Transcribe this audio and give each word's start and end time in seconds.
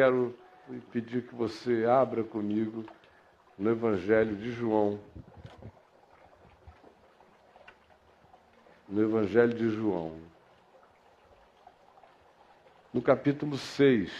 quero 0.00 0.34
pedir 0.90 1.26
que 1.26 1.34
você 1.34 1.84
abra 1.84 2.24
comigo 2.24 2.86
no 3.58 3.70
Evangelho 3.70 4.34
de 4.34 4.50
João. 4.50 4.98
No 8.88 9.02
Evangelho 9.02 9.52
de 9.52 9.68
João. 9.68 10.18
No 12.94 13.02
capítulo 13.02 13.58
6. 13.58 14.10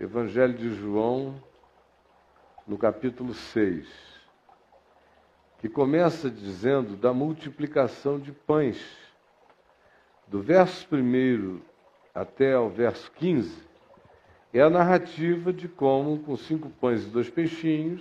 Evangelho 0.00 0.54
de 0.54 0.74
João, 0.74 1.40
no 2.66 2.76
capítulo 2.76 3.32
6, 3.34 3.86
que 5.60 5.68
começa 5.68 6.28
dizendo 6.28 6.96
da 6.96 7.12
multiplicação 7.12 8.18
de 8.18 8.32
pães. 8.32 8.84
Do 10.26 10.42
verso 10.42 10.92
1 10.92 11.73
até 12.14 12.56
o 12.58 12.68
verso 12.68 13.10
15, 13.12 13.64
é 14.52 14.60
a 14.60 14.70
narrativa 14.70 15.52
de 15.52 15.66
como, 15.66 16.18
com 16.20 16.36
cinco 16.36 16.70
pães 16.70 17.04
e 17.04 17.10
dois 17.10 17.28
peixinhos, 17.28 18.00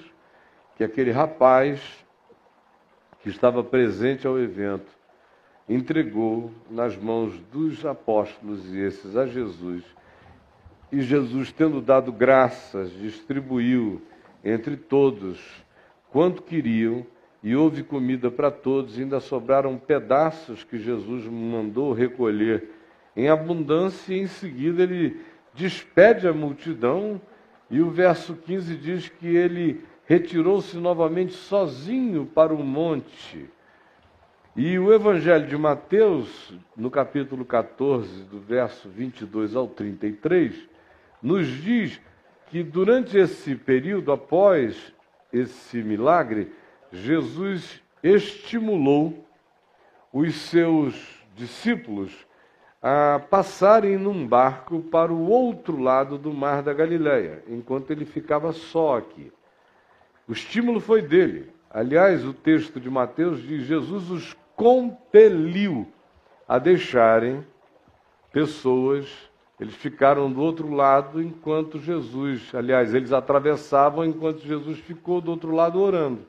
que 0.78 0.84
aquele 0.84 1.12
rapaz 1.12 1.82
que 3.22 3.30
estava 3.30 3.64
presente 3.64 4.28
ao 4.28 4.38
evento 4.38 4.92
entregou 5.68 6.52
nas 6.70 6.96
mãos 6.96 7.40
dos 7.52 7.86
apóstolos 7.86 8.72
e 8.74 8.80
esses 8.80 9.16
a 9.16 9.26
Jesus. 9.26 9.84
E 10.92 11.02
Jesus, 11.02 11.52
tendo 11.52 11.82
dado 11.82 12.12
graças, 12.12 12.92
distribuiu 12.92 14.02
entre 14.44 14.78
todos 14.78 15.40
quanto 16.12 16.44
queriam, 16.44 17.06
e 17.42 17.56
houve 17.56 17.84
comida 17.84 18.32
para 18.32 18.50
todos, 18.50 18.98
ainda 18.98 19.20
sobraram 19.20 19.78
pedaços 19.78 20.64
que 20.64 20.78
Jesus 20.78 21.26
mandou 21.26 21.92
recolher 21.92 22.70
em 23.16 23.30
abundância, 23.30 24.14
e 24.14 24.20
em 24.20 24.28
seguida 24.28 24.84
ele 24.84 25.22
despede 25.54 26.28
a 26.28 26.34
multidão, 26.34 27.22
e 27.70 27.82
o 27.82 27.90
verso 27.90 28.36
15 28.36 28.76
diz 28.76 29.10
que 29.10 29.28
ele 29.28 29.84
retirou-se 30.06 30.78
novamente 30.78 31.34
sozinho 31.34 32.26
para 32.26 32.54
o 32.54 32.64
monte. 32.64 33.50
E 34.56 34.78
o 34.78 34.94
Evangelho 34.94 35.48
de 35.48 35.58
Mateus, 35.58 36.54
no 36.78 36.92
capítulo 36.92 37.44
14, 37.44 38.24
do 38.26 38.40
verso 38.40 38.88
22 38.90 39.56
ao 39.56 39.68
33, 39.68 40.70
nos 41.22 41.48
diz 41.48 42.00
que 42.52 42.62
durante 42.62 43.18
esse 43.18 43.56
período, 43.56 44.12
após 44.12 44.94
esse 45.32 45.82
milagre, 45.82 46.52
Jesus 46.92 47.82
estimulou 48.04 49.28
os 50.12 50.36
seus 50.36 50.94
discípulos 51.36 52.28
a 52.84 53.18
passarem 53.30 53.98
num 53.98 54.28
barco 54.28 54.82
para 54.82 55.14
o 55.14 55.30
outro 55.30 55.82
lado 55.82 56.18
do 56.18 56.34
mar 56.34 56.62
da 56.62 56.74
Galileia, 56.74 57.42
enquanto 57.48 57.92
ele 57.92 58.04
ficava 58.04 58.52
só 58.52 58.98
aqui. 58.98 59.32
O 60.28 60.34
estímulo 60.34 60.82
foi 60.82 61.02
dele. 61.02 61.50
Aliás, 61.70 62.26
o 62.26 62.34
texto 62.34 62.82
de 62.82 62.90
Mateus 62.90 63.42
diz: 63.42 63.64
Jesus 63.64 64.12
os 64.12 64.38
compeliu 64.54 65.88
a 66.46 66.60
deixarem 66.60 67.46
pessoas, 68.34 69.08
eles 69.58 69.76
ficaram 69.76 70.30
do 70.30 70.42
outro 70.42 70.70
lado 70.70 71.22
enquanto 71.22 71.80
Jesus, 71.80 72.54
aliás, 72.54 72.94
eles 72.94 73.14
atravessavam 73.14 74.04
enquanto 74.04 74.42
Jesus 74.42 74.78
ficou 74.80 75.22
do 75.22 75.32
outro 75.32 75.56
lado 75.56 75.80
orando. 75.80 76.26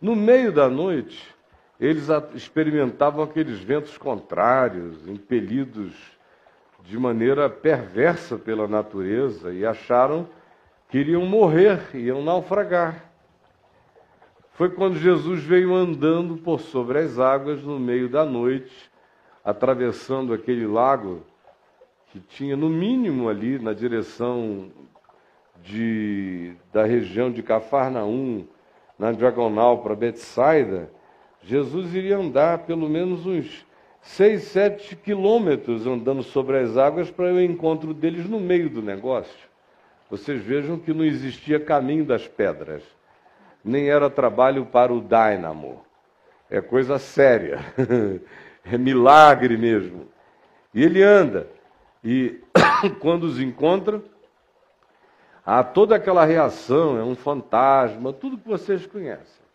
No 0.00 0.14
meio 0.14 0.52
da 0.52 0.68
noite, 0.68 1.34
eles 1.80 2.08
experimentavam 2.34 3.22
aqueles 3.22 3.60
ventos 3.60 3.98
contrários, 3.98 5.06
impelidos 5.06 5.94
de 6.84 6.98
maneira 6.98 7.50
perversa 7.50 8.38
pela 8.38 8.66
natureza 8.66 9.52
e 9.52 9.66
acharam 9.66 10.28
que 10.88 10.98
iriam 10.98 11.26
morrer, 11.26 11.80
iam 11.94 12.22
naufragar. 12.22 13.04
Foi 14.52 14.70
quando 14.70 14.96
Jesus 14.96 15.42
veio 15.42 15.74
andando 15.74 16.38
por 16.38 16.60
sobre 16.60 16.98
as 17.00 17.18
águas 17.18 17.62
no 17.62 17.78
meio 17.78 18.08
da 18.08 18.24
noite, 18.24 18.90
atravessando 19.44 20.32
aquele 20.32 20.66
lago 20.66 21.22
que 22.06 22.20
tinha 22.20 22.56
no 22.56 22.70
mínimo 22.70 23.28
ali 23.28 23.58
na 23.58 23.74
direção 23.74 24.70
de, 25.62 26.54
da 26.72 26.84
região 26.84 27.30
de 27.30 27.42
Cafarnaum, 27.42 28.46
na 28.98 29.12
diagonal 29.12 29.82
para 29.82 29.94
Betsaida, 29.94 30.90
Jesus 31.46 31.94
iria 31.94 32.18
andar 32.18 32.58
pelo 32.66 32.88
menos 32.88 33.24
uns 33.24 33.64
seis, 34.02 34.42
sete 34.42 34.96
quilômetros 34.96 35.86
andando 35.86 36.24
sobre 36.24 36.58
as 36.58 36.76
águas 36.76 37.08
para 37.08 37.32
o 37.32 37.40
encontro 37.40 37.94
deles 37.94 38.28
no 38.28 38.40
meio 38.40 38.68
do 38.68 38.82
negócio. 38.82 39.48
Vocês 40.10 40.42
vejam 40.42 40.76
que 40.76 40.92
não 40.92 41.04
existia 41.04 41.60
caminho 41.60 42.04
das 42.04 42.26
pedras, 42.26 42.82
nem 43.64 43.88
era 43.88 44.10
trabalho 44.10 44.66
para 44.66 44.92
o 44.92 45.00
dínamo. 45.00 45.84
É 46.50 46.60
coisa 46.60 46.98
séria, 46.98 47.60
é 48.64 48.76
milagre 48.76 49.56
mesmo. 49.56 50.08
E 50.74 50.82
ele 50.82 51.00
anda, 51.00 51.48
e 52.02 52.40
quando 52.98 53.22
os 53.22 53.40
encontra, 53.40 54.02
há 55.44 55.62
toda 55.62 55.94
aquela 55.94 56.24
reação, 56.24 56.98
é 56.98 57.04
um 57.04 57.14
fantasma, 57.14 58.12
tudo 58.12 58.36
que 58.36 58.48
vocês 58.48 58.84
conhecem. 58.84 59.46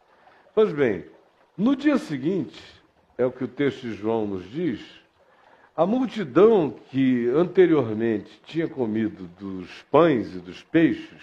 Pois 0.56 0.72
bem, 0.72 1.06
no 1.62 1.76
dia 1.76 2.00
seguinte, 2.00 2.60
é 3.16 3.24
o 3.24 3.32
que 3.32 3.44
o 3.44 3.48
texto 3.48 3.82
de 3.82 3.94
João 3.94 4.26
nos 4.26 4.50
diz, 4.50 4.84
a 5.78 5.86
multidão 5.86 6.72
que 6.90 7.30
anteriormente 7.30 8.42
tinha 8.44 8.68
comido 8.68 9.28
dos 9.40 9.70
pães 9.84 10.34
e 10.34 10.40
dos 10.40 10.64
peixes 10.64 11.22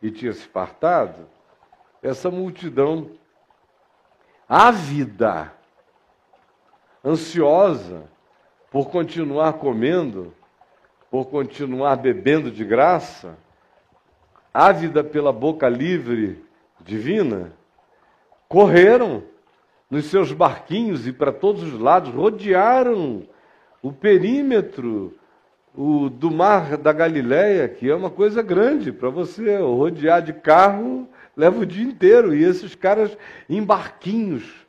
e 0.00 0.08
tinha 0.08 0.32
se 0.32 0.46
fartado, 0.46 1.26
essa 2.00 2.30
multidão 2.30 3.10
ávida, 4.48 5.52
ansiosa 7.04 8.04
por 8.70 8.88
continuar 8.88 9.54
comendo, 9.54 10.32
por 11.10 11.24
continuar 11.24 11.96
bebendo 11.96 12.52
de 12.52 12.64
graça, 12.64 13.36
ávida 14.54 15.02
pela 15.02 15.32
boca 15.32 15.68
livre 15.68 16.40
divina, 16.80 17.52
correram 18.48 19.24
nos 19.90 20.06
seus 20.06 20.32
barquinhos 20.32 21.06
e 21.06 21.12
para 21.12 21.32
todos 21.32 21.62
os 21.62 21.78
lados, 21.78 22.12
rodearam 22.12 23.22
o 23.82 23.92
perímetro 23.92 25.16
o, 25.76 26.08
do 26.08 26.30
mar 26.30 26.76
da 26.76 26.92
Galileia, 26.92 27.68
que 27.68 27.88
é 27.88 27.94
uma 27.94 28.10
coisa 28.10 28.42
grande 28.42 28.90
para 28.90 29.10
você 29.10 29.58
rodear 29.58 30.22
de 30.22 30.32
carro, 30.32 31.06
leva 31.36 31.60
o 31.60 31.66
dia 31.66 31.84
inteiro. 31.84 32.34
E 32.34 32.42
esses 32.42 32.74
caras 32.74 33.16
em 33.48 33.62
barquinhos, 33.62 34.66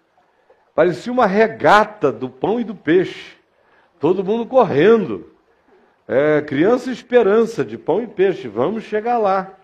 parecia 0.76 1.12
uma 1.12 1.26
regata 1.26 2.12
do 2.12 2.30
pão 2.30 2.60
e 2.60 2.64
do 2.64 2.76
peixe, 2.76 3.36
todo 4.00 4.24
mundo 4.24 4.46
correndo. 4.46 5.32
É, 6.08 6.42
criança 6.42 6.92
esperança 6.92 7.66
de 7.66 7.78
pão 7.78 8.02
e 8.02 8.08
peixe, 8.08 8.48
vamos 8.48 8.84
chegar 8.84 9.18
lá. 9.18 9.57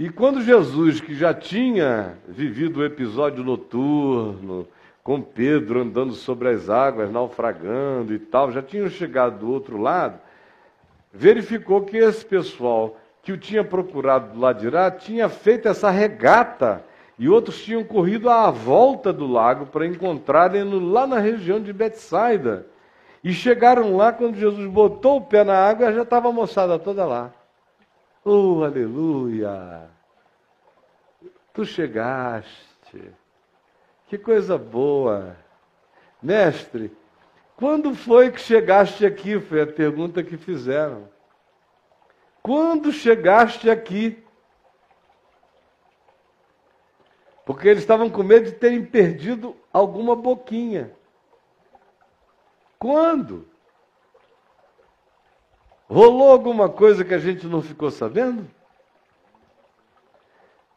E 0.00 0.08
quando 0.08 0.40
Jesus, 0.40 0.98
que 0.98 1.14
já 1.14 1.34
tinha 1.34 2.16
vivido 2.26 2.80
o 2.80 2.84
episódio 2.86 3.44
noturno, 3.44 4.66
com 5.04 5.20
Pedro 5.20 5.82
andando 5.82 6.14
sobre 6.14 6.48
as 6.48 6.70
águas, 6.70 7.12
naufragando 7.12 8.14
e 8.14 8.18
tal, 8.18 8.50
já 8.50 8.62
tinham 8.62 8.88
chegado 8.88 9.40
do 9.40 9.52
outro 9.52 9.76
lado, 9.76 10.18
verificou 11.12 11.82
que 11.82 11.98
esse 11.98 12.24
pessoal 12.24 12.96
que 13.22 13.30
o 13.30 13.36
tinha 13.36 13.62
procurado 13.62 14.32
do 14.32 14.40
lado 14.40 14.60
de 14.60 14.70
lá 14.70 14.90
tinha 14.90 15.28
feito 15.28 15.68
essa 15.68 15.90
regata 15.90 16.82
e 17.18 17.28
outros 17.28 17.62
tinham 17.62 17.84
corrido 17.84 18.30
à 18.30 18.50
volta 18.50 19.12
do 19.12 19.26
lago 19.26 19.66
para 19.66 19.86
encontrarem-no 19.86 20.78
lá 20.78 21.06
na 21.06 21.18
região 21.18 21.60
de 21.60 21.74
Betsaida. 21.74 22.64
E 23.22 23.34
chegaram 23.34 23.94
lá, 23.98 24.14
quando 24.14 24.38
Jesus 24.38 24.66
botou 24.66 25.18
o 25.18 25.26
pé 25.26 25.44
na 25.44 25.58
água, 25.58 25.92
já 25.92 26.04
estava 26.04 26.30
a 26.30 26.32
moçada 26.32 26.78
toda 26.78 27.04
lá. 27.04 27.34
Oh, 28.24 28.62
aleluia! 28.62 29.90
Tu 31.54 31.64
chegaste. 31.64 33.12
Que 34.06 34.18
coisa 34.18 34.58
boa. 34.58 35.36
Mestre, 36.22 36.96
quando 37.56 37.94
foi 37.94 38.30
que 38.30 38.40
chegaste 38.40 39.04
aqui? 39.04 39.40
Foi 39.40 39.62
a 39.62 39.66
pergunta 39.66 40.22
que 40.22 40.36
fizeram. 40.36 41.08
Quando 42.42 42.92
chegaste 42.92 43.68
aqui? 43.68 44.22
Porque 47.44 47.68
eles 47.68 47.82
estavam 47.82 48.08
com 48.08 48.22
medo 48.22 48.46
de 48.46 48.52
terem 48.52 48.84
perdido 48.84 49.56
alguma 49.72 50.14
boquinha. 50.14 50.92
Quando? 52.78 53.49
Rolou 55.90 56.30
alguma 56.30 56.68
coisa 56.68 57.04
que 57.04 57.12
a 57.12 57.18
gente 57.18 57.48
não 57.48 57.60
ficou 57.60 57.90
sabendo? 57.90 58.48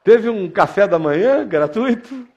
Teve 0.03 0.27
um 0.27 0.49
café 0.49 0.87
da 0.87 0.97
manhã 0.97 1.47
gratuito? 1.47 2.27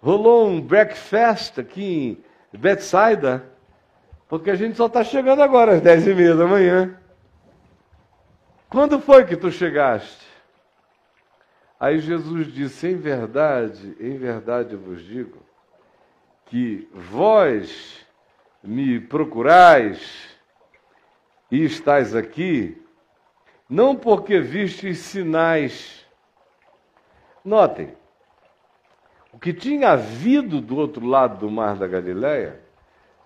Rolou 0.00 0.46
um 0.46 0.60
breakfast 0.60 1.58
aqui 1.58 2.22
em 2.54 2.56
Bethsaida? 2.56 3.44
Porque 4.28 4.48
a 4.48 4.54
gente 4.54 4.76
só 4.76 4.86
está 4.86 5.02
chegando 5.02 5.42
agora 5.42 5.72
às 5.72 5.80
dez 5.80 6.06
e 6.06 6.14
meia 6.14 6.36
da 6.36 6.46
manhã. 6.46 6.96
Quando 8.68 9.00
foi 9.00 9.24
que 9.24 9.36
tu 9.36 9.50
chegaste? 9.50 10.24
Aí 11.80 11.98
Jesus 11.98 12.46
disse: 12.46 12.86
Em 12.86 12.96
verdade, 12.96 13.96
em 13.98 14.16
verdade 14.16 14.76
vos 14.76 15.02
digo, 15.02 15.38
que 16.46 16.88
vós 16.94 18.06
me 18.62 19.00
procurais 19.00 20.29
e 21.50 21.64
estáis 21.64 22.14
aqui, 22.14 22.80
não 23.68 23.96
porque 23.96 24.40
vistes 24.40 24.98
sinais. 24.98 26.06
Notem, 27.44 27.94
o 29.32 29.38
que 29.38 29.52
tinha 29.52 29.90
havido 29.90 30.60
do 30.60 30.76
outro 30.76 31.06
lado 31.06 31.38
do 31.38 31.50
mar 31.50 31.76
da 31.76 31.86
Galileia 31.86 32.60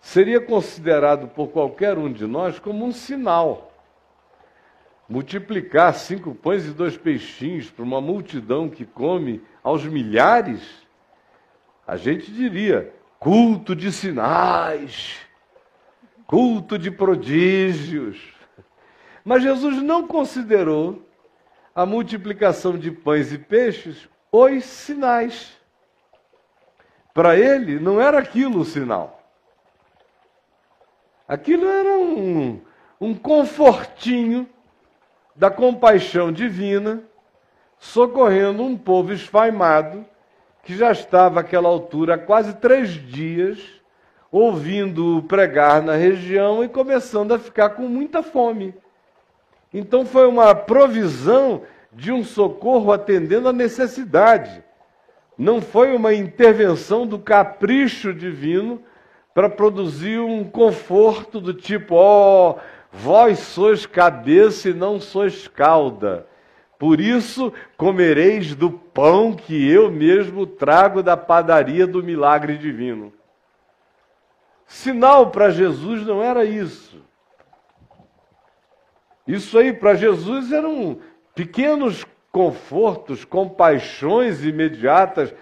seria 0.01 0.41
considerado 0.41 1.29
por 1.29 1.49
qualquer 1.49 1.97
um 1.97 2.13
de 2.13 2.27
nós 2.27 2.59
como 2.59 2.85
um 2.85 2.93
sinal. 2.93 3.73
Multiplicar 5.09 5.95
cinco 5.95 6.35
pães 6.35 6.67
e 6.67 6.71
dois 6.71 6.97
peixinhos 6.97 7.71
para 7.71 7.85
uma 7.85 8.01
multidão 8.01 8.69
que 8.69 8.85
come 8.85 9.43
aos 9.63 9.85
milhares, 9.85 10.63
a 11.87 11.97
gente 11.97 12.31
diria 12.33 12.93
culto 13.19 13.75
de 13.75 13.91
sinais, 13.91 15.24
culto 16.27 16.79
de 16.79 16.91
prodígios. 16.91 18.35
Mas 19.25 19.43
Jesus 19.43 19.83
não 19.83 20.07
considerou 20.07 21.03
a 21.75 21.85
multiplicação 21.85 22.79
de 22.79 22.91
pães 22.91 23.33
e 23.33 23.39
peixes 23.39 24.09
os 24.31 24.65
sinais. 24.65 25.57
Para 27.13 27.37
ele, 27.37 27.79
não 27.79 28.01
era 28.01 28.19
aquilo 28.19 28.61
o 28.61 28.65
sinal. 28.65 29.23
Aquilo 31.27 31.67
era 31.67 31.97
um, 31.97 32.61
um 33.01 33.15
confortinho 33.15 34.49
da 35.35 35.51
compaixão 35.51 36.31
divina, 36.31 37.03
socorrendo 37.79 38.63
um 38.63 38.77
povo 38.77 39.13
esfaimado 39.13 40.05
que 40.63 40.77
já 40.77 40.91
estava 40.93 41.41
àquela 41.41 41.69
altura 41.69 42.15
há 42.15 42.19
quase 42.19 42.55
três 42.55 42.91
dias 42.91 43.59
ouvindo 44.37 45.25
pregar 45.29 45.81
na 45.81 45.95
região 45.95 46.65
e 46.65 46.69
começando 46.69 47.33
a 47.33 47.39
ficar 47.39 47.71
com 47.71 47.83
muita 47.83 48.21
fome. 48.21 48.75
Então 49.73 50.05
foi 50.05 50.27
uma 50.27 50.53
provisão 50.57 51.63
de 51.93 52.11
um 52.11 52.25
socorro 52.25 52.91
atendendo 52.91 53.49
a 53.49 53.53
necessidade. 53.53 54.61
Não 55.39 55.63
foi 55.63 55.95
uma 55.95 56.13
intervenção 56.13 57.07
do 57.07 57.17
capricho 57.17 58.13
divino 58.13 58.83
para 59.33 59.49
produzir 59.49 60.19
um 60.19 60.43
conforto 60.43 61.41
do 61.41 61.55
tipo, 61.55 61.95
ó, 61.95 62.51
oh, 62.51 62.61
vós 62.91 63.39
sois 63.39 63.87
cabeça 63.87 64.71
e 64.71 64.75
não 64.75 65.01
sois 65.01 65.47
cauda. 65.47 66.27
Por 66.77 67.01
isso 67.01 67.53
comereis 67.77 68.53
do 68.57 68.69
pão 68.69 69.33
que 69.33 69.71
eu 69.71 69.93
mesmo 69.93 70.45
trago 70.45 71.05
da 71.05 71.17
padaria 71.17 71.87
do 71.87 72.03
milagre 72.03 72.59
divino. 72.59 73.13
Sinal 74.67 75.31
para 75.31 75.51
Jesus 75.51 76.07
não 76.07 76.23
era 76.23 76.45
isso. 76.45 77.03
Isso 79.27 79.59
aí 79.59 79.73
para 79.73 79.95
Jesus 79.95 80.53
eram 80.53 80.99
pequenos 81.35 82.05
confortos, 82.31 83.25
compaixões 83.25 84.45
imediatas 84.45 85.35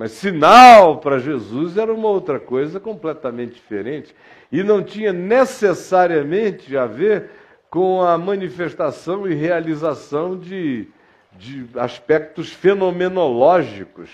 mas 0.00 0.12
sinal 0.12 0.96
para 0.96 1.18
Jesus 1.18 1.76
era 1.76 1.92
uma 1.92 2.08
outra 2.08 2.40
coisa 2.40 2.80
completamente 2.80 3.52
diferente 3.52 4.16
e 4.50 4.62
não 4.62 4.82
tinha 4.82 5.12
necessariamente 5.12 6.74
a 6.74 6.86
ver 6.86 7.28
com 7.68 8.00
a 8.00 8.16
manifestação 8.16 9.28
e 9.28 9.34
realização 9.34 10.38
de, 10.38 10.88
de 11.32 11.66
aspectos 11.74 12.50
fenomenológicos, 12.50 14.08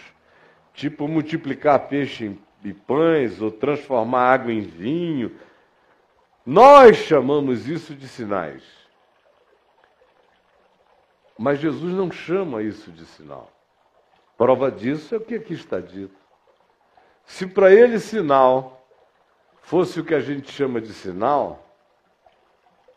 tipo 0.75 1.07
multiplicar 1.07 1.79
peixe 1.87 2.25
em 2.25 2.39
pães 2.73 3.41
ou 3.41 3.51
transformar 3.51 4.33
água 4.33 4.53
em 4.53 4.61
vinho. 4.61 5.37
Nós 6.45 6.97
chamamos 6.97 7.69
isso 7.69 7.95
de 7.95 8.07
sinais. 8.09 8.63
Mas 11.39 11.59
Jesus 11.59 11.95
não 11.95 12.11
chama 12.11 12.63
isso 12.63 12.91
de 12.91 13.05
sinal. 13.05 13.51
Prova 14.37 14.71
disso 14.71 15.15
é 15.15 15.19
o 15.19 15.21
que 15.21 15.35
aqui 15.35 15.55
está 15.55 15.81
dito. 15.81 16.17
Se 17.25 17.47
para 17.47 17.73
ele 17.73 17.99
sinal 17.99 18.87
fosse 19.63 19.99
o 19.99 20.05
que 20.05 20.15
a 20.15 20.21
gente 20.21 20.51
chama 20.53 20.81
de 20.81 20.93
sinal, 20.93 21.67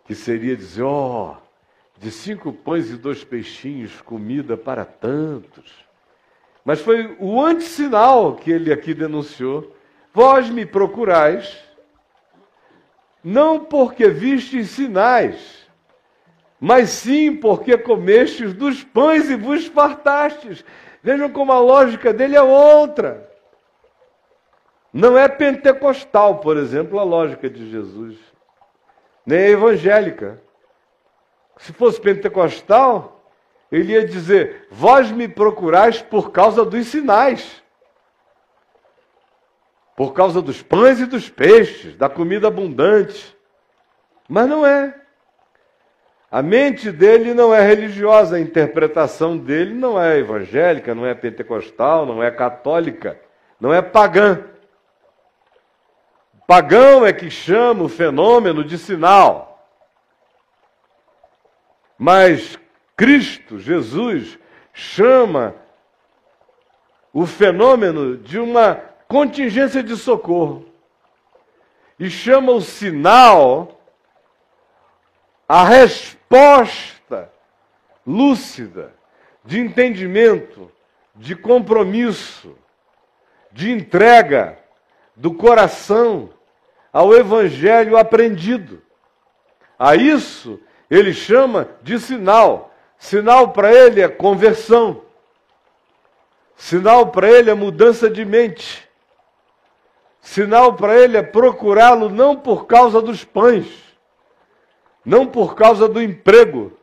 que 0.06 0.14
seria 0.14 0.56
dizer, 0.56 0.84
ó, 0.84 1.34
oh, 1.34 1.50
de 1.98 2.12
cinco 2.12 2.54
pães 2.54 2.90
e 2.90 2.96
dois 2.96 3.24
peixinhos, 3.24 4.02
comida 4.02 4.56
para 4.56 4.86
tantos. 4.86 5.89
Mas 6.70 6.82
foi 6.82 7.18
o 7.20 7.42
antissinal 7.42 8.36
que 8.36 8.52
ele 8.52 8.72
aqui 8.72 8.94
denunciou. 8.94 9.76
Vós 10.14 10.52
me 10.52 10.68
procurais, 10.68 11.58
não 13.24 13.66
porque 13.66 14.08
vistes 14.08 14.70
sinais, 14.70 15.68
mas 16.60 16.92
sim 16.92 17.36
porque 17.36 17.76
comestes 17.76 18.54
dos 18.54 18.84
pães 18.84 19.32
e 19.32 19.36
vos 19.36 19.66
fartastes. 19.66 20.64
Vejam 21.02 21.32
como 21.32 21.52
a 21.52 21.60
lógica 21.60 22.14
dele 22.14 22.36
é 22.36 22.42
outra. 22.44 23.28
Não 24.94 25.18
é 25.18 25.28
pentecostal, 25.28 26.38
por 26.38 26.56
exemplo, 26.56 27.00
a 27.00 27.04
lógica 27.04 27.50
de 27.50 27.68
Jesus. 27.72 28.16
Nem 29.26 29.40
é 29.40 29.50
evangélica. 29.50 30.40
Se 31.58 31.74
fosse 31.74 32.00
pentecostal, 32.00 33.19
ele 33.72 33.94
ia 33.94 34.06
dizer: 34.06 34.68
Vós 34.72 35.12
me 35.12 35.28
procurais 35.28 36.02
por 36.02 36.32
causa 36.32 36.66
dos 36.66 36.88
sinais, 36.88 37.62
por 39.96 40.14
causa 40.14 40.42
dos 40.42 40.62
pães 40.62 41.00
e 41.00 41.06
dos 41.06 41.30
peixes, 41.30 41.96
da 41.96 42.10
comida 42.10 42.48
abundante. 42.48 43.38
Mas 44.28 44.48
não 44.48 44.66
é. 44.66 44.96
A 46.32 46.44
mente 46.44 46.92
dele 46.92 47.34
não 47.34 47.54
é 47.54 47.62
religiosa, 47.62 48.36
a 48.36 48.40
interpretação 48.40 49.36
dele 49.36 49.74
não 49.74 50.02
é 50.02 50.20
evangélica, 50.20 50.94
não 50.94 51.06
é 51.06 51.16
pentecostal, 51.16 52.06
não 52.06 52.22
é 52.22 52.30
católica, 52.30 53.20
não 53.60 53.74
é 53.74 53.82
pagã. 53.82 54.44
Pagão 56.46 57.06
é 57.06 57.12
que 57.12 57.30
chama 57.30 57.84
o 57.84 57.90
fenômeno 57.90 58.64
de 58.64 58.78
sinal. 58.78 59.68
Mas 61.98 62.58
Cristo, 63.00 63.58
Jesus, 63.58 64.38
chama 64.74 65.56
o 67.14 67.26
fenômeno 67.26 68.18
de 68.18 68.38
uma 68.38 68.76
contingência 69.08 69.82
de 69.82 69.96
socorro. 69.96 70.66
E 71.98 72.10
chama 72.10 72.52
o 72.52 72.60
sinal 72.60 73.80
a 75.48 75.64
resposta 75.64 77.32
lúcida, 78.06 78.94
de 79.46 79.62
entendimento, 79.62 80.70
de 81.16 81.38
compromisso, 81.38 82.54
de 83.50 83.72
entrega 83.72 84.60
do 85.16 85.34
coração 85.34 86.32
ao 86.92 87.14
evangelho 87.14 87.96
aprendido. 87.96 88.82
A 89.80 89.96
isso 89.96 90.60
ele 90.92 91.14
chama 91.14 91.70
de 91.82 91.98
sinal. 91.98 92.69
Sinal 93.00 93.54
para 93.54 93.74
ele 93.74 94.02
é 94.02 94.10
conversão. 94.10 95.02
Sinal 96.56 97.08
para 97.08 97.32
ele 97.32 97.50
é 97.50 97.54
mudança 97.54 98.10
de 98.10 98.26
mente. 98.26 98.88
Sinal 100.20 100.74
para 100.74 101.00
ele 101.00 101.16
é 101.18 101.24
procurá-lo 101.24 102.10
não 102.10 102.36
por 102.36 102.68
causa 102.68 103.02
dos 103.02 103.24
pães, 103.24 103.68
não 105.04 105.26
por 105.26 105.56
causa 105.56 105.88
do 105.88 106.02
emprego, 106.02 106.78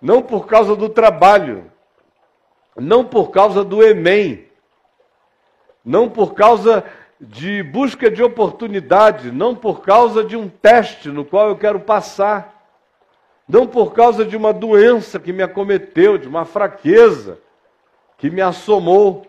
não 0.00 0.22
por 0.22 0.46
causa 0.46 0.76
do 0.76 0.90
trabalho, 0.90 1.72
não 2.76 3.02
por 3.04 3.30
causa 3.30 3.64
do 3.64 3.82
Enem, 3.82 4.46
não 5.82 6.10
por 6.10 6.34
causa 6.34 6.84
de 7.18 7.62
busca 7.62 8.10
de 8.10 8.22
oportunidade, 8.22 9.32
não 9.32 9.54
por 9.54 9.80
causa 9.80 10.22
de 10.22 10.36
um 10.36 10.46
teste 10.48 11.08
no 11.08 11.24
qual 11.24 11.48
eu 11.48 11.56
quero 11.56 11.80
passar, 11.80 12.55
não 13.48 13.66
por 13.66 13.92
causa 13.92 14.24
de 14.24 14.36
uma 14.36 14.52
doença 14.52 15.20
que 15.20 15.32
me 15.32 15.42
acometeu, 15.42 16.18
de 16.18 16.26
uma 16.26 16.44
fraqueza 16.44 17.38
que 18.18 18.30
me 18.30 18.40
assomou. 18.40 19.26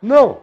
Não. 0.00 0.42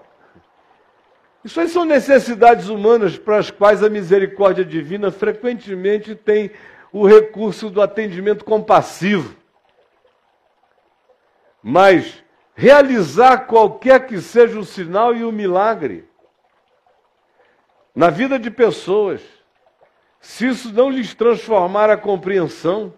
Isso 1.43 1.59
aí 1.59 1.67
são 1.67 1.85
necessidades 1.85 2.69
humanas 2.69 3.17
para 3.17 3.37
as 3.37 3.51
quais 3.51 3.83
a 3.83 3.89
misericórdia 3.89 4.63
divina 4.63 5.11
frequentemente 5.11 6.15
tem 6.15 6.51
o 6.91 7.05
recurso 7.05 7.69
do 7.69 7.81
atendimento 7.81 8.45
compassivo. 8.45 9.35
Mas 11.61 12.23
realizar 12.55 13.47
qualquer 13.47 14.05
que 14.05 14.19
seja 14.21 14.59
o 14.59 14.65
sinal 14.65 15.15
e 15.15 15.23
o 15.23 15.31
milagre 15.31 16.07
na 17.95 18.09
vida 18.09 18.39
de 18.39 18.49
pessoas, 18.49 19.21
se 20.21 20.47
isso 20.47 20.71
não 20.71 20.89
lhes 20.89 21.13
transformar 21.13 21.89
a 21.89 21.97
compreensão, 21.97 22.93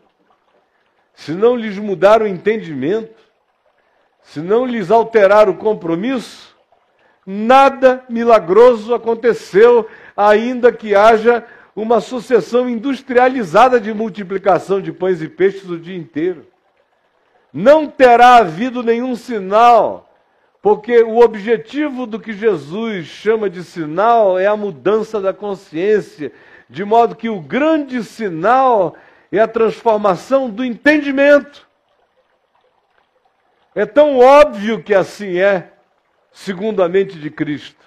se 1.21 1.33
não 1.33 1.55
lhes 1.55 1.77
mudar 1.77 2.23
o 2.23 2.27
entendimento, 2.27 3.21
se 4.23 4.39
não 4.39 4.65
lhes 4.65 4.89
alterar 4.89 5.47
o 5.47 5.53
compromisso, 5.53 6.57
nada 7.23 8.03
milagroso 8.09 8.91
aconteceu, 8.91 9.87
ainda 10.17 10.71
que 10.71 10.95
haja 10.95 11.45
uma 11.75 12.01
sucessão 12.01 12.67
industrializada 12.67 13.79
de 13.79 13.93
multiplicação 13.93 14.81
de 14.81 14.91
pães 14.91 15.21
e 15.21 15.27
peixes 15.27 15.69
o 15.69 15.77
dia 15.77 15.95
inteiro. 15.95 16.47
Não 17.53 17.85
terá 17.85 18.37
havido 18.37 18.81
nenhum 18.81 19.15
sinal, 19.15 20.11
porque 20.59 21.03
o 21.03 21.19
objetivo 21.19 22.07
do 22.07 22.19
que 22.19 22.33
Jesus 22.33 23.05
chama 23.05 23.47
de 23.47 23.63
sinal 23.63 24.39
é 24.39 24.47
a 24.47 24.57
mudança 24.57 25.21
da 25.21 25.31
consciência, 25.31 26.31
de 26.67 26.83
modo 26.83 27.15
que 27.15 27.29
o 27.29 27.39
grande 27.39 28.03
sinal 28.03 28.95
é 29.31 29.39
a 29.39 29.47
transformação 29.47 30.49
do 30.49 30.63
entendimento. 30.63 31.67
É 33.73 33.85
tão 33.85 34.19
óbvio 34.19 34.83
que 34.83 34.93
assim 34.93 35.39
é, 35.39 35.71
segundo 36.31 36.83
a 36.83 36.89
mente 36.89 37.17
de 37.17 37.29
Cristo, 37.29 37.83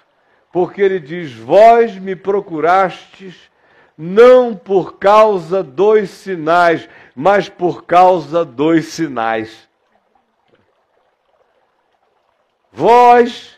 porque 0.51 0.81
ele 0.81 0.99
diz: 0.99 1.33
Vós 1.33 1.95
me 1.97 2.15
procurastes 2.15 3.51
não 3.97 4.55
por 4.55 4.97
causa 4.97 5.63
dos 5.63 6.09
sinais, 6.09 6.89
mas 7.15 7.47
por 7.47 7.85
causa 7.85 8.43
dos 8.43 8.85
sinais. 8.85 9.69
Vós 12.71 13.55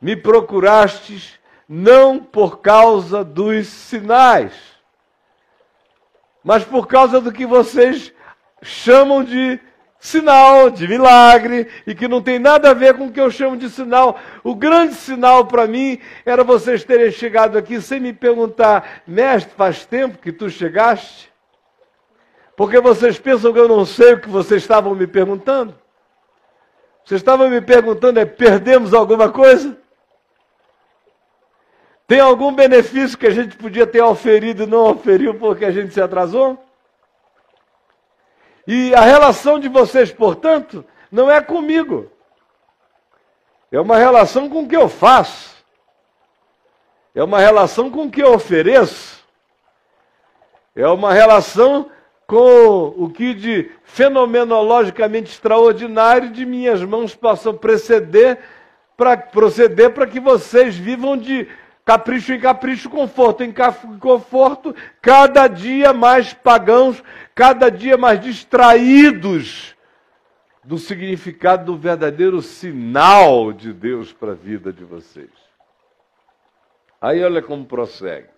me 0.00 0.16
procurastes 0.16 1.38
não 1.68 2.18
por 2.18 2.60
causa 2.60 3.24
dos 3.24 3.68
sinais, 3.68 4.52
mas 6.42 6.64
por 6.64 6.86
causa 6.86 7.20
do 7.20 7.32
que 7.32 7.46
vocês 7.46 8.12
chamam 8.62 9.22
de 9.22 9.60
sinal, 10.00 10.70
de 10.70 10.88
milagre, 10.88 11.68
e 11.86 11.94
que 11.94 12.08
não 12.08 12.22
tem 12.22 12.38
nada 12.38 12.70
a 12.70 12.74
ver 12.74 12.94
com 12.94 13.06
o 13.06 13.12
que 13.12 13.20
eu 13.20 13.30
chamo 13.30 13.56
de 13.56 13.68
sinal. 13.68 14.18
O 14.42 14.54
grande 14.54 14.94
sinal 14.94 15.46
para 15.46 15.66
mim 15.66 15.98
era 16.24 16.42
vocês 16.42 16.82
terem 16.82 17.10
chegado 17.10 17.58
aqui 17.58 17.80
sem 17.82 18.00
me 18.00 18.12
perguntar, 18.12 19.02
mestre, 19.06 19.52
faz 19.54 19.84
tempo 19.84 20.18
que 20.18 20.32
tu 20.32 20.48
chegaste? 20.48 21.30
Porque 22.56 22.80
vocês 22.80 23.18
pensam 23.18 23.52
que 23.52 23.58
eu 23.58 23.68
não 23.68 23.84
sei 23.84 24.14
o 24.14 24.20
que 24.20 24.28
vocês 24.28 24.62
estavam 24.62 24.94
me 24.94 25.06
perguntando? 25.06 25.78
Vocês 27.04 27.20
estavam 27.20 27.48
me 27.50 27.60
perguntando, 27.60 28.20
é 28.20 28.24
perdemos 28.24 28.94
alguma 28.94 29.30
coisa? 29.30 29.79
Tem 32.10 32.18
algum 32.18 32.52
benefício 32.52 33.16
que 33.16 33.28
a 33.28 33.30
gente 33.30 33.56
podia 33.56 33.86
ter 33.86 34.02
oferido 34.02 34.64
e 34.64 34.66
não 34.66 34.90
oferiu 34.90 35.32
porque 35.34 35.64
a 35.64 35.70
gente 35.70 35.94
se 35.94 36.00
atrasou? 36.00 36.58
E 38.66 38.92
a 38.96 39.02
relação 39.02 39.60
de 39.60 39.68
vocês, 39.68 40.10
portanto, 40.10 40.84
não 41.08 41.30
é 41.30 41.40
comigo. 41.40 42.10
É 43.70 43.80
uma 43.80 43.96
relação 43.96 44.50
com 44.50 44.64
o 44.64 44.68
que 44.68 44.76
eu 44.76 44.88
faço. 44.88 45.54
É 47.14 47.22
uma 47.22 47.38
relação 47.38 47.88
com 47.88 48.06
o 48.06 48.10
que 48.10 48.20
eu 48.20 48.34
ofereço. 48.34 49.24
É 50.74 50.88
uma 50.88 51.12
relação 51.12 51.92
com 52.26 52.92
o 52.96 53.08
que 53.08 53.32
de 53.32 53.70
fenomenologicamente 53.84 55.30
extraordinário 55.30 56.30
de 56.30 56.44
minhas 56.44 56.82
mãos 56.82 57.14
possam 57.14 57.56
preceder 57.56 58.40
para 58.96 59.16
proceder 59.16 59.94
para 59.94 60.08
que 60.08 60.18
vocês 60.18 60.76
vivam 60.76 61.16
de 61.16 61.46
capricho 61.84 62.32
em 62.32 62.40
capricho, 62.40 62.88
conforto 62.88 63.42
em 63.42 63.52
conforto, 63.98 64.74
cada 65.00 65.48
dia 65.48 65.92
mais 65.92 66.32
pagãos, 66.32 67.02
cada 67.34 67.70
dia 67.70 67.96
mais 67.96 68.20
distraídos 68.20 69.74
do 70.62 70.78
significado 70.78 71.64
do 71.64 71.76
verdadeiro 71.76 72.40
sinal 72.42 73.52
de 73.52 73.72
Deus 73.72 74.12
para 74.12 74.32
a 74.32 74.36
vida 74.36 74.72
de 74.72 74.84
vocês. 74.84 75.30
Aí 77.00 77.24
olha 77.24 77.40
como 77.40 77.64
prossegue. 77.64 78.28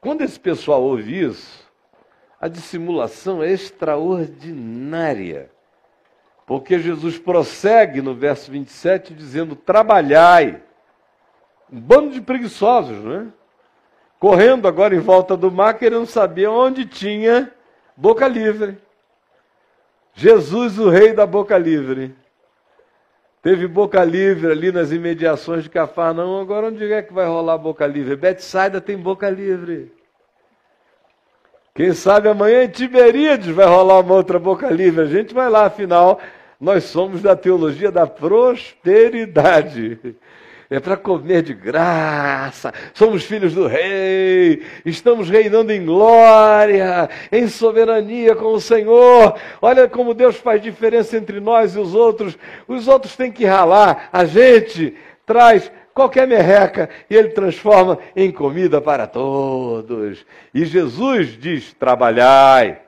Quando 0.00 0.22
esse 0.22 0.40
pessoal 0.40 0.82
ouve 0.82 1.24
isso, 1.24 1.68
a 2.40 2.48
dissimulação 2.48 3.42
é 3.42 3.50
extraordinária. 3.50 5.50
Porque 6.46 6.78
Jesus 6.78 7.18
prossegue 7.18 8.02
no 8.02 8.14
verso 8.14 8.50
27 8.50 9.14
dizendo: 9.14 9.56
Trabalhai 9.56 10.62
um 11.72 11.80
bando 11.80 12.10
de 12.10 12.20
preguiçosos, 12.20 12.98
né? 13.04 13.26
Correndo 14.18 14.66
agora 14.66 14.94
em 14.94 15.00
volta 15.00 15.36
do 15.36 15.50
mar, 15.50 15.74
querendo 15.74 16.06
saber 16.06 16.46
onde 16.46 16.86
tinha 16.86 17.52
boca 17.96 18.26
livre. 18.26 18.78
Jesus, 20.14 20.78
o 20.78 20.88
rei 20.88 21.12
da 21.12 21.26
boca 21.26 21.58
livre. 21.58 22.14
Teve 23.42 23.66
boca 23.66 24.02
livre 24.02 24.50
ali 24.50 24.72
nas 24.72 24.90
imediações 24.90 25.64
de 25.64 25.68
Cafarnaum, 25.68 26.40
agora 26.40 26.68
onde 26.68 26.90
é 26.90 27.02
que 27.02 27.12
vai 27.12 27.26
rolar 27.26 27.58
boca 27.58 27.86
livre? 27.86 28.16
Betsaida 28.16 28.80
tem 28.80 28.96
boca 28.96 29.28
livre. 29.28 29.92
Quem 31.74 31.92
sabe 31.92 32.28
amanhã 32.28 32.64
em 32.64 32.68
Tiberíades 32.68 33.48
vai 33.48 33.66
rolar 33.66 34.00
uma 34.00 34.14
outra 34.14 34.38
boca 34.38 34.70
livre. 34.70 35.02
A 35.02 35.06
gente 35.06 35.34
vai 35.34 35.50
lá, 35.50 35.66
afinal, 35.66 36.18
nós 36.58 36.84
somos 36.84 37.20
da 37.20 37.36
teologia 37.36 37.90
da 37.90 38.06
prosperidade 38.06 40.16
é 40.74 40.80
para 40.80 40.96
comer 40.96 41.42
de 41.42 41.54
graça, 41.54 42.72
somos 42.92 43.24
filhos 43.24 43.54
do 43.54 43.66
Rei, 43.66 44.62
estamos 44.84 45.28
reinando 45.28 45.72
em 45.72 45.84
glória, 45.84 47.08
em 47.30 47.46
soberania 47.48 48.34
com 48.34 48.54
o 48.54 48.60
Senhor. 48.60 49.38
Olha 49.60 49.88
como 49.88 50.14
Deus 50.14 50.36
faz 50.36 50.62
diferença 50.62 51.16
entre 51.16 51.40
nós 51.40 51.74
e 51.74 51.78
os 51.78 51.94
outros. 51.94 52.38
Os 52.66 52.88
outros 52.88 53.16
têm 53.16 53.30
que 53.30 53.44
ralar, 53.44 54.08
a 54.12 54.24
gente 54.24 54.96
traz 55.26 55.70
qualquer 55.92 56.26
merreca 56.26 56.88
e 57.08 57.14
ele 57.14 57.28
transforma 57.28 57.98
em 58.16 58.30
comida 58.30 58.80
para 58.80 59.06
todos. 59.06 60.24
E 60.52 60.64
Jesus 60.64 61.38
diz: 61.38 61.72
trabalhai. 61.74 62.80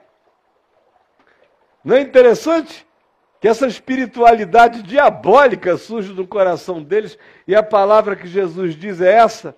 Não 1.84 1.96
é 1.96 2.00
interessante? 2.00 2.85
Que 3.46 3.48
essa 3.48 3.68
espiritualidade 3.68 4.82
diabólica 4.82 5.76
surge 5.76 6.12
do 6.12 6.26
coração 6.26 6.82
deles, 6.82 7.16
e 7.46 7.54
a 7.54 7.62
palavra 7.62 8.16
que 8.16 8.26
Jesus 8.26 8.74
diz 8.74 9.00
é 9.00 9.12
essa: 9.12 9.56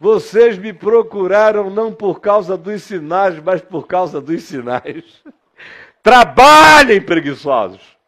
vocês 0.00 0.56
me 0.56 0.72
procuraram 0.72 1.68
não 1.68 1.92
por 1.92 2.18
causa 2.18 2.56
dos 2.56 2.82
sinais, 2.84 3.38
mas 3.38 3.60
por 3.60 3.86
causa 3.86 4.22
dos 4.22 4.42
sinais. 4.44 5.22
Trabalhem, 6.02 6.98
preguiçosos. 6.98 7.98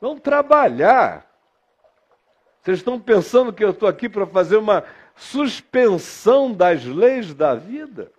Vão 0.00 0.16
trabalhar. 0.18 1.26
Vocês 2.62 2.78
estão 2.78 2.98
pensando 2.98 3.52
que 3.52 3.62
eu 3.62 3.72
estou 3.72 3.90
aqui 3.90 4.08
para 4.08 4.26
fazer 4.26 4.56
uma 4.56 4.84
suspensão 5.14 6.50
das 6.50 6.82
leis 6.82 7.34
da 7.34 7.54
vida? 7.54 8.10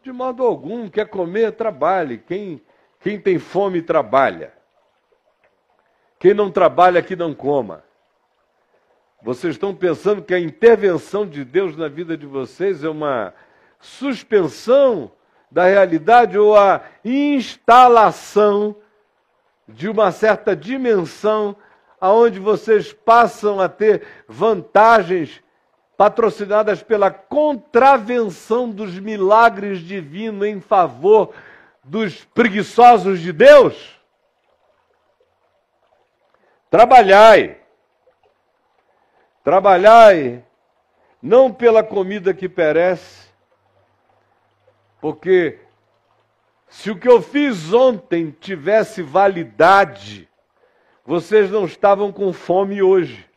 De 0.00 0.12
modo 0.12 0.44
algum, 0.44 0.88
quer 0.88 1.08
comer, 1.08 1.56
trabalhe. 1.56 2.18
Quem 2.18 2.62
quem 3.00 3.18
tem 3.18 3.38
fome 3.38 3.82
trabalha. 3.82 4.52
Quem 6.18 6.34
não 6.34 6.50
trabalha, 6.50 7.02
que 7.02 7.16
não 7.16 7.34
coma. 7.34 7.82
Vocês 9.22 9.54
estão 9.54 9.74
pensando 9.74 10.22
que 10.22 10.34
a 10.34 10.38
intervenção 10.38 11.26
de 11.26 11.44
Deus 11.44 11.76
na 11.76 11.88
vida 11.88 12.16
de 12.16 12.26
vocês 12.26 12.84
é 12.84 12.88
uma 12.88 13.34
suspensão 13.78 15.10
da 15.50 15.64
realidade 15.64 16.38
ou 16.38 16.56
a 16.56 16.82
instalação 17.04 18.76
de 19.66 19.88
uma 19.88 20.12
certa 20.12 20.54
dimensão 20.54 21.56
aonde 22.00 22.38
vocês 22.38 22.92
passam 22.92 23.60
a 23.60 23.68
ter 23.68 24.02
vantagens 24.28 25.42
patrocinadas 25.96 26.82
pela 26.82 27.10
contravenção 27.10 28.70
dos 28.70 28.98
milagres 28.98 29.80
divinos 29.80 30.46
em 30.46 30.60
favor 30.60 31.34
dos 31.84 32.24
preguiçosos 32.24 33.20
de 33.20 33.32
Deus? 33.32 33.98
Trabalhai. 36.70 37.60
Trabalhai 39.42 40.44
não 41.22 41.52
pela 41.52 41.82
comida 41.82 42.32
que 42.32 42.48
perece, 42.48 43.28
porque 45.00 45.58
se 46.68 46.90
o 46.90 46.98
que 46.98 47.08
eu 47.08 47.20
fiz 47.20 47.72
ontem 47.72 48.30
tivesse 48.30 49.02
validade, 49.02 50.28
vocês 51.04 51.50
não 51.50 51.64
estavam 51.64 52.12
com 52.12 52.32
fome 52.32 52.82
hoje. 52.82 53.29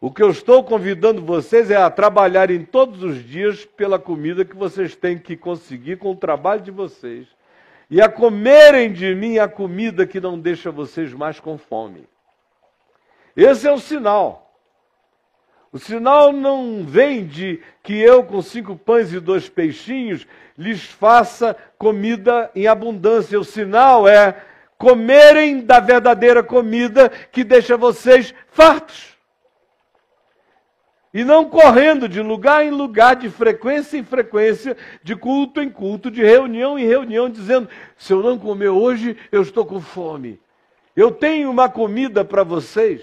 O 0.00 0.10
que 0.10 0.22
eu 0.22 0.30
estou 0.30 0.64
convidando 0.64 1.20
vocês 1.20 1.70
é 1.70 1.76
a 1.76 1.90
trabalharem 1.90 2.64
todos 2.64 3.02
os 3.02 3.22
dias 3.22 3.66
pela 3.66 3.98
comida 3.98 4.46
que 4.46 4.56
vocês 4.56 4.96
têm 4.96 5.18
que 5.18 5.36
conseguir 5.36 5.98
com 5.98 6.12
o 6.12 6.16
trabalho 6.16 6.62
de 6.62 6.70
vocês. 6.70 7.28
E 7.90 8.00
a 8.00 8.08
comerem 8.08 8.90
de 8.90 9.14
mim 9.14 9.36
a 9.38 9.46
comida 9.46 10.06
que 10.06 10.18
não 10.18 10.38
deixa 10.38 10.70
vocês 10.70 11.12
mais 11.12 11.38
com 11.38 11.58
fome. 11.58 12.08
Esse 13.36 13.68
é 13.68 13.72
o 13.72 13.78
sinal. 13.78 14.50
O 15.70 15.78
sinal 15.78 16.32
não 16.32 16.82
vem 16.82 17.26
de 17.26 17.60
que 17.82 17.92
eu, 17.92 18.24
com 18.24 18.40
cinco 18.40 18.76
pães 18.76 19.12
e 19.12 19.20
dois 19.20 19.50
peixinhos, 19.50 20.26
lhes 20.56 20.82
faça 20.82 21.54
comida 21.76 22.50
em 22.54 22.66
abundância. 22.66 23.38
O 23.38 23.44
sinal 23.44 24.08
é 24.08 24.34
comerem 24.78 25.60
da 25.60 25.78
verdadeira 25.78 26.42
comida 26.42 27.10
que 27.30 27.44
deixa 27.44 27.76
vocês 27.76 28.34
fartos. 28.48 29.19
E 31.12 31.24
não 31.24 31.44
correndo 31.44 32.08
de 32.08 32.20
lugar 32.20 32.64
em 32.64 32.70
lugar, 32.70 33.16
de 33.16 33.28
frequência 33.28 33.98
em 33.98 34.04
frequência, 34.04 34.76
de 35.02 35.16
culto 35.16 35.60
em 35.60 35.68
culto, 35.68 36.10
de 36.10 36.22
reunião 36.22 36.78
em 36.78 36.86
reunião, 36.86 37.28
dizendo: 37.28 37.68
se 37.96 38.12
eu 38.12 38.22
não 38.22 38.38
comer 38.38 38.68
hoje, 38.68 39.16
eu 39.32 39.42
estou 39.42 39.66
com 39.66 39.80
fome. 39.80 40.40
Eu 40.94 41.10
tenho 41.10 41.50
uma 41.50 41.68
comida 41.68 42.24
para 42.24 42.44
vocês 42.44 43.02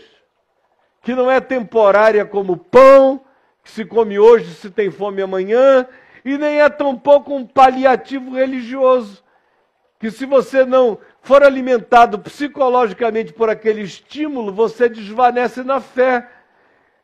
que 1.01 1.15
não 1.15 1.31
é 1.31 1.39
temporária 1.39 2.25
como 2.25 2.57
pão, 2.57 3.21
que 3.63 3.71
se 3.71 3.85
come 3.85 4.19
hoje, 4.19 4.53
se 4.55 4.69
tem 4.69 4.91
fome 4.91 5.21
amanhã, 5.21 5.87
e 6.23 6.37
nem 6.37 6.59
é 6.59 6.69
tampouco 6.69 7.33
um 7.33 7.45
paliativo 7.45 8.35
religioso, 8.35 9.23
que 9.99 10.11
se 10.11 10.25
você 10.25 10.65
não 10.65 10.97
for 11.21 11.43
alimentado 11.43 12.19
psicologicamente 12.19 13.31
por 13.31 13.49
aquele 13.49 13.81
estímulo, 13.81 14.51
você 14.51 14.89
desvanece 14.89 15.63
na 15.63 15.79
fé. 15.79 16.29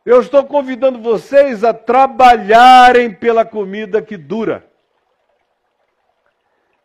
Eu 0.06 0.20
estou 0.20 0.44
convidando 0.44 1.00
vocês 1.00 1.64
a 1.64 1.74
trabalharem 1.74 3.14
pela 3.14 3.46
comida 3.46 4.02
que 4.02 4.18
dura, 4.18 4.70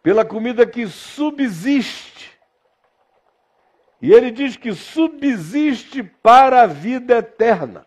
pela 0.03 0.25
comida 0.25 0.65
que 0.65 0.87
subsiste, 0.87 2.39
e 4.01 4.13
ele 4.13 4.31
diz 4.31 4.57
que 4.57 4.73
subsiste 4.73 6.05
para 6.05 6.63
a 6.63 6.67
vida 6.67 7.17
eterna, 7.17 7.85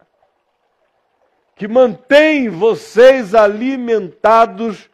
que 1.56 1.66
mantém 1.66 2.50
vocês 2.50 3.34
alimentados 3.34 4.90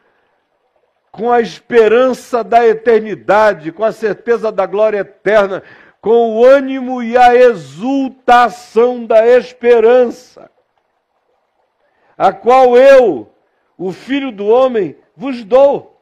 com 1.12 1.32
a 1.32 1.42
esperança 1.42 2.44
da 2.44 2.68
eternidade, 2.68 3.72
com 3.72 3.84
a 3.84 3.92
certeza 3.92 4.52
da 4.52 4.68
glória 4.68 5.00
eterna, 5.00 5.64
com 6.02 6.38
o 6.38 6.46
ânimo 6.46 7.02
e 7.02 7.18
a 7.18 7.36
exultação 7.36 9.06
da 9.06 9.28
esperança, 9.28 10.50
a 12.18 12.32
qual 12.32 12.78
eu, 12.78 13.30
o 13.78 13.92
Filho 13.92 14.32
do 14.32 14.48
Homem, 14.48 14.96
vos 15.16 15.44
dou, 15.44 16.02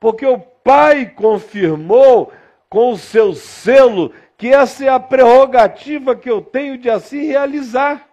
porque 0.00 0.26
o 0.26 0.38
Pai 0.38 1.06
confirmou 1.06 2.32
com 2.68 2.92
o 2.92 2.98
seu 2.98 3.34
selo 3.34 4.12
que 4.36 4.48
essa 4.48 4.84
é 4.84 4.88
a 4.88 5.00
prerrogativa 5.00 6.16
que 6.16 6.28
eu 6.28 6.42
tenho 6.42 6.76
de 6.76 6.90
assim 6.90 7.26
realizar. 7.26 8.06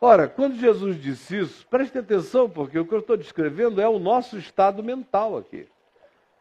Ora, 0.00 0.28
quando 0.28 0.56
Jesus 0.56 1.00
disse 1.00 1.38
isso, 1.38 1.66
preste 1.68 1.98
atenção, 1.98 2.50
porque 2.50 2.78
o 2.78 2.86
que 2.86 2.94
eu 2.94 2.98
estou 2.98 3.16
descrevendo 3.16 3.80
é 3.80 3.88
o 3.88 3.98
nosso 3.98 4.36
estado 4.38 4.82
mental 4.82 5.36
aqui. 5.36 5.68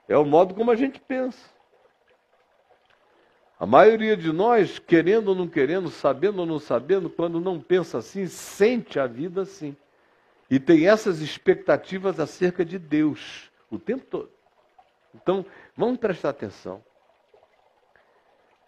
É 0.08 0.18
o 0.18 0.26
modo 0.26 0.54
como 0.54 0.72
a 0.72 0.76
gente 0.76 1.00
pensa. 1.00 1.55
A 3.60 3.66
maioria 3.66 4.18
de 4.18 4.32
nós, 4.32 4.80
querendo 4.80 5.30
ou 5.30 5.36
não 5.36 5.48
querendo, 5.48 5.90
sabendo 5.90 6.40
ou 6.40 6.46
não 6.46 6.60
sabendo, 6.60 7.10
quando 7.10 7.40
não 7.40 7.60
pensa 7.60 8.00
assim, 8.00 8.28
sente 8.28 9.00
a 9.00 9.08
vida 9.08 9.42
assim. 9.42 9.76
E 10.50 10.60
tem 10.60 10.88
essas 10.88 11.22
expectativas 11.22 12.20
acerca 12.20 12.66
de 12.66 12.78
Deus 12.78 13.50
o 13.72 13.80
tempo 13.80 14.06
todo. 14.06 14.30
Então, 15.14 15.46
vamos 15.76 15.98
prestar 15.98 16.30
atenção 16.30 16.84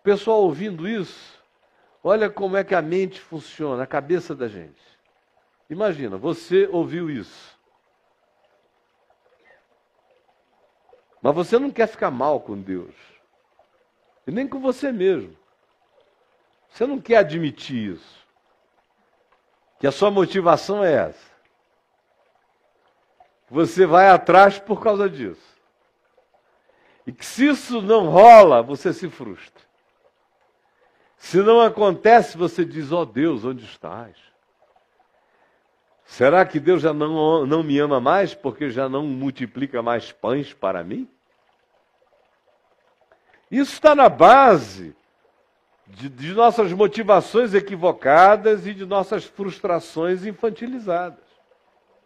pessoal 0.07 0.43
ouvindo 0.43 0.87
isso, 0.87 1.43
olha 2.01 2.29
como 2.29 2.55
é 2.55 2.63
que 2.63 2.73
a 2.73 2.81
mente 2.81 3.19
funciona, 3.19 3.83
a 3.83 3.85
cabeça 3.85 4.33
da 4.33 4.47
gente. 4.47 4.81
Imagina, 5.69 6.15
você 6.15 6.65
ouviu 6.71 7.09
isso. 7.09 7.59
Mas 11.21 11.35
você 11.35 11.59
não 11.59 11.69
quer 11.69 11.87
ficar 11.87 12.09
mal 12.09 12.39
com 12.39 12.57
Deus. 12.57 12.95
E 14.27 14.31
nem 14.31 14.45
com 14.45 14.59
você 14.59 14.91
mesmo. 14.91 15.33
Você 16.69 16.85
não 16.85 16.99
quer 16.99 17.17
admitir 17.17 17.93
isso. 17.93 18.27
Que 19.79 19.87
a 19.87 19.91
sua 19.91 20.11
motivação 20.11 20.83
é 20.83 20.93
essa. 20.93 21.37
Você 23.49 23.85
vai 23.85 24.09
atrás 24.09 24.59
por 24.59 24.83
causa 24.83 25.09
disso. 25.09 25.55
E 27.05 27.13
que 27.13 27.25
se 27.25 27.47
isso 27.47 27.81
não 27.81 28.09
rola, 28.09 28.61
você 28.61 28.91
se 28.91 29.09
frustra. 29.09 29.65
Se 31.17 31.37
não 31.37 31.61
acontece, 31.61 32.37
você 32.37 32.65
diz: 32.65 32.91
Ó 32.91 33.01
oh 33.01 33.05
Deus, 33.05 33.45
onde 33.45 33.63
estás? 33.63 34.17
Será 36.03 36.45
que 36.45 36.59
Deus 36.59 36.81
já 36.81 36.93
não, 36.93 37.45
não 37.45 37.63
me 37.63 37.79
ama 37.79 37.99
mais 37.99 38.33
porque 38.33 38.69
já 38.69 38.89
não 38.89 39.03
multiplica 39.03 39.81
mais 39.81 40.11
pães 40.11 40.53
para 40.53 40.83
mim? 40.83 41.09
Isso 43.49 43.73
está 43.73 43.95
na 43.95 44.09
base 44.09 44.95
de, 45.87 46.09
de 46.09 46.33
nossas 46.33 46.73
motivações 46.73 47.53
equivocadas 47.53 48.67
e 48.67 48.73
de 48.73 48.85
nossas 48.85 49.23
frustrações 49.23 50.25
infantilizadas. 50.25 51.23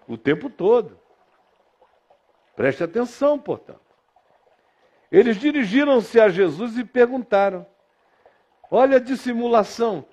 O 0.08 0.18
tempo 0.18 0.50
todo. 0.50 1.00
Preste 2.56 2.84
atenção, 2.84 3.40
portanto. 3.40 3.80
Eles 5.12 5.38
dirigiram-se 5.38 6.20
a 6.20 6.30
Jesus 6.30 6.78
e 6.78 6.84
perguntaram: 6.84 7.66
Olha 8.70 8.98
a 8.98 9.00
dissimulação. 9.00 10.06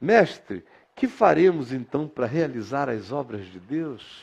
Mestre, 0.00 0.64
que 0.94 1.08
faremos 1.08 1.72
então 1.72 2.06
para 2.06 2.26
realizar 2.26 2.88
as 2.88 3.10
obras 3.10 3.46
de 3.46 3.58
Deus? 3.58 4.22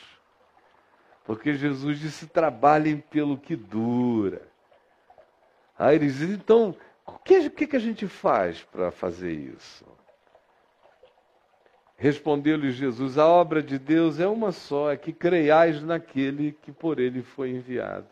Porque 1.24 1.54
Jesus 1.54 1.98
disse: 1.98 2.26
trabalhem 2.26 2.98
pelo 2.98 3.36
que 3.36 3.56
dura. 3.56 4.51
Aí 5.78 5.96
eles 5.96 6.16
dizem: 6.16 6.34
então, 6.34 6.76
o 7.06 7.18
que, 7.18 7.66
que 7.66 7.76
a 7.76 7.80
gente 7.80 8.06
faz 8.06 8.62
para 8.62 8.90
fazer 8.90 9.32
isso? 9.32 9.84
Respondeu-lhe 11.96 12.72
Jesus: 12.72 13.18
a 13.18 13.26
obra 13.26 13.62
de 13.62 13.78
Deus 13.78 14.18
é 14.18 14.26
uma 14.26 14.52
só, 14.52 14.90
é 14.90 14.96
que 14.96 15.12
creiais 15.12 15.82
naquele 15.82 16.52
que 16.52 16.72
por 16.72 16.98
ele 16.98 17.22
foi 17.22 17.50
enviado. 17.50 18.08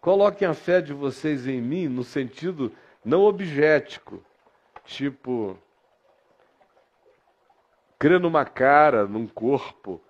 Coloquem 0.00 0.46
a 0.46 0.54
fé 0.54 0.80
de 0.80 0.92
vocês 0.92 1.46
em 1.46 1.60
mim 1.60 1.88
no 1.88 2.04
sentido 2.04 2.72
não 3.04 3.22
objeto, 3.22 4.24
tipo 4.84 5.58
crer 7.98 8.20
numa 8.20 8.44
cara, 8.44 9.06
num 9.06 9.26
corpo, 9.26 10.00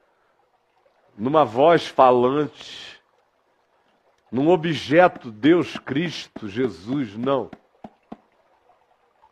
numa 1.17 1.45
voz 1.45 1.87
falante, 1.87 2.96
num 4.37 4.51
objeto, 4.51 5.31
Deus 5.31 5.79
Cristo, 5.79 6.47
Jesus, 6.47 7.17
não. 7.17 7.51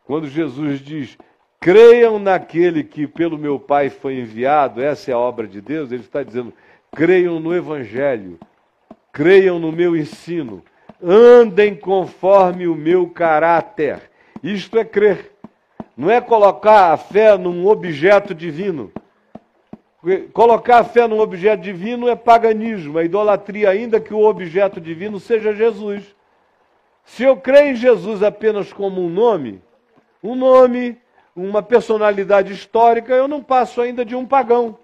Quando 0.03 0.27
Jesus 0.27 0.79
diz, 0.79 1.15
creiam 1.59 2.17
naquele 2.17 2.83
que 2.83 3.05
pelo 3.05 3.37
meu 3.37 3.59
Pai 3.59 3.91
foi 3.91 4.19
enviado, 4.19 4.81
essa 4.81 5.11
é 5.11 5.13
a 5.13 5.19
obra 5.19 5.47
de 5.47 5.61
Deus, 5.61 5.91
ele 5.91 6.01
está 6.01 6.23
dizendo, 6.23 6.51
creiam 6.91 7.39
no 7.39 7.55
Evangelho, 7.55 8.39
creiam 9.13 9.59
no 9.59 9.71
meu 9.71 9.95
ensino, 9.95 10.63
andem 10.99 11.75
conforme 11.75 12.67
o 12.67 12.73
meu 12.73 13.07
caráter. 13.07 14.09
Isto 14.41 14.79
é 14.79 14.83
crer. 14.83 15.33
Não 15.95 16.09
é 16.09 16.19
colocar 16.19 16.91
a 16.91 16.97
fé 16.97 17.37
num 17.37 17.67
objeto 17.67 18.33
divino. 18.33 18.91
Colocar 20.33 20.79
a 20.79 20.83
fé 20.83 21.07
num 21.07 21.19
objeto 21.19 21.63
divino 21.63 22.07
é 22.07 22.15
paganismo, 22.15 22.99
é 22.99 23.05
idolatria, 23.05 23.71
ainda 23.71 23.99
que 23.99 24.13
o 24.13 24.23
objeto 24.23 24.79
divino 24.79 25.19
seja 25.19 25.51
Jesus. 25.51 26.15
Se 27.03 27.23
eu 27.23 27.37
creio 27.37 27.71
em 27.71 27.75
Jesus 27.75 28.21
apenas 28.21 28.71
como 28.71 29.01
um 29.01 29.09
nome, 29.09 29.61
um 30.23 30.35
nome, 30.35 30.95
uma 31.35 31.63
personalidade 31.63 32.53
histórica, 32.53 33.13
eu 33.13 33.27
não 33.27 33.41
passo 33.41 33.81
ainda 33.81 34.05
de 34.05 34.15
um 34.15 34.27
pagão. 34.27 34.77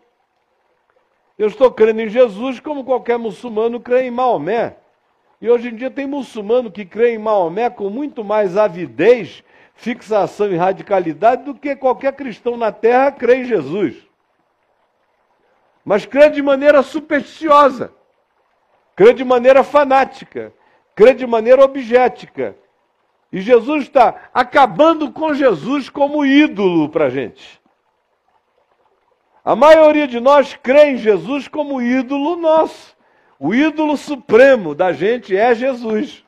Eu 1.37 1.47
estou 1.47 1.71
crendo 1.71 2.01
em 2.01 2.09
Jesus 2.09 2.59
como 2.59 2.83
qualquer 2.83 3.19
muçulmano 3.19 3.79
crê 3.79 4.03
em 4.03 4.11
Maomé. 4.11 4.75
E 5.39 5.49
hoje 5.49 5.69
em 5.69 5.75
dia 5.75 5.91
tem 5.91 6.07
muçulmano 6.07 6.71
que 6.71 6.83
crê 6.83 7.13
em 7.13 7.19
Maomé 7.19 7.69
com 7.69 7.91
muito 7.91 8.23
mais 8.23 8.57
avidez, 8.57 9.43
fixação 9.75 10.51
e 10.51 10.55
radicalidade 10.55 11.43
do 11.43 11.53
que 11.53 11.75
qualquer 11.75 12.13
cristão 12.13 12.57
na 12.57 12.71
terra 12.71 13.11
crê 13.11 13.37
em 13.37 13.45
Jesus. 13.45 14.10
Mas 15.83 16.05
crê 16.05 16.29
de 16.29 16.41
maneira 16.41 16.83
supersticiosa, 16.83 17.93
crê 18.95 19.13
de 19.13 19.23
maneira 19.23 19.63
fanática, 19.63 20.53
crê 20.95 21.13
de 21.13 21.25
maneira 21.25 21.63
objetica. 21.63 22.55
E 23.31 23.41
Jesus 23.41 23.83
está 23.83 24.29
acabando 24.33 25.11
com 25.11 25.33
Jesus 25.33 25.89
como 25.89 26.25
ídolo 26.25 26.89
para 26.89 27.05
a 27.05 27.09
gente. 27.09 27.61
A 29.43 29.55
maioria 29.55 30.07
de 30.07 30.19
nós 30.19 30.53
crê 30.61 30.91
em 30.91 30.97
Jesus 30.97 31.47
como 31.47 31.81
ídolo 31.81 32.35
nosso. 32.35 32.95
O 33.39 33.55
ídolo 33.55 33.97
supremo 33.97 34.75
da 34.75 34.91
gente 34.93 35.35
é 35.35 35.55
Jesus. 35.55 36.23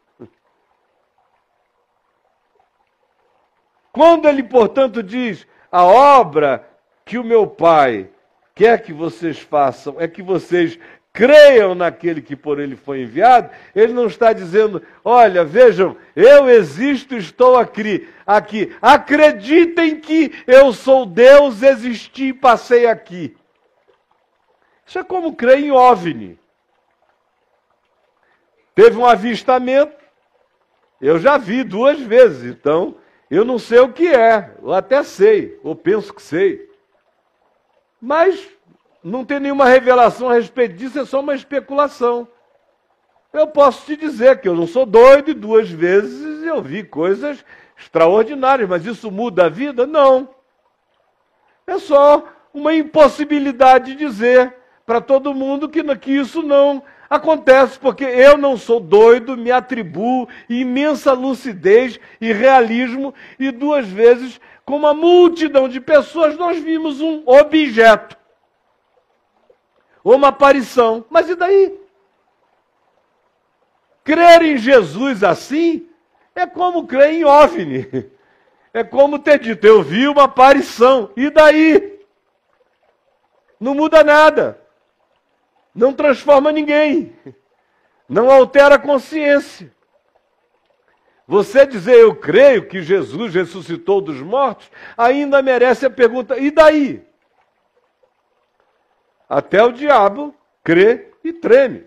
Quando 3.92 4.28
ele, 4.28 4.42
portanto, 4.42 5.04
diz 5.04 5.46
a 5.72 5.84
obra 5.84 6.68
que 7.06 7.20
o 7.20 7.24
meu 7.24 7.46
Pai 7.46 8.10
quer 8.56 8.82
que 8.82 8.94
vocês 8.94 9.40
façam 9.40 10.00
é 10.00 10.08
que 10.08 10.22
vocês 10.22 10.78
creiam 11.14 11.76
naquele 11.76 12.22
que 12.22 12.36
por 12.36 12.60
ele 12.60 12.76
foi 12.76 13.04
enviado, 13.04 13.52
ele 13.76 13.94
não 13.94 14.08
está 14.08 14.34
dizendo, 14.34 14.82
olha, 15.06 15.46
vejam, 15.46 15.96
eu 16.16 16.50
existo, 16.50 17.16
estou 17.16 17.56
aqui, 17.56 18.10
aqui. 18.26 18.76
Acreditem 18.82 20.00
que 20.00 20.32
eu 20.48 20.74
sou 20.74 21.06
Deus, 21.06 21.62
existi 21.62 22.30
e 22.30 22.34
passei 22.34 22.88
aqui. 22.88 23.38
Isso 24.88 24.98
é 24.98 25.04
como 25.04 25.36
crer 25.36 25.60
em 25.60 25.72
OVNI. 25.72 26.40
Teve 28.74 28.98
um 28.98 29.06
avistamento, 29.06 30.04
eu 31.00 31.20
já 31.20 31.38
vi 31.38 31.64
duas 31.64 32.00
vezes, 32.00 32.44
então 32.44 32.96
eu 33.30 33.46
não 33.46 33.60
sei 33.60 33.80
o 33.80 33.94
que 33.94 34.08
é, 34.08 34.56
eu 34.64 34.74
até 34.74 35.04
sei, 35.04 35.60
ou 35.64 35.76
penso 35.76 36.12
que 36.12 36.24
sei. 36.24 36.73
Mas 38.06 38.46
não 39.02 39.24
tem 39.24 39.40
nenhuma 39.40 39.64
revelação 39.64 40.30
a 40.30 40.34
respeito 40.34 40.76
disso, 40.76 41.00
é 41.00 41.06
só 41.06 41.22
uma 41.22 41.34
especulação. 41.34 42.28
Eu 43.32 43.48
posso 43.48 43.86
te 43.86 43.96
dizer 43.96 44.42
que 44.42 44.48
eu 44.50 44.54
não 44.54 44.68
sou 44.68 44.86
doido 44.86 45.32
e 45.32 45.34
duas 45.34 45.70
vezes 45.70 46.44
eu 46.44 46.62
vi 46.62 46.84
coisas 46.84 47.46
extraordinárias, 47.80 48.68
mas 48.68 48.86
isso 48.86 49.10
muda 49.10 49.46
a 49.46 49.50
vida? 49.50 49.88
Não. 49.88 50.28
É 51.66 51.78
só 51.78 52.28
uma 52.54 52.74
impossibilidade 52.76 53.96
de 53.96 54.06
dizer 54.06 54.54
para 54.86 55.00
todo 55.00 55.34
mundo 55.34 55.70
que, 55.70 55.82
que 55.96 56.12
isso 56.12 56.44
não 56.44 56.84
acontece, 57.10 57.80
porque 57.80 58.04
eu 58.04 58.38
não 58.38 58.58
sou 58.58 58.82
doido, 58.82 59.38
me 59.38 59.50
atribuo 59.50 60.28
imensa 60.50 61.14
lucidez 61.14 61.98
e 62.20 62.34
realismo, 62.34 63.14
e 63.40 63.50
duas 63.50 63.88
vezes, 63.88 64.42
com 64.66 64.76
uma 64.76 64.94
multidão 64.94 65.68
de 65.68 65.80
pessoas, 65.80 66.38
nós 66.38 66.60
vimos 66.60 67.02
um 67.02 67.24
objeto 67.26 68.18
uma 70.04 70.28
aparição. 70.30 71.06
Mas 71.10 71.30
e 71.30 71.36
daí? 71.36 71.80
Crer 74.04 74.42
em 74.42 74.58
Jesus 74.58 75.24
assim 75.24 75.88
é 76.36 76.46
como 76.46 76.86
crer 76.86 77.14
em 77.14 77.26
OVNI. 77.26 78.12
É 78.74 78.84
como 78.84 79.20
ter 79.20 79.40
dito, 79.40 79.66
eu 79.66 79.84
vi 79.84 80.08
uma 80.08 80.24
aparição. 80.24 81.12
E 81.16 81.30
daí? 81.30 82.00
Não 83.60 83.76
muda 83.76 84.04
nada. 84.04 84.60
Não 85.74 85.94
transforma 85.94 86.52
ninguém. 86.52 87.16
Não 88.10 88.30
altera 88.30 88.76
a 88.76 88.80
consciência. 88.80 89.73
Você 91.34 91.66
dizer 91.66 91.96
eu 91.96 92.16
creio 92.16 92.68
que 92.68 92.84
Jesus 92.84 93.34
ressuscitou 93.34 94.00
dos 94.00 94.22
mortos, 94.22 94.70
ainda 94.96 95.42
merece 95.42 95.84
a 95.84 95.90
pergunta: 95.90 96.38
e 96.38 96.52
daí? 96.52 97.02
Até 99.28 99.64
o 99.64 99.72
diabo 99.72 100.36
crê 100.64 101.08
e 101.24 101.34
treme. 101.34 101.86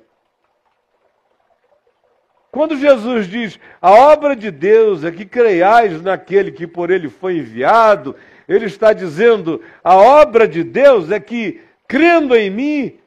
Quando 2.51 2.77
Jesus 2.77 3.29
diz, 3.29 3.61
a 3.81 3.93
obra 3.93 4.35
de 4.35 4.51
Deus 4.51 5.05
é 5.05 5.13
que 5.13 5.25
creiais 5.25 6.03
naquele 6.03 6.51
que 6.51 6.67
por 6.67 6.91
ele 6.91 7.09
foi 7.09 7.37
enviado, 7.37 8.17
ele 8.49 8.67
está 8.67 8.93
dizendo, 8.93 9.63
a 9.85 9.95
obra 9.95 10.49
de 10.49 10.65
Deus 10.65 11.13
é 11.13 11.21
que, 11.21 11.63
crendo 11.87 12.35
em 12.35 12.51
mim, 12.51 12.99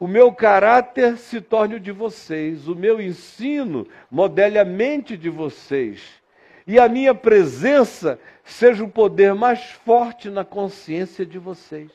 o 0.00 0.08
meu 0.08 0.32
caráter 0.32 1.18
se 1.18 1.42
torne 1.42 1.74
o 1.74 1.80
de 1.80 1.92
vocês, 1.92 2.66
o 2.66 2.74
meu 2.74 2.98
ensino 3.02 3.86
modele 4.10 4.58
a 4.58 4.64
mente 4.64 5.14
de 5.14 5.28
vocês, 5.28 6.00
e 6.66 6.78
a 6.78 6.88
minha 6.88 7.14
presença 7.14 8.18
seja 8.42 8.82
o 8.82 8.88
poder 8.88 9.34
mais 9.34 9.62
forte 9.84 10.30
na 10.30 10.42
consciência 10.42 11.26
de 11.26 11.38
vocês. 11.38 11.90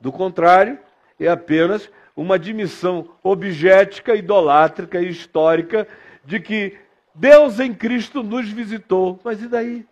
Do 0.00 0.12
contrário, 0.12 0.78
é 1.18 1.26
apenas 1.26 1.90
uma 2.14 2.36
admissão 2.36 3.10
objetica, 3.20 4.14
idolátrica 4.14 5.00
e 5.00 5.08
histórica 5.08 5.88
de 6.24 6.38
que 6.38 6.78
Deus 7.12 7.58
em 7.58 7.74
Cristo 7.74 8.22
nos 8.22 8.48
visitou. 8.48 9.18
Mas 9.24 9.42
e 9.42 9.48
daí? 9.48 9.86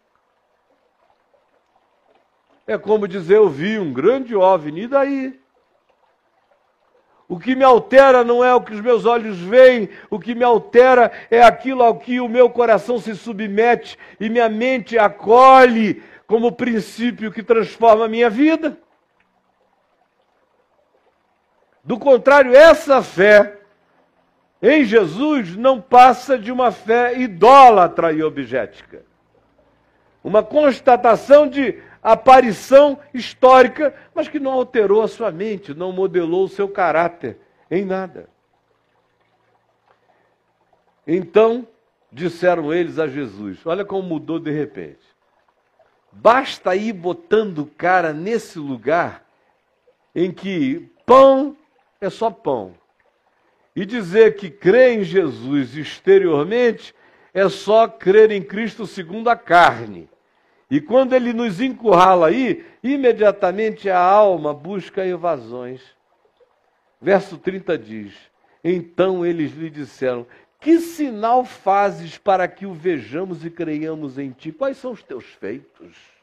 É 2.66 2.78
como 2.78 3.08
dizer, 3.08 3.36
eu 3.36 3.48
vi 3.48 3.78
um 3.78 3.92
grande 3.92 4.36
OVNI, 4.36 4.82
e 4.82 4.88
daí? 4.88 5.40
O 7.28 7.38
que 7.38 7.54
me 7.54 7.62
altera 7.62 8.24
não 8.24 8.42
é 8.42 8.54
o 8.54 8.60
que 8.62 8.72
os 8.72 8.80
meus 8.80 9.04
olhos 9.04 9.38
veem, 9.38 9.90
o 10.08 10.18
que 10.18 10.34
me 10.34 10.42
altera 10.42 11.12
é 11.30 11.42
aquilo 11.42 11.82
ao 11.82 11.98
que 11.98 12.20
o 12.20 12.28
meu 12.28 12.48
coração 12.48 12.98
se 12.98 13.14
submete 13.14 13.98
e 14.18 14.30
minha 14.30 14.48
mente 14.48 14.98
acolhe 14.98 16.02
como 16.26 16.52
princípio 16.52 17.30
que 17.30 17.42
transforma 17.42 18.06
a 18.06 18.08
minha 18.08 18.30
vida. 18.30 18.78
Do 21.84 21.98
contrário, 21.98 22.56
essa 22.56 23.02
fé 23.02 23.58
em 24.62 24.84
Jesus 24.84 25.54
não 25.54 25.80
passa 25.80 26.38
de 26.38 26.50
uma 26.50 26.72
fé 26.72 27.18
idólatra 27.18 28.10
e 28.10 28.22
objetica. 28.22 29.02
Uma 30.24 30.42
constatação 30.42 31.46
de 31.46 31.78
aparição 32.02 32.98
histórica, 33.12 33.94
mas 34.14 34.28
que 34.28 34.38
não 34.38 34.52
alterou 34.52 35.02
a 35.02 35.08
sua 35.08 35.30
mente, 35.30 35.74
não 35.74 35.92
modelou 35.92 36.44
o 36.44 36.48
seu 36.48 36.68
caráter 36.68 37.38
em 37.70 37.84
nada. 37.84 38.28
Então 41.06 41.66
disseram 42.12 42.72
eles 42.72 42.98
a 42.98 43.06
Jesus: 43.06 43.64
Olha 43.66 43.84
como 43.84 44.08
mudou 44.08 44.38
de 44.38 44.50
repente. 44.50 45.06
Basta 46.12 46.74
ir 46.74 46.92
botando 46.92 47.60
o 47.60 47.66
cara 47.66 48.12
nesse 48.12 48.58
lugar 48.58 49.24
em 50.14 50.32
que 50.32 50.90
pão 51.04 51.56
é 52.00 52.10
só 52.10 52.30
pão. 52.30 52.74
E 53.76 53.84
dizer 53.84 54.36
que 54.36 54.50
crê 54.50 54.94
em 54.94 55.04
Jesus 55.04 55.76
exteriormente 55.76 56.94
é 57.32 57.48
só 57.48 57.86
crer 57.86 58.30
em 58.30 58.42
Cristo 58.42 58.86
segundo 58.86 59.28
a 59.28 59.36
carne. 59.36 60.08
E 60.70 60.80
quando 60.80 61.14
ele 61.14 61.32
nos 61.32 61.60
encurrala 61.60 62.28
aí, 62.28 62.64
imediatamente 62.82 63.88
a 63.88 63.98
alma 63.98 64.52
busca 64.52 65.06
evasões. 65.06 65.80
Verso 67.00 67.38
30 67.38 67.78
diz: 67.78 68.14
Então 68.62 69.24
eles 69.24 69.52
lhe 69.52 69.70
disseram: 69.70 70.26
Que 70.60 70.78
sinal 70.78 71.44
fazes 71.44 72.18
para 72.18 72.46
que 72.46 72.66
o 72.66 72.74
vejamos 72.74 73.44
e 73.44 73.50
creiamos 73.50 74.18
em 74.18 74.30
ti? 74.30 74.52
Quais 74.52 74.76
são 74.76 74.92
os 74.92 75.02
teus 75.02 75.24
feitos? 75.24 76.17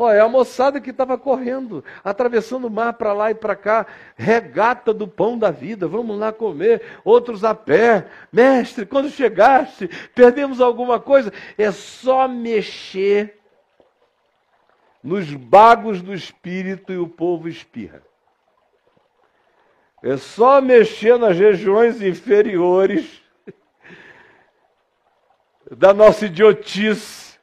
Ó, 0.00 0.10
é 0.10 0.18
a 0.18 0.26
moçada 0.26 0.80
que 0.80 0.88
estava 0.88 1.18
correndo, 1.18 1.84
atravessando 2.02 2.66
o 2.66 2.70
mar 2.70 2.94
para 2.94 3.12
lá 3.12 3.30
e 3.32 3.34
para 3.34 3.54
cá, 3.54 3.86
regata 4.16 4.94
do 4.94 5.06
pão 5.06 5.38
da 5.38 5.50
vida, 5.50 5.86
vamos 5.86 6.18
lá 6.18 6.32
comer, 6.32 6.80
outros 7.04 7.44
a 7.44 7.54
pé. 7.54 8.06
Mestre, 8.32 8.86
quando 8.86 9.10
chegaste, 9.10 9.88
perdemos 10.14 10.58
alguma 10.58 10.98
coisa. 10.98 11.30
É 11.58 11.70
só 11.70 12.26
mexer 12.26 13.38
nos 15.04 15.34
bagos 15.34 16.00
do 16.00 16.14
espírito 16.14 16.94
e 16.94 16.96
o 16.96 17.06
povo 17.06 17.46
espirra. 17.46 18.02
É 20.02 20.16
só 20.16 20.62
mexer 20.62 21.18
nas 21.18 21.36
regiões 21.36 22.00
inferiores 22.00 23.20
da 25.70 25.92
nossa 25.92 26.24
idiotice 26.24 27.38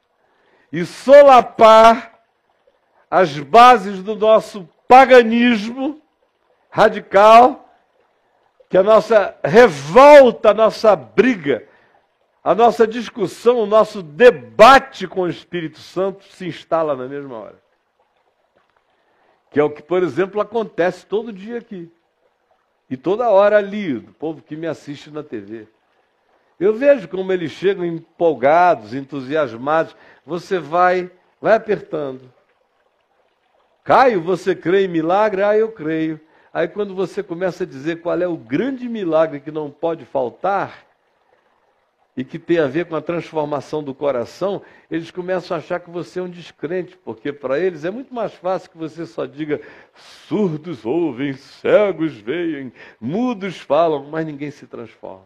e 0.72 0.84
solapar 0.84 2.17
as 3.10 3.38
bases 3.38 4.02
do 4.02 4.14
nosso 4.14 4.68
paganismo 4.86 6.00
radical, 6.70 7.68
que 8.68 8.76
a 8.76 8.82
nossa 8.82 9.36
revolta, 9.42 10.50
a 10.50 10.54
nossa 10.54 10.94
briga, 10.94 11.66
a 12.44 12.54
nossa 12.54 12.86
discussão, 12.86 13.58
o 13.58 13.66
nosso 13.66 14.02
debate 14.02 15.06
com 15.06 15.22
o 15.22 15.28
Espírito 15.28 15.78
Santo 15.78 16.24
se 16.24 16.46
instala 16.46 16.94
na 16.94 17.06
mesma 17.06 17.36
hora. 17.36 17.62
Que 19.50 19.58
é 19.58 19.64
o 19.64 19.70
que, 19.70 19.82
por 19.82 20.02
exemplo, 20.02 20.40
acontece 20.40 21.06
todo 21.06 21.32
dia 21.32 21.58
aqui. 21.58 21.90
E 22.90 22.96
toda 22.96 23.30
hora 23.30 23.58
ali, 23.58 23.94
do 23.94 24.12
povo 24.12 24.42
que 24.42 24.56
me 24.56 24.66
assiste 24.66 25.10
na 25.10 25.22
TV. 25.22 25.66
Eu 26.58 26.74
vejo 26.74 27.08
como 27.08 27.32
eles 27.32 27.52
chegam 27.52 27.84
empolgados, 27.84 28.94
entusiasmados. 28.94 29.94
Você 30.26 30.58
vai, 30.58 31.10
vai 31.40 31.54
apertando. 31.54 32.32
Caio, 33.88 34.20
você 34.20 34.54
crê 34.54 34.84
em 34.84 34.88
milagre? 34.88 35.42
Ah, 35.42 35.56
eu 35.56 35.72
creio. 35.72 36.20
Aí 36.52 36.68
quando 36.68 36.94
você 36.94 37.22
começa 37.22 37.64
a 37.64 37.66
dizer 37.66 38.02
qual 38.02 38.20
é 38.20 38.28
o 38.28 38.36
grande 38.36 38.86
milagre 38.86 39.40
que 39.40 39.50
não 39.50 39.70
pode 39.70 40.04
faltar, 40.04 40.86
e 42.14 42.22
que 42.22 42.38
tem 42.38 42.58
a 42.58 42.66
ver 42.66 42.84
com 42.84 42.94
a 42.94 43.00
transformação 43.00 43.82
do 43.82 43.94
coração, 43.94 44.60
eles 44.90 45.10
começam 45.10 45.56
a 45.56 45.58
achar 45.60 45.80
que 45.80 45.88
você 45.88 46.18
é 46.18 46.22
um 46.22 46.28
descrente, 46.28 46.98
porque 46.98 47.32
para 47.32 47.58
eles 47.58 47.82
é 47.86 47.90
muito 47.90 48.12
mais 48.12 48.34
fácil 48.34 48.70
que 48.70 48.76
você 48.76 49.06
só 49.06 49.24
diga 49.24 49.58
surdos 50.26 50.84
ouvem, 50.84 51.32
cegos 51.32 52.14
veem, 52.14 52.70
mudos 53.00 53.58
falam, 53.58 54.04
mas 54.04 54.26
ninguém 54.26 54.50
se 54.50 54.66
transforma. 54.66 55.24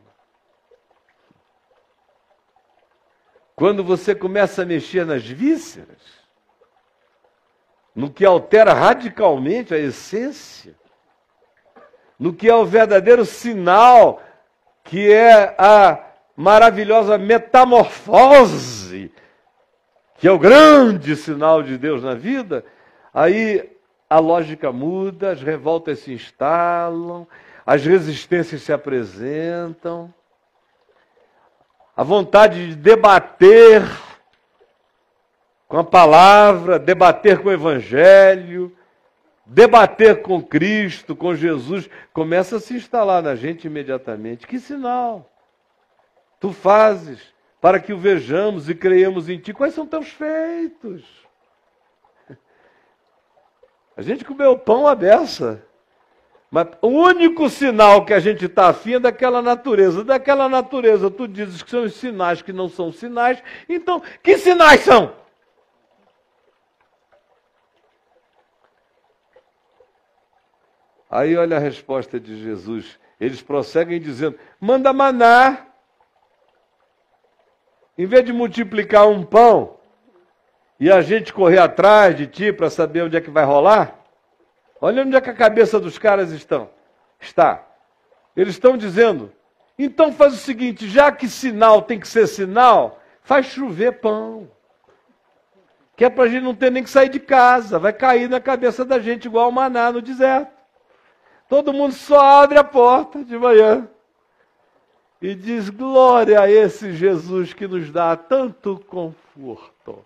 Quando 3.57 3.83
você 3.83 4.15
começa 4.15 4.63
a 4.63 4.67
mexer 4.67 5.05
nas 5.05 5.27
vísceras, 5.27 6.22
no 7.95 8.11
que 8.11 8.25
altera 8.25 8.73
radicalmente 8.73 9.75
a 9.75 9.79
essência, 9.79 10.75
no 12.19 12.33
que 12.33 12.49
é 12.49 12.55
o 12.55 12.65
verdadeiro 12.65 13.25
sinal, 13.25 14.23
que 14.85 15.13
é 15.13 15.55
a 15.59 15.99
maravilhosa 16.37 17.19
metamorfose, 17.19 19.13
que 20.17 20.27
é 20.27 20.33
o 20.33 20.39
grande 20.39 21.17
sinal 21.17 21.63
de 21.63 21.77
Deus 21.77 22.03
na 22.03 22.15
vida, 22.15 22.65
aí 23.13 23.71
a 24.09 24.19
lógica 24.19 24.73
muda, 24.73 25.33
as 25.33 25.43
revoltas 25.43 26.01
se 26.01 26.13
instalam, 26.13 27.27
as 27.65 27.85
resistências 27.85 28.63
se 28.63 28.73
apresentam, 28.73 30.13
a 31.97 32.03
vontade 32.03 32.69
de 32.69 32.77
debater 32.77 33.83
com 35.73 35.79
a 35.79 35.85
palavra, 35.85 36.79
debater 36.79 37.39
com 37.39 37.49
o 37.49 37.53
Evangelho, 37.53 38.77
debater 39.47 40.21
com 40.21 40.43
Cristo, 40.43 41.17
com 41.17 41.35
Jesus, 41.35 41.89
começa 42.13 42.57
a 42.57 42.61
se 42.61 42.75
instalar 42.75 43.23
na 43.23 43.35
gente 43.35 43.69
imediatamente. 43.69 44.47
Que 44.47 44.59
sinal 44.59 45.33
tu 46.39 46.53
fazes 46.53 47.23
para 47.59 47.81
que 47.81 47.91
o 47.91 47.97
vejamos 47.97 48.69
e 48.69 48.75
creiamos 48.75 49.31
em 49.31 49.39
ti? 49.39 49.55
Quais 49.55 49.73
são 49.73 49.87
teus 49.87 50.09
feitos? 50.09 51.05
A 53.97 54.03
gente 54.03 54.27
comeu 54.27 54.59
pão 54.59 54.87
à 54.87 54.95
beça. 54.95 55.65
Mas 56.51 56.69
o 56.83 56.89
único 56.89 57.49
sinal 57.49 58.05
que 58.05 58.13
a 58.13 58.21
gente 58.21 58.45
está 58.45 58.69
afim 58.69 58.97
é 58.97 59.01
daquela 59.01 59.41
natureza. 59.41 60.05
Daquela 60.05 60.51
natureza, 60.51 61.11
tu 61.11 61.27
dizes 61.27 61.63
que 61.63 61.71
são 61.71 61.85
os 61.85 61.95
sinais 61.95 62.43
que 62.43 62.53
não 62.53 62.69
são 62.69 62.93
sinais. 62.93 63.43
Então, 63.67 64.03
que 64.23 64.37
sinais 64.37 64.83
são? 64.83 65.22
Aí 71.13 71.37
olha 71.37 71.59
a 71.59 71.61
resposta 71.61 72.19
de 72.19 72.43
Jesus. 72.43 72.99
Eles 73.21 73.41
prosseguem 73.41 74.01
dizendo: 74.01 74.37
manda 74.61 74.93
maná. 74.93 75.67
Em 77.97 78.07
vez 78.07 78.25
de 78.25 78.33
multiplicar 78.33 79.07
um 79.07 79.23
pão 79.23 79.77
e 80.81 80.91
a 80.91 81.03
gente 81.03 81.33
correr 81.33 81.59
atrás 81.59 82.17
de 82.17 82.27
ti 82.27 82.53
para 82.53 82.71
saber 82.71 83.03
onde 83.03 83.17
é 83.17 83.21
que 83.21 83.31
vai 83.31 83.45
rolar, 83.45 84.03
Olha 84.85 85.05
onde 85.05 85.15
é 85.15 85.21
que 85.21 85.31
a 85.31 85.35
cabeça 85.35 85.79
dos 85.79 85.97
caras 85.97 86.33
estão. 86.33 86.69
Está. 87.21 87.65
Eles 88.37 88.55
estão 88.55 88.77
dizendo, 88.77 89.33
então 89.79 90.13
faz 90.13 90.35
o 90.35 90.39
seguinte, 90.39 90.89
já 90.89 91.13
que 91.13 91.29
sinal 91.29 91.83
tem 91.83 92.01
que 92.01 92.09
ser 92.09 92.27
sinal, 92.27 93.01
faz 93.23 93.47
chover 93.47 94.01
pão. 94.01 94.51
Que 95.97 96.05
é 96.05 96.11
para 96.11 96.25
a 96.25 96.29
gente 96.29 96.43
não 96.43 96.53
ter 96.53 96.73
nem 96.73 96.83
que 96.83 96.91
sair 96.91 97.09
de 97.09 97.21
casa. 97.21 97.79
Vai 97.79 97.93
cair 97.93 98.29
na 98.29 98.41
cabeça 98.41 98.85
da 98.85 98.99
gente 98.99 99.27
igual 99.27 99.51
o 99.51 99.53
maná 99.53 99.93
no 99.93 100.03
deserto. 100.03 100.62
Todo 101.53 101.71
mundo 101.71 101.93
só 101.93 102.19
abre 102.19 102.57
a 102.59 102.65
porta 102.65 103.23
de 103.23 103.37
manhã 103.37 103.87
e 105.21 105.35
diz 105.35 105.69
glória 105.69 106.41
a 106.41 106.51
esse 106.51 106.95
Jesus 106.95 107.53
que 107.53 107.69
nos 107.69 107.91
dá 107.91 108.17
tanto 108.17 108.79
conforto. 108.89 110.03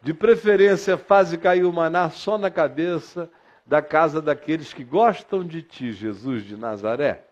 De 0.00 0.14
preferência, 0.14 0.96
faze 0.96 1.36
cair 1.36 1.64
o 1.64 1.72
maná 1.72 2.10
só 2.10 2.38
na 2.38 2.48
cabeça 2.48 3.28
da 3.66 3.82
casa 3.82 4.22
daqueles 4.22 4.72
que 4.72 4.84
gostam 4.84 5.42
de 5.42 5.62
ti, 5.62 5.90
Jesus 5.90 6.44
de 6.44 6.56
Nazaré. 6.56 7.24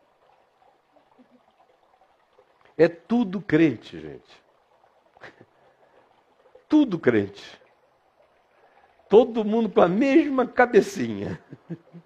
É 2.77 2.89
tudo 2.89 3.41
crente, 3.41 4.01
gente. 4.01 4.43
Tudo 6.69 6.99
crente. 6.99 7.61
Todo 9.09 9.45
mundo 9.45 9.69
com 9.69 9.81
a 9.81 9.87
mesma 9.87 10.49
cabecinha. 10.49 11.41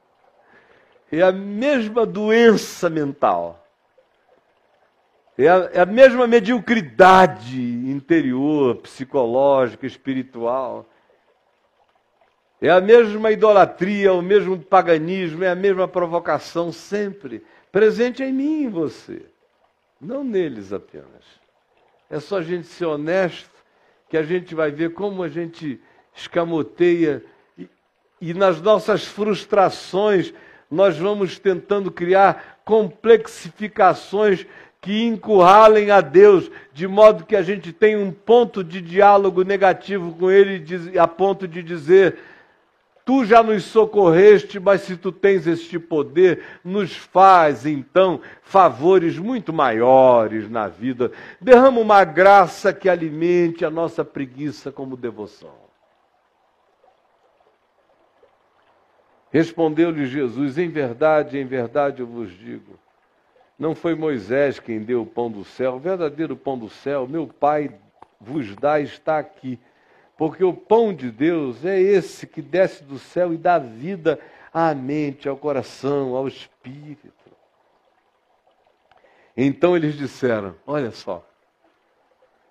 É 1.11 1.23
a 1.23 1.33
mesma 1.33 2.07
doença 2.07 2.89
mental. 2.89 3.67
É 5.37 5.49
a, 5.49 5.71
é 5.73 5.81
a 5.81 5.87
mesma 5.87 6.27
mediocridade 6.27 7.61
interior, 7.61 8.77
psicológica, 8.77 9.87
espiritual. 9.87 10.87
É 12.61 12.71
a 12.71 12.81
mesma 12.81 13.31
idolatria, 13.31 14.13
o 14.13 14.21
mesmo 14.21 14.59
paganismo, 14.59 15.43
é 15.43 15.49
a 15.49 15.55
mesma 15.55 15.89
provocação 15.89 16.71
sempre 16.71 17.43
presente 17.73 18.23
em 18.23 18.33
mim 18.33 18.65
e 18.65 18.69
você, 18.69 19.23
não 20.01 20.25
neles 20.25 20.73
apenas. 20.73 21.25
É 22.09 22.19
só 22.19 22.39
a 22.39 22.43
gente 22.43 22.67
ser 22.67 22.87
honesto 22.87 23.51
que 24.09 24.17
a 24.17 24.23
gente 24.23 24.55
vai 24.55 24.71
ver 24.71 24.93
como 24.93 25.23
a 25.23 25.29
gente 25.29 25.81
escamoteia 26.15 27.25
e, 27.57 27.69
e 28.21 28.35
nas 28.35 28.61
nossas 28.61 29.05
frustrações 29.05 30.35
nós 30.71 30.97
vamos 30.97 31.39
tentando 31.39 31.91
criar 31.91 32.61
complexificações 32.65 34.47
que 34.81 35.05
encurralem 35.05 35.91
a 35.91 36.01
Deus, 36.01 36.51
de 36.73 36.87
modo 36.87 37.27
que 37.27 37.37
a 37.37 37.43
gente 37.43 37.73
tenha 37.73 37.99
um 37.99 38.11
ponto 38.11 38.65
de 38.65 38.81
diálogo 38.81 39.43
negativo 39.43 40.15
com 40.15 40.31
Ele, 40.31 40.65
a 40.99 41.07
ponto 41.07 41.47
de 41.47 41.63
dizer: 41.63 42.17
Tu 43.05 43.25
já 43.25 43.43
nos 43.43 43.65
socorreste, 43.65 44.61
mas 44.61 44.83
se 44.83 44.97
tu 44.97 45.11
tens 45.11 45.47
este 45.47 45.79
poder, 45.79 46.43
nos 46.65 46.97
faz 46.97 47.67
então 47.67 48.21
favores 48.43 49.19
muito 49.19 49.53
maiores 49.53 50.49
na 50.49 50.69
vida. 50.69 51.11
Derrama 51.41 51.81
uma 51.81 52.05
graça 52.05 52.73
que 52.73 52.89
alimente 52.89 53.65
a 53.65 53.71
nossa 53.71 54.05
preguiça 54.05 54.71
como 54.71 54.97
devoção. 54.97 55.70
Respondeu-lhe 59.31 60.07
Jesus: 60.07 60.59
Em 60.59 60.69
verdade, 60.69 61.39
em 61.39 61.45
verdade 61.45 62.01
eu 62.01 62.07
vos 62.07 62.31
digo 62.31 62.79
não 63.61 63.75
foi 63.75 63.95
Moisés 63.95 64.59
quem 64.59 64.81
deu 64.81 65.03
o 65.03 65.07
pão 65.07 65.31
do 65.31 65.45
céu, 65.45 65.75
o 65.75 65.79
verdadeiro 65.79 66.35
pão 66.35 66.59
do 66.59 66.71
céu, 66.71 67.07
meu 67.07 67.27
Pai 67.27 67.71
vos 68.19 68.57
dá, 68.57 68.81
está 68.81 69.19
aqui. 69.19 69.59
Porque 70.17 70.43
o 70.43 70.55
pão 70.55 70.95
de 70.95 71.11
Deus 71.11 71.63
é 71.63 71.79
esse 71.79 72.27
que 72.27 72.41
desce 72.41 72.83
do 72.83 72.99
céu 72.99 73.35
e 73.35 73.37
dá 73.37 73.59
vida 73.59 74.19
à 74.53 74.75
mente, 74.75 75.29
ao 75.29 75.37
coração, 75.37 76.17
ao 76.17 76.27
espírito. 76.27 77.13
Então 79.37 79.77
eles 79.77 79.95
disseram: 79.95 80.57
Olha 80.67 80.91
só, 80.91 81.27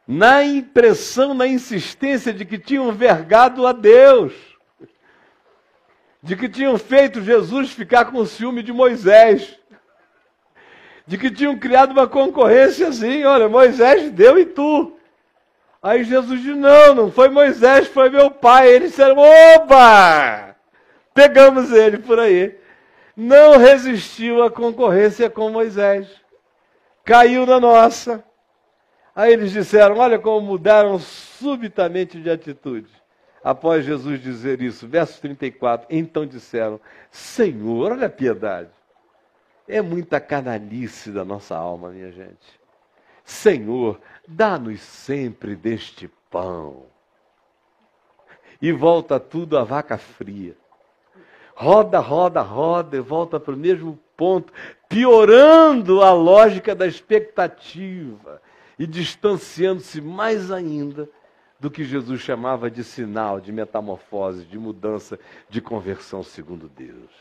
na 0.08 0.44
impressão, 0.44 1.34
na 1.34 1.48
insistência 1.48 2.32
de 2.32 2.46
que 2.46 2.60
tinham 2.60 2.92
vergado 2.92 3.66
a 3.66 3.72
Deus, 3.72 4.49
de 6.22 6.36
que 6.36 6.50
tinham 6.50 6.78
feito 6.78 7.22
Jesus 7.22 7.72
ficar 7.72 8.06
com 8.06 8.26
ciúme 8.26 8.62
de 8.62 8.74
Moisés 8.74 9.60
de 11.10 11.18
que 11.18 11.32
tinham 11.32 11.58
criado 11.58 11.90
uma 11.90 12.08
concorrência 12.08 12.88
assim, 12.90 13.24
olha, 13.24 13.50
Moisés 13.50 14.12
deu 14.12 14.38
e 14.38 14.46
tu. 14.46 14.96
Aí 15.82 16.04
Jesus 16.04 16.40
disse, 16.40 16.54
não, 16.54 16.94
não 16.94 17.12
foi 17.12 17.30
Moisés, 17.30 17.88
foi 17.88 18.12
meu 18.12 18.30
pai. 18.30 18.70
Eles 18.70 18.92
disseram, 18.92 19.16
oba! 19.18 20.56
Pegamos 21.12 21.72
ele 21.72 21.98
por 21.98 22.20
aí. 22.20 22.56
Não 23.18 23.58
resistiu 23.58 24.44
à 24.44 24.52
concorrência 24.52 25.32
com 25.32 25.50
Moisés. 25.50 26.08
Caiu 27.04 27.44
na 27.44 27.60
nossa. 27.60 28.24
Aí 29.16 29.34
eles 29.34 29.52
disseram, 29.52 29.98
olha 29.98 30.20
como 30.20 30.46
mudaram 30.46 31.00
subitamente 31.00 32.22
de 32.22 32.30
atitude. 32.30 32.99
Após 33.44 33.86
Jesus 33.86 34.22
dizer 34.22 34.62
isso, 34.62 34.88
verso 34.88 35.20
34, 35.22 35.88
então 35.90 36.26
disseram, 36.26 36.80
Senhor, 37.10 37.94
olha 37.94 38.08
a 38.08 38.10
piedade. 38.10 38.70
É 39.68 39.82
muita 39.82 40.20
canalice 40.20 41.12
da 41.12 41.24
nossa 41.24 41.56
alma, 41.56 41.90
minha 41.90 42.12
gente. 42.12 42.60
Senhor, 43.24 44.00
dá-nos 44.28 44.82
sempre 44.82 45.56
deste 45.56 46.10
pão. 46.30 46.86
E 48.62 48.72
volta 48.72 49.20
tudo 49.20 49.58
a 49.58 49.64
vaca 49.64 49.98
fria. 49.98 50.58
Roda, 51.56 52.00
roda, 52.00 52.42
roda 52.42 52.98
e 52.98 53.00
volta 53.00 53.40
para 53.40 53.54
o 53.54 53.58
mesmo 53.58 54.00
ponto, 54.18 54.52
piorando 54.90 56.02
a 56.02 56.12
lógica 56.12 56.74
da 56.74 56.88
expectativa 56.88 58.42
e 58.78 58.88
distanciando-se 58.88 60.02
mais 60.02 60.52
ainda 60.52 61.08
do 61.60 61.70
que 61.70 61.84
Jesus 61.84 62.22
chamava 62.22 62.72
de 62.72 62.84
sinal, 62.84 63.42
de 63.42 63.52
metamorfose, 63.52 64.46
de 64.46 64.58
mudança, 64.58 65.20
de 65.50 65.60
conversão 65.60 66.24
segundo 66.24 66.70
Deus. 66.70 67.12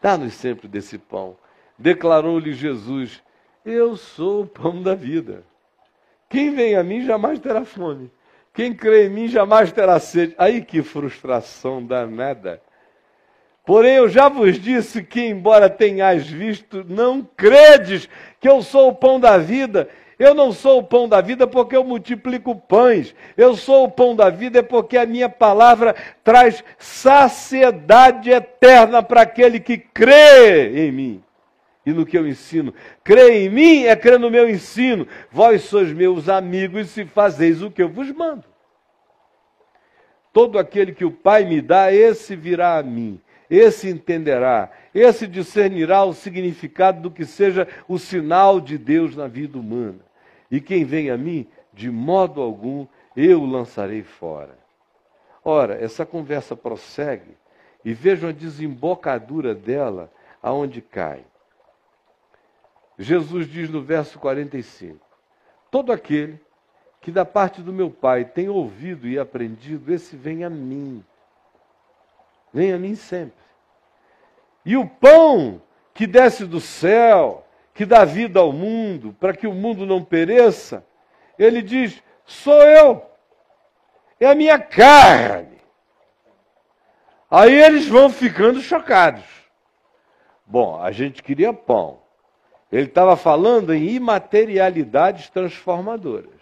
Dá-nos 0.00 0.34
sempre 0.34 0.68
desse 0.68 0.98
pão. 0.98 1.36
Declarou-lhe 1.78 2.52
Jesus: 2.52 3.22
Eu 3.64 3.96
sou 3.96 4.42
o 4.42 4.46
pão 4.46 4.82
da 4.82 4.94
vida. 4.94 5.42
Quem 6.28 6.54
vem 6.54 6.76
a 6.76 6.82
mim 6.82 7.04
jamais 7.04 7.38
terá 7.38 7.64
fome. 7.64 8.10
Quem 8.52 8.74
crê 8.74 9.06
em 9.06 9.10
mim 9.10 9.28
jamais 9.28 9.72
terá 9.72 9.98
sede. 9.98 10.34
Aí 10.36 10.62
que 10.62 10.82
frustração 10.82 11.84
danada. 11.84 12.60
Porém, 13.64 13.96
eu 13.96 14.08
já 14.08 14.28
vos 14.28 14.58
disse 14.58 15.02
que, 15.02 15.20
embora 15.20 15.68
tenhais 15.68 16.26
visto, 16.26 16.84
não 16.88 17.22
credes 17.22 18.08
que 18.40 18.48
eu 18.48 18.62
sou 18.62 18.88
o 18.88 18.94
pão 18.94 19.20
da 19.20 19.36
vida. 19.36 19.88
Eu 20.18 20.34
não 20.34 20.52
sou 20.52 20.80
o 20.80 20.82
pão 20.82 21.08
da 21.08 21.20
vida 21.20 21.46
porque 21.46 21.76
eu 21.76 21.84
multiplico 21.84 22.56
pães. 22.56 23.14
Eu 23.36 23.54
sou 23.54 23.84
o 23.84 23.90
pão 23.90 24.16
da 24.16 24.28
vida 24.28 24.62
porque 24.62 24.96
a 24.96 25.06
minha 25.06 25.28
palavra 25.28 25.94
traz 26.24 26.64
saciedade 26.76 28.30
eterna 28.30 29.00
para 29.00 29.22
aquele 29.22 29.60
que 29.60 29.78
crê 29.78 30.86
em 30.86 30.90
mim 30.90 31.24
e 31.86 31.92
no 31.92 32.04
que 32.04 32.18
eu 32.18 32.26
ensino. 32.26 32.74
Crê 33.04 33.44
em 33.44 33.48
mim 33.48 33.84
é 33.84 33.94
crer 33.94 34.18
no 34.18 34.28
meu 34.28 34.48
ensino. 34.48 35.06
Vós 35.30 35.62
sois 35.62 35.92
meus 35.92 36.28
amigos 36.28 36.90
se 36.90 37.04
fazeis 37.04 37.62
o 37.62 37.70
que 37.70 37.82
eu 37.82 37.88
vos 37.88 38.10
mando. 38.10 38.44
Todo 40.32 40.58
aquele 40.58 40.92
que 40.92 41.04
o 41.04 41.12
Pai 41.12 41.44
me 41.44 41.60
dá, 41.60 41.92
esse 41.92 42.34
virá 42.34 42.76
a 42.76 42.82
mim. 42.82 43.20
Esse 43.50 43.88
entenderá, 43.88 44.70
esse 44.94 45.26
discernirá 45.26 46.04
o 46.04 46.12
significado 46.12 47.00
do 47.00 47.10
que 47.10 47.24
seja 47.24 47.66
o 47.88 47.98
sinal 47.98 48.60
de 48.60 48.76
Deus 48.76 49.16
na 49.16 49.26
vida 49.26 49.58
humana. 49.58 50.07
E 50.50 50.60
quem 50.60 50.84
vem 50.84 51.10
a 51.10 51.16
mim, 51.16 51.46
de 51.72 51.90
modo 51.90 52.40
algum 52.40 52.86
eu 53.16 53.42
o 53.42 53.46
lançarei 53.46 54.02
fora. 54.02 54.56
Ora, 55.44 55.74
essa 55.82 56.04
conversa 56.04 56.56
prossegue 56.56 57.36
e 57.84 57.92
vejam 57.92 58.28
a 58.28 58.32
desembocadura 58.32 59.54
dela 59.54 60.10
aonde 60.42 60.80
cai. 60.80 61.24
Jesus 62.98 63.46
diz 63.46 63.70
no 63.70 63.80
verso 63.80 64.18
45: 64.18 64.98
Todo 65.70 65.92
aquele 65.92 66.40
que 67.00 67.12
da 67.12 67.24
parte 67.24 67.62
do 67.62 67.72
meu 67.72 67.90
Pai 67.90 68.24
tem 68.24 68.48
ouvido 68.48 69.06
e 69.06 69.18
aprendido, 69.18 69.92
esse 69.92 70.16
vem 70.16 70.44
a 70.44 70.50
mim. 70.50 71.04
Vem 72.52 72.72
a 72.72 72.78
mim 72.78 72.94
sempre. 72.94 73.38
E 74.64 74.76
o 74.76 74.86
pão 74.86 75.62
que 75.94 76.06
desce 76.06 76.44
do 76.44 76.60
céu, 76.60 77.46
que 77.78 77.86
dá 77.86 78.04
vida 78.04 78.40
ao 78.40 78.52
mundo, 78.52 79.14
para 79.20 79.32
que 79.32 79.46
o 79.46 79.54
mundo 79.54 79.86
não 79.86 80.02
pereça, 80.02 80.84
ele 81.38 81.62
diz: 81.62 82.02
sou 82.26 82.60
eu, 82.60 83.06
é 84.18 84.26
a 84.26 84.34
minha 84.34 84.58
carne. 84.58 85.58
Aí 87.30 87.54
eles 87.54 87.86
vão 87.86 88.10
ficando 88.10 88.60
chocados. 88.60 89.22
Bom, 90.44 90.82
a 90.82 90.90
gente 90.90 91.22
queria 91.22 91.52
pão. 91.52 92.00
Ele 92.72 92.86
estava 92.86 93.14
falando 93.14 93.72
em 93.72 93.90
imaterialidades 93.90 95.30
transformadoras. 95.30 96.40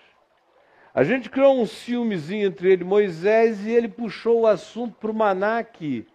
A 0.94 1.04
gente 1.04 1.28
criou 1.28 1.60
um 1.60 1.66
ciúmezinho 1.66 2.46
entre 2.46 2.72
ele 2.72 2.82
e 2.82 2.86
Moisés 2.86 3.66
e 3.66 3.72
ele 3.72 3.88
puxou 3.88 4.40
o 4.40 4.46
assunto 4.46 4.96
para 4.98 5.10
o 5.10 5.14
maná 5.14 5.58
aqui. 5.58 6.08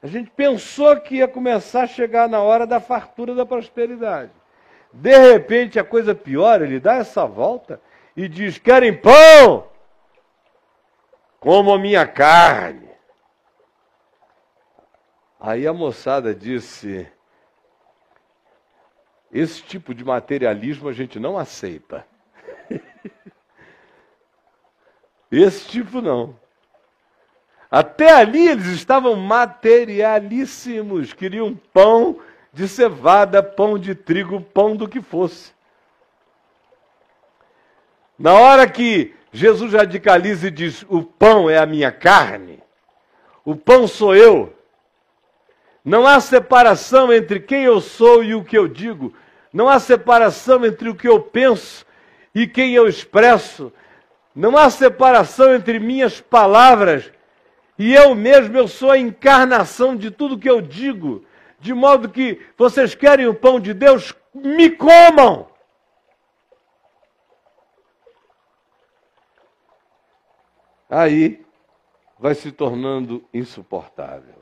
A 0.00 0.06
gente 0.06 0.30
pensou 0.30 1.00
que 1.00 1.16
ia 1.16 1.26
começar 1.26 1.82
a 1.82 1.88
chegar 1.88 2.28
na 2.28 2.40
hora 2.40 2.64
da 2.64 2.78
fartura 2.78 3.34
da 3.34 3.44
prosperidade. 3.44 4.30
De 4.92 5.16
repente 5.16 5.78
a 5.78 5.84
coisa 5.84 6.14
piora, 6.14 6.64
ele 6.64 6.80
dá 6.80 6.96
essa 6.96 7.26
volta 7.26 7.80
e 8.16 8.28
diz: 8.28 8.58
Querem 8.58 8.96
pão? 8.96 9.68
Como 11.38 11.72
a 11.72 11.78
minha 11.78 12.06
carne. 12.06 12.88
Aí 15.38 15.66
a 15.66 15.72
moçada 15.72 16.34
disse: 16.34 17.06
Esse 19.30 19.62
tipo 19.62 19.94
de 19.94 20.04
materialismo 20.04 20.88
a 20.88 20.92
gente 20.92 21.20
não 21.20 21.38
aceita. 21.38 22.04
Esse 25.30 25.68
tipo 25.68 26.00
não. 26.00 26.34
Até 27.70 28.10
ali 28.10 28.48
eles 28.48 28.68
estavam 28.68 29.14
materialíssimos, 29.14 31.12
queriam 31.12 31.54
pão 31.54 32.18
de 32.52 32.68
cevada, 32.68 33.42
pão 33.42 33.78
de 33.78 33.94
trigo, 33.94 34.40
pão 34.40 34.76
do 34.76 34.88
que 34.88 35.00
fosse. 35.00 35.52
Na 38.18 38.34
hora 38.34 38.68
que 38.68 39.14
Jesus 39.32 39.72
radicaliza 39.72 40.48
e 40.48 40.50
diz: 40.50 40.84
O 40.88 41.02
pão 41.02 41.48
é 41.48 41.58
a 41.58 41.66
minha 41.66 41.92
carne, 41.92 42.62
o 43.44 43.54
pão 43.54 43.86
sou 43.86 44.14
eu. 44.14 44.54
Não 45.84 46.06
há 46.06 46.20
separação 46.20 47.12
entre 47.12 47.40
quem 47.40 47.64
eu 47.64 47.80
sou 47.80 48.22
e 48.22 48.34
o 48.34 48.44
que 48.44 48.58
eu 48.58 48.68
digo. 48.68 49.14
Não 49.52 49.68
há 49.68 49.78
separação 49.78 50.66
entre 50.66 50.88
o 50.88 50.94
que 50.94 51.08
eu 51.08 51.20
penso 51.20 51.86
e 52.34 52.46
quem 52.46 52.74
eu 52.74 52.86
expresso. 52.86 53.72
Não 54.34 54.56
há 54.56 54.68
separação 54.68 55.54
entre 55.54 55.78
minhas 55.78 56.20
palavras 56.20 57.10
e 57.78 57.94
eu 57.94 58.14
mesmo, 58.14 58.56
eu 58.56 58.66
sou 58.66 58.90
a 58.90 58.98
encarnação 58.98 59.94
de 59.94 60.10
tudo 60.10 60.38
que 60.38 60.50
eu 60.50 60.60
digo. 60.60 61.24
De 61.58 61.74
modo 61.74 62.08
que 62.08 62.40
vocês 62.56 62.94
querem 62.94 63.26
o 63.26 63.34
pão 63.34 63.58
de 63.58 63.74
Deus, 63.74 64.14
me 64.32 64.70
comam. 64.70 65.48
Aí 70.88 71.44
vai 72.18 72.34
se 72.34 72.50
tornando 72.50 73.24
insuportável. 73.32 74.38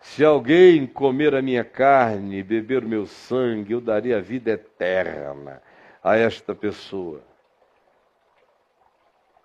Se 0.00 0.24
alguém 0.24 0.86
comer 0.86 1.34
a 1.34 1.42
minha 1.42 1.64
carne 1.64 2.38
e 2.38 2.42
beber 2.42 2.84
o 2.84 2.88
meu 2.88 3.06
sangue, 3.06 3.72
eu 3.72 3.80
daria 3.80 4.18
a 4.18 4.20
vida 4.20 4.52
eterna 4.52 5.62
a 6.02 6.16
esta 6.16 6.54
pessoa. 6.54 7.22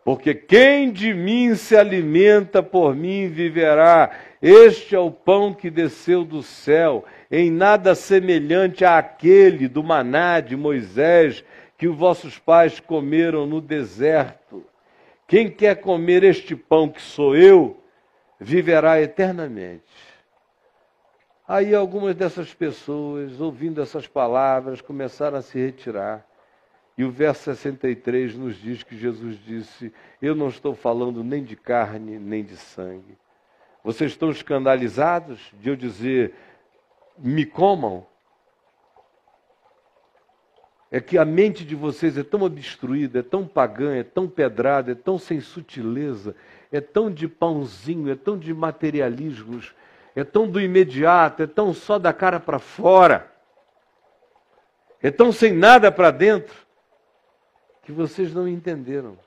Porque 0.05 0.35
quem 0.35 0.91
de 0.91 1.15
mim 1.15 1.55
se 1.55 1.75
alimenta 1.75 2.61
por 2.61 2.95
mim 2.95 3.27
viverá. 3.27 4.11
Este 4.39 4.93
é 4.93 4.99
o 4.99 5.09
pão 5.09 5.51
que 5.51 5.71
desceu 5.71 6.23
do 6.23 6.43
céu, 6.43 7.03
em 7.31 7.49
nada 7.49 7.95
semelhante 7.95 8.85
àquele 8.85 9.67
do 9.67 9.83
maná 9.83 10.39
de 10.41 10.55
Moisés 10.55 11.43
que 11.75 11.87
os 11.87 11.97
vossos 11.97 12.37
pais 12.37 12.79
comeram 12.79 13.47
no 13.47 13.59
deserto. 13.59 14.63
Quem 15.27 15.49
quer 15.49 15.81
comer 15.81 16.23
este 16.23 16.55
pão 16.55 16.87
que 16.87 17.01
sou 17.01 17.35
eu, 17.35 17.83
viverá 18.39 19.01
eternamente. 19.01 19.81
Aí 21.47 21.73
algumas 21.73 22.13
dessas 22.13 22.53
pessoas, 22.53 23.41
ouvindo 23.41 23.81
essas 23.81 24.05
palavras, 24.05 24.81
começaram 24.81 25.39
a 25.39 25.41
se 25.41 25.57
retirar. 25.57 26.23
E 26.97 27.03
o 27.03 27.11
verso 27.11 27.43
63 27.43 28.35
nos 28.37 28.55
diz 28.55 28.81
que 28.81 28.97
Jesus 28.97 29.37
disse: 29.43 29.93
Eu 30.21 30.33
não 30.33 30.47
estou 30.47 30.73
falando 30.73 31.23
nem 31.23 31.43
de 31.43 31.55
carne, 31.55 32.17
nem 32.17 32.43
de 32.43 32.55
sangue. 32.55 33.17
Vocês 33.83 34.11
estão 34.11 34.31
escandalizados 34.31 35.51
de 35.59 35.69
eu 35.69 35.75
dizer: 35.75 36.33
Me 37.17 37.45
comam? 37.45 38.05
É 40.89 41.01
que 41.01 41.17
a 41.17 41.25
mente 41.25 41.65
de 41.65 41.75
vocês 41.75 42.17
é 42.17 42.23
tão 42.23 42.43
obstruída, 42.43 43.19
é 43.19 43.23
tão 43.23 43.45
pagã, 43.45 43.95
é 43.95 44.03
tão 44.03 44.29
pedrada, 44.29 44.93
é 44.93 44.95
tão 44.95 45.19
sem 45.19 45.41
sutileza, 45.41 46.33
é 46.71 46.79
tão 46.79 47.11
de 47.11 47.27
pãozinho, 47.27 48.09
é 48.09 48.15
tão 48.15 48.37
de 48.37 48.53
materialismos, 48.53 49.75
é 50.15 50.23
tão 50.23 50.47
do 50.47 50.61
imediato, 50.61 51.43
é 51.43 51.47
tão 51.47 51.73
só 51.73 51.99
da 51.99 52.13
cara 52.13 52.39
para 52.39 52.59
fora, 52.59 53.29
é 55.01 55.11
tão 55.11 55.33
sem 55.33 55.51
nada 55.51 55.91
para 55.91 56.11
dentro 56.11 56.64
que 57.85 57.91
vocês 57.91 58.33
não 58.33 58.47
entenderam. 58.47 59.17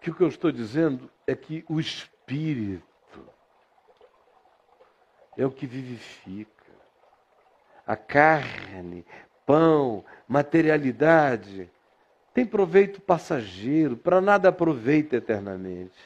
Que 0.00 0.10
o 0.10 0.14
que 0.14 0.22
eu 0.22 0.28
estou 0.28 0.50
dizendo 0.50 1.08
é 1.26 1.34
que 1.34 1.64
o 1.68 1.78
Espírito 1.78 2.84
é 5.36 5.46
o 5.46 5.50
que 5.50 5.64
vivifica. 5.64 6.50
A 7.86 7.96
carne, 7.96 9.06
pão, 9.46 10.04
materialidade, 10.26 11.70
tem 12.34 12.44
proveito 12.44 13.00
passageiro, 13.00 13.96
para 13.96 14.20
nada 14.20 14.48
aproveita 14.48 15.16
eternamente. 15.16 15.98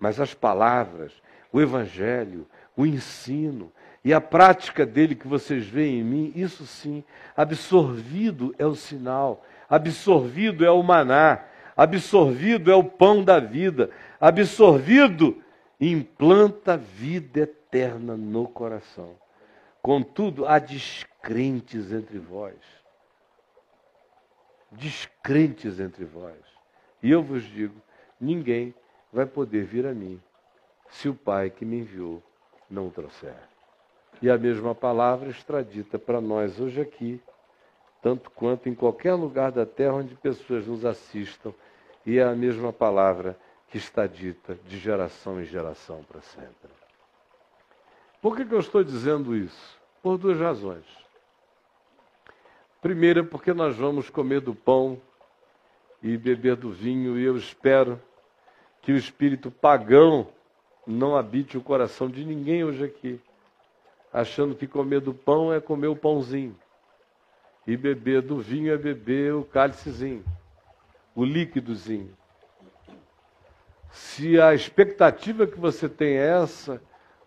Mas 0.00 0.18
as 0.18 0.32
palavras, 0.32 1.12
o 1.52 1.60
Evangelho, 1.60 2.46
o 2.74 2.86
ensino, 2.86 3.70
e 4.06 4.14
a 4.14 4.20
prática 4.20 4.86
dele 4.86 5.16
que 5.16 5.26
vocês 5.26 5.66
veem 5.66 5.98
em 5.98 6.04
mim, 6.04 6.32
isso 6.36 6.64
sim, 6.64 7.02
absorvido 7.36 8.54
é 8.56 8.64
o 8.64 8.76
sinal, 8.76 9.44
absorvido 9.68 10.64
é 10.64 10.70
o 10.70 10.80
maná, 10.80 11.44
absorvido 11.76 12.70
é 12.70 12.74
o 12.76 12.84
pão 12.84 13.24
da 13.24 13.40
vida, 13.40 13.90
absorvido 14.20 15.42
implanta 15.80 16.76
vida 16.76 17.40
eterna 17.40 18.16
no 18.16 18.46
coração. 18.46 19.16
Contudo, 19.82 20.46
há 20.46 20.60
descrentes 20.60 21.90
entre 21.90 22.20
vós. 22.20 22.54
Descrentes 24.70 25.80
entre 25.80 26.04
vós. 26.04 26.38
E 27.02 27.10
eu 27.10 27.24
vos 27.24 27.42
digo: 27.42 27.82
ninguém 28.20 28.72
vai 29.12 29.26
poder 29.26 29.64
vir 29.64 29.84
a 29.84 29.92
mim 29.92 30.22
se 30.90 31.08
o 31.08 31.14
Pai 31.14 31.50
que 31.50 31.64
me 31.64 31.80
enviou 31.80 32.22
não 32.70 32.86
o 32.86 32.90
trouxer. 32.92 33.55
E 34.22 34.30
a 34.30 34.38
mesma 34.38 34.74
palavra 34.74 35.28
extradita 35.28 35.98
para 35.98 36.20
nós 36.20 36.58
hoje 36.58 36.80
aqui, 36.80 37.20
tanto 38.02 38.30
quanto 38.30 38.68
em 38.68 38.74
qualquer 38.74 39.14
lugar 39.14 39.52
da 39.52 39.66
terra 39.66 39.94
onde 39.94 40.14
pessoas 40.14 40.66
nos 40.66 40.84
assistam, 40.84 41.52
e 42.04 42.18
é 42.18 42.22
a 42.22 42.34
mesma 42.34 42.72
palavra 42.72 43.38
que 43.68 43.76
está 43.76 44.06
dita 44.06 44.56
de 44.66 44.78
geração 44.78 45.40
em 45.40 45.44
geração 45.44 46.02
para 46.04 46.20
sempre. 46.20 46.70
Por 48.22 48.36
que, 48.36 48.44
que 48.44 48.54
eu 48.54 48.60
estou 48.60 48.82
dizendo 48.82 49.36
isso? 49.36 49.78
Por 50.02 50.16
duas 50.16 50.38
razões. 50.38 50.84
Primeiro, 52.80 53.24
porque 53.26 53.52
nós 53.52 53.76
vamos 53.76 54.08
comer 54.08 54.40
do 54.40 54.54
pão 54.54 55.00
e 56.02 56.16
beber 56.16 56.56
do 56.56 56.70
vinho, 56.70 57.18
e 57.18 57.24
eu 57.24 57.36
espero 57.36 58.00
que 58.80 58.92
o 58.92 58.96
espírito 58.96 59.50
pagão 59.50 60.28
não 60.86 61.16
habite 61.16 61.58
o 61.58 61.62
coração 61.62 62.08
de 62.08 62.24
ninguém 62.24 62.62
hoje 62.62 62.84
aqui, 62.84 63.20
achando 64.16 64.54
que 64.54 64.66
comer 64.66 65.00
do 65.02 65.12
pão 65.12 65.52
é 65.52 65.60
comer 65.60 65.88
o 65.88 65.94
pãozinho, 65.94 66.58
e 67.66 67.76
beber 67.76 68.22
do 68.22 68.40
vinho 68.40 68.72
é 68.72 68.76
beber 68.78 69.34
o 69.34 69.44
cálicezinho, 69.44 70.24
o 71.14 71.22
líquidozinho. 71.22 72.16
Se 73.90 74.40
a 74.40 74.54
expectativa 74.54 75.46
que 75.46 75.60
você 75.60 75.86
tem 75.86 76.16
é 76.16 76.28
essa, 76.28 76.80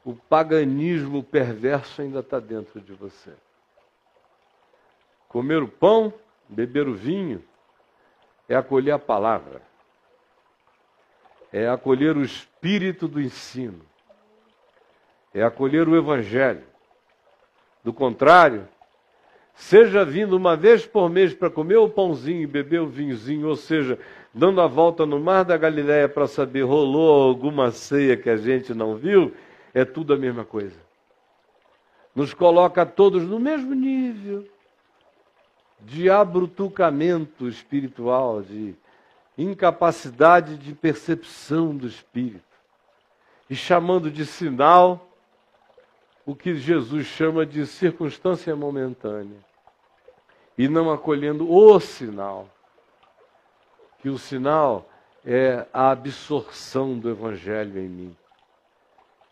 o 0.03 0.15
paganismo 0.15 1.21
perverso 1.21 2.01
ainda 2.01 2.21
está 2.21 2.39
dentro 2.39 2.81
de 2.81 2.93
você. 2.93 3.33
Comer 5.27 5.61
o 5.61 5.67
pão, 5.67 6.11
beber 6.47 6.87
o 6.87 6.95
vinho, 6.95 7.43
é 8.47 8.55
acolher 8.55 8.93
a 8.93 8.99
palavra, 8.99 9.61
é 11.53 11.69
acolher 11.69 12.17
o 12.17 12.23
espírito 12.23 13.07
do 13.07 13.21
ensino, 13.21 13.85
é 15.31 15.43
acolher 15.43 15.87
o 15.87 15.95
evangelho. 15.95 16.68
Do 17.83 17.93
contrário, 17.93 18.67
seja 19.53 20.03
vindo 20.03 20.35
uma 20.35 20.55
vez 20.55 20.85
por 20.85 21.09
mês 21.09 21.33
para 21.33 21.49
comer 21.49 21.77
o 21.77 21.89
pãozinho 21.89 22.41
e 22.41 22.47
beber 22.47 22.81
o 22.81 22.87
vinhozinho, 22.87 23.47
ou 23.47 23.55
seja, 23.55 23.97
dando 24.33 24.61
a 24.61 24.67
volta 24.67 25.05
no 25.05 25.19
mar 25.19 25.43
da 25.43 25.57
Galiléia 25.57 26.07
para 26.07 26.27
saber 26.27 26.61
rolou 26.61 27.29
alguma 27.29 27.71
ceia 27.71 28.17
que 28.17 28.29
a 28.29 28.37
gente 28.37 28.73
não 28.73 28.95
viu, 28.95 29.33
é 29.73 29.85
tudo 29.85 30.13
a 30.13 30.17
mesma 30.17 30.43
coisa. 30.43 30.77
Nos 32.15 32.33
coloca 32.33 32.85
todos 32.85 33.23
no 33.23 33.39
mesmo 33.39 33.73
nível 33.73 34.45
de 35.79 36.09
abrutucamento 36.09 37.47
espiritual, 37.47 38.41
de 38.41 38.75
incapacidade 39.37 40.57
de 40.57 40.73
percepção 40.73 41.75
do 41.75 41.87
espírito, 41.87 42.43
e 43.49 43.55
chamando 43.55 44.11
de 44.11 44.25
sinal 44.25 45.08
o 46.29 46.35
que 46.35 46.53
Jesus 46.53 47.07
chama 47.07 47.43
de 47.43 47.65
circunstância 47.65 48.55
momentânea, 48.55 49.39
e 50.55 50.67
não 50.67 50.91
acolhendo 50.91 51.51
o 51.51 51.79
sinal, 51.79 52.47
que 53.97 54.09
o 54.09 54.17
sinal 54.19 54.87
é 55.25 55.65
a 55.73 55.89
absorção 55.89 56.99
do 56.99 57.09
Evangelho 57.09 57.79
em 57.79 57.89
mim. 57.89 58.17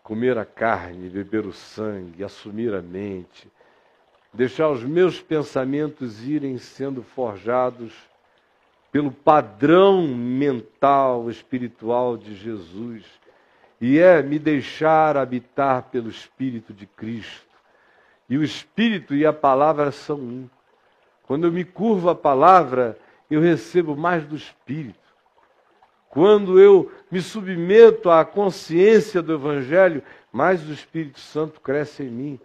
Comer 0.01 0.39
a 0.39 0.45
carne, 0.45 1.07
beber 1.07 1.45
o 1.45 1.53
sangue, 1.53 2.23
assumir 2.23 2.73
a 2.73 2.81
mente, 2.81 3.47
deixar 4.33 4.67
os 4.67 4.83
meus 4.83 5.21
pensamentos 5.21 6.23
irem 6.27 6.57
sendo 6.57 7.03
forjados 7.03 7.93
pelo 8.91 9.11
padrão 9.11 10.07
mental, 10.07 11.29
espiritual 11.29 12.17
de 12.17 12.33
Jesus, 12.33 13.05
e 13.80 13.99
é 13.99 14.21
me 14.21 14.39
deixar 14.39 15.17
habitar 15.17 15.84
pelo 15.84 16.09
Espírito 16.09 16.73
de 16.73 16.86
Cristo. 16.86 17.45
E 18.30 18.38
o 18.38 18.43
Espírito 18.43 19.15
e 19.15 19.25
a 19.25 19.32
palavra 19.32 19.91
são 19.91 20.17
um. 20.17 20.49
Quando 21.23 21.47
eu 21.47 21.51
me 21.51 21.63
curvo 21.63 22.09
à 22.09 22.15
palavra, 22.15 22.97
eu 23.30 23.41
recebo 23.41 23.95
mais 23.95 24.25
do 24.25 24.36
Espírito. 24.36 24.99
Quando 26.09 26.59
eu 26.59 26.91
me 27.11 27.21
submeto 27.21 28.09
à 28.09 28.25
consciência 28.25 29.21
do 29.21 29.34
Evangelho, 29.34 30.01
mais 30.32 30.67
o 30.67 30.73
Espírito 30.73 31.19
Santo 31.19 31.61
cresce 31.61 32.03
em 32.03 32.09
mim. 32.09 32.39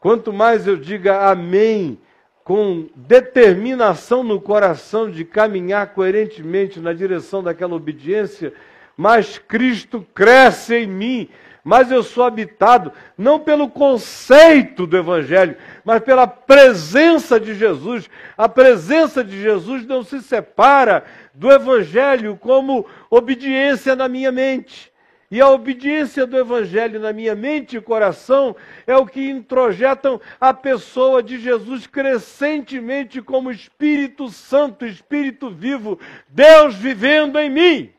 Quanto 0.00 0.32
mais 0.32 0.66
eu 0.66 0.76
diga 0.76 1.28
amém, 1.30 1.98
com 2.44 2.88
determinação 2.94 4.22
no 4.22 4.40
coração 4.40 5.10
de 5.10 5.24
caminhar 5.24 5.92
coerentemente 5.94 6.78
na 6.78 6.92
direção 6.92 7.42
daquela 7.42 7.74
obediência, 7.74 8.52
mais 8.96 9.38
Cristo 9.38 10.06
cresce 10.14 10.74
em 10.74 10.86
mim, 10.86 11.28
mas 11.62 11.90
eu 11.90 12.02
sou 12.02 12.22
habitado 12.24 12.92
não 13.18 13.40
pelo 13.40 13.68
conceito 13.68 14.86
do 14.86 14.96
Evangelho, 14.96 15.56
mas 15.84 16.00
pela 16.02 16.26
presença 16.26 17.40
de 17.40 17.54
Jesus. 17.54 18.08
A 18.38 18.48
presença 18.48 19.24
de 19.24 19.42
Jesus 19.42 19.84
não 19.84 20.04
se 20.04 20.22
separa 20.22 21.04
do 21.34 21.50
Evangelho 21.50 22.36
como 22.36 22.86
obediência 23.10 23.96
na 23.96 24.08
minha 24.08 24.30
mente. 24.30 24.92
E 25.28 25.40
a 25.40 25.48
obediência 25.48 26.24
do 26.24 26.38
Evangelho 26.38 27.00
na 27.00 27.12
minha 27.12 27.34
mente 27.34 27.76
e 27.76 27.80
coração 27.80 28.54
é 28.86 28.96
o 28.96 29.04
que 29.04 29.28
introjetam 29.28 30.20
a 30.40 30.54
pessoa 30.54 31.20
de 31.20 31.40
Jesus 31.40 31.84
crescentemente 31.84 33.20
como 33.20 33.50
Espírito 33.50 34.28
Santo, 34.28 34.86
Espírito 34.86 35.50
vivo, 35.50 35.98
Deus 36.28 36.76
vivendo 36.76 37.40
em 37.40 37.50
mim. 37.50 37.95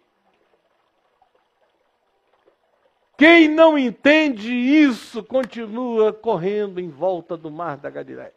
Quem 3.17 3.47
não 3.47 3.77
entende 3.77 4.53
isso 4.53 5.23
continua 5.23 6.13
correndo 6.13 6.79
em 6.79 6.89
volta 6.89 7.35
do 7.35 7.49
mar 7.49 7.77
da 7.77 7.89
Galileia. 7.89 8.33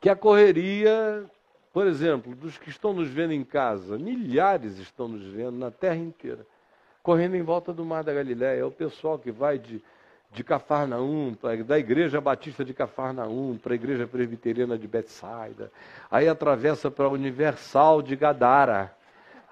Que 0.00 0.08
a 0.08 0.16
correria 0.16 1.28
por 1.72 1.86
exemplo, 1.86 2.34
dos 2.34 2.58
que 2.58 2.68
estão 2.68 2.92
nos 2.92 3.08
vendo 3.08 3.32
em 3.32 3.42
casa, 3.42 3.96
milhares 3.96 4.76
estão 4.78 5.08
nos 5.08 5.22
vendo 5.22 5.52
na 5.52 5.70
terra 5.70 5.96
inteira, 5.96 6.46
correndo 7.02 7.34
em 7.34 7.42
volta 7.42 7.72
do 7.72 7.84
Mar 7.84 8.04
da 8.04 8.12
Galiléia. 8.12 8.60
É 8.60 8.64
o 8.64 8.70
pessoal 8.70 9.18
que 9.18 9.30
vai 9.30 9.58
de, 9.58 9.82
de 10.30 10.44
Cafarnaum, 10.44 11.34
da 11.66 11.78
Igreja 11.78 12.20
Batista 12.20 12.62
de 12.62 12.74
Cafarnaum 12.74 13.56
para 13.56 13.72
a 13.72 13.74
Igreja 13.74 14.06
Presbiteriana 14.06 14.76
de 14.76 14.86
Betsaida. 14.86 15.72
Aí 16.10 16.28
atravessa 16.28 16.90
para 16.90 17.06
a 17.06 17.10
Universal 17.10 18.02
de 18.02 18.16
Gadara. 18.16 18.94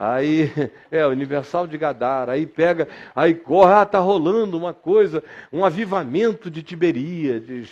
Aí, 0.01 0.51
é, 0.90 1.07
Universal 1.07 1.66
de 1.66 1.76
Gadara, 1.76 2.32
aí 2.32 2.46
pega, 2.46 2.88
aí 3.14 3.34
corre, 3.34 3.74
ah, 3.74 3.82
está 3.82 3.98
rolando 3.98 4.57
uma 4.57 4.72
coisa, 4.72 5.22
um 5.53 5.62
avivamento 5.62 6.51
de 6.51 6.62
Tiberíades 6.62 7.70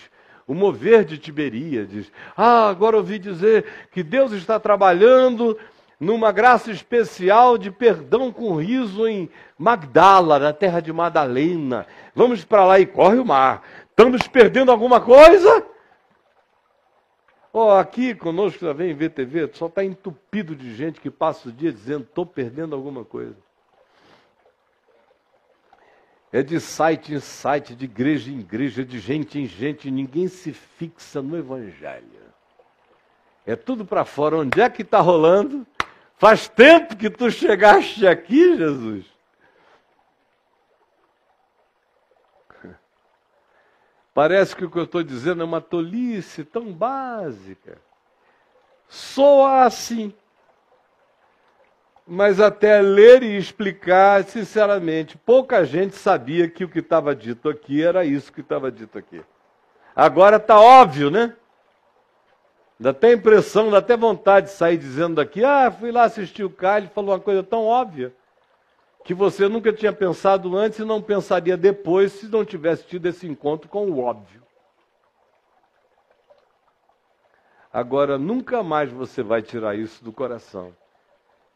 o 0.49 0.55
mover 0.55 1.05
de 1.05 1.19
Tiberíades. 1.19 2.11
Ah, 2.35 2.71
agora 2.71 2.97
ouvi 2.97 3.19
dizer 3.19 3.67
que 3.93 4.03
Deus 4.03 4.33
está 4.33 4.59
trabalhando 4.59 5.59
numa 6.01 6.33
graça 6.33 6.71
especial 6.71 7.59
de 7.59 7.71
perdão 7.71 8.33
com 8.33 8.57
riso 8.57 9.07
em 9.07 9.29
Magdala, 9.59 10.39
na 10.39 10.53
terra 10.55 10.81
de 10.81 10.91
Madalena. 10.91 11.87
Vamos 12.15 12.47
para 12.47 12.65
lá 12.65 12.81
e 12.81 12.87
corre 12.87 13.19
o 13.19 13.27
mar. 13.27 13.63
Estamos 13.91 14.27
perdendo 14.27 14.71
alguma 14.71 15.01
coisa? 15.03 15.67
Oh, 17.61 17.73
aqui 17.73 18.15
conosco 18.15 18.65
já 18.65 18.73
vem 18.73 18.95
VTV, 18.95 19.51
só 19.53 19.67
está 19.67 19.83
entupido 19.83 20.55
de 20.55 20.77
gente 20.77 21.01
que 21.01 21.11
passa 21.11 21.49
o 21.49 21.53
dia 21.53 21.73
dizendo: 21.73 22.05
estou 22.05 22.25
perdendo 22.25 22.73
alguma 22.73 23.05
coisa. 23.05 23.35
É 26.33 26.41
de 26.41 26.61
site 26.61 27.13
em 27.13 27.19
site, 27.19 27.75
de 27.75 27.85
igreja 27.87 28.31
em 28.31 28.39
igreja, 28.39 28.85
de 28.85 29.01
gente 29.01 29.41
em 29.41 29.47
gente, 29.47 29.91
ninguém 29.91 30.29
se 30.29 30.53
fixa 30.53 31.21
no 31.21 31.37
Evangelho. 31.37 32.07
É 33.45 33.57
tudo 33.57 33.85
para 33.85 34.05
fora. 34.05 34.37
Onde 34.37 34.61
é 34.61 34.71
que 34.71 34.83
está 34.83 35.01
rolando? 35.01 35.67
Faz 36.17 36.47
tempo 36.47 36.95
que 36.95 37.11
tu 37.11 37.29
chegaste 37.29 38.07
aqui, 38.07 38.57
Jesus. 38.57 39.05
Parece 44.19 44.57
que 44.57 44.65
o 44.65 44.69
que 44.69 44.77
eu 44.77 44.83
estou 44.83 45.01
dizendo 45.01 45.43
é 45.43 45.45
uma 45.45 45.61
tolice 45.61 46.43
tão 46.43 46.73
básica. 46.73 47.79
Soa 48.89 49.63
assim 49.63 50.13
mas 52.05 52.41
até 52.41 52.81
ler 52.81 53.23
e 53.23 53.37
explicar, 53.37 54.25
sinceramente, 54.25 55.17
pouca 55.17 55.65
gente 55.65 55.95
sabia 55.95 56.49
que 56.49 56.65
o 56.65 56.69
que 56.69 56.81
estava 56.81 57.15
dito 57.15 57.49
aqui 57.49 57.81
era 57.81 58.05
isso 58.05 58.33
que 58.33 58.41
estava 58.41 58.73
dito 58.73 58.99
aqui. 58.99 59.23
Agora 59.95 60.37
está 60.37 60.59
óbvio, 60.59 61.11
né? 61.11 61.37
Dá 62.81 62.91
até 62.91 63.13
impressão, 63.13 63.71
dá 63.71 63.79
até 63.79 63.97
vontade 63.97 64.47
de 64.47 64.53
sair 64.53 64.79
dizendo 64.79 65.15
daqui, 65.15 65.45
ah, 65.45 65.71
fui 65.71 65.93
lá 65.93 66.03
assistir 66.05 66.43
o 66.43 66.51
Caio, 66.51 66.85
ele 66.85 66.93
falou 66.93 67.13
uma 67.13 67.21
coisa 67.21 67.45
tão 67.45 67.65
óbvia, 67.65 68.13
que 69.05 69.15
você 69.15 69.49
nunca 69.49 69.73
tinha 69.73 69.93
pensado 69.93 70.57
antes 70.57 70.79
e 70.79 70.85
não 70.85 71.01
pensaria 71.01 71.57
depois 71.57 72.13
se 72.13 72.27
não 72.27 72.45
tivesse 72.45 72.87
tido 72.87 73.07
esse 73.07 73.27
encontro 73.27 73.69
com 73.69 73.87
o 73.87 74.01
óbvio. 74.01 74.43
Agora, 77.73 78.19
nunca 78.19 78.63
mais 78.63 78.91
você 78.91 79.23
vai 79.23 79.43
tirar 79.43 79.77
isso 79.77 80.03
do 80.03 80.13
coração. 80.13 80.75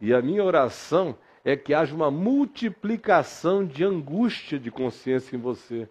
E 0.01 0.13
a 0.13 0.21
minha 0.21 0.45
oração 0.45 1.17
é 1.45 1.57
que 1.57 1.75
haja 1.75 1.95
uma 1.95 2.11
multiplicação 2.11 3.65
de 3.65 3.85
angústia 3.85 4.59
de 4.59 4.71
consciência 4.71 5.37
em 5.37 5.39
você, 5.39 5.89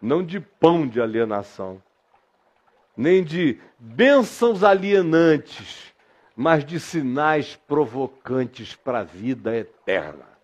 não 0.00 0.24
de 0.24 0.40
pão 0.40 0.86
de 0.86 1.00
alienação, 1.00 1.82
nem 2.96 3.22
de 3.22 3.60
bênçãos 3.78 4.62
alienantes, 4.62 5.92
mas 6.34 6.64
de 6.64 6.78
sinais 6.78 7.56
provocantes 7.56 8.74
para 8.74 9.00
a 9.00 9.04
vida 9.04 9.56
eterna. 9.56 10.35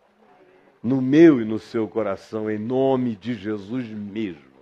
No 0.82 1.00
meu 1.00 1.40
e 1.40 1.44
no 1.44 1.58
seu 1.58 1.86
coração, 1.86 2.50
em 2.50 2.58
nome 2.58 3.14
de 3.14 3.34
Jesus 3.34 3.86
mesmo. 3.88 4.52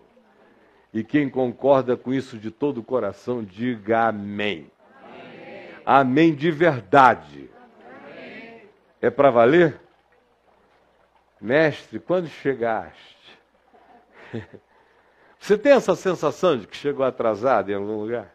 E 0.93 1.05
quem 1.05 1.31
concorda 1.31 1.97
com 1.97 2.12
isso 2.12 2.37
de 2.37 2.51
todo 2.51 2.79
o 2.79 2.85
coração, 2.85 3.43
diga 3.43 4.09
amém. 4.09 4.71
Amém, 5.03 5.68
amém 5.87 6.35
de 6.35 6.51
verdade. 6.51 7.49
Amém. 7.85 8.62
É 9.01 9.09
para 9.09 9.31
valer? 9.31 9.81
Mestre, 11.41 11.99
quando 11.99 12.29
chegaste? 12.29 13.16
Você 15.39 15.57
tem 15.57 15.73
essa 15.73 15.97
sensação 15.97 16.59
de 16.59 16.66
que 16.66 16.77
chegou 16.77 17.05
atrasado 17.05 17.71
em 17.71 17.75
algum 17.75 17.99
lugar? 17.99 18.35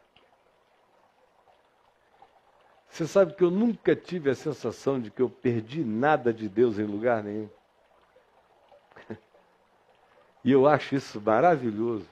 Você 2.90 3.06
sabe 3.06 3.34
que 3.34 3.44
eu 3.44 3.52
nunca 3.52 3.96
tive 3.96 4.30
a 4.30 4.36
sensação 4.36 5.00
de 5.00 5.12
que 5.12 5.22
eu 5.22 5.30
perdi 5.30 5.84
nada 5.84 6.34
de 6.34 6.48
Deus 6.48 6.80
em 6.80 6.86
lugar 6.86 7.22
nenhum. 7.22 7.50
E 10.46 10.52
eu 10.52 10.68
acho 10.68 10.94
isso 10.96 11.20
maravilhoso. 11.20 12.06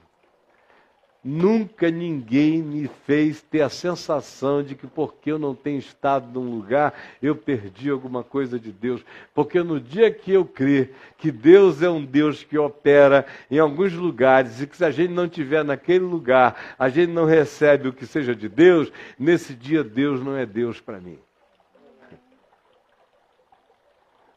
Nunca 1.22 1.88
ninguém 1.88 2.60
me 2.60 2.90
fez 3.06 3.40
ter 3.40 3.62
a 3.62 3.68
sensação 3.68 4.60
de 4.60 4.74
que 4.74 4.88
porque 4.88 5.30
eu 5.30 5.38
não 5.38 5.54
tenho 5.54 5.78
estado 5.78 6.28
num 6.28 6.50
lugar, 6.50 6.92
eu 7.22 7.34
perdi 7.36 7.88
alguma 7.88 8.24
coisa 8.24 8.58
de 8.58 8.72
Deus. 8.72 9.02
Porque 9.32 9.62
no 9.62 9.80
dia 9.80 10.10
que 10.10 10.32
eu 10.32 10.44
crer 10.44 10.94
que 11.16 11.30
Deus 11.30 11.80
é 11.80 11.88
um 11.88 12.04
Deus 12.04 12.42
que 12.42 12.58
opera 12.58 13.24
em 13.48 13.58
alguns 13.58 13.92
lugares 13.92 14.60
e 14.60 14.66
que 14.66 14.76
se 14.76 14.84
a 14.84 14.90
gente 14.90 15.12
não 15.12 15.26
estiver 15.26 15.64
naquele 15.64 16.04
lugar, 16.04 16.74
a 16.76 16.88
gente 16.88 17.12
não 17.12 17.24
recebe 17.24 17.88
o 17.88 17.92
que 17.92 18.04
seja 18.04 18.34
de 18.34 18.48
Deus, 18.48 18.92
nesse 19.16 19.54
dia 19.54 19.84
Deus 19.84 20.20
não 20.20 20.36
é 20.36 20.44
Deus 20.44 20.80
para 20.80 21.00
mim. 21.00 21.18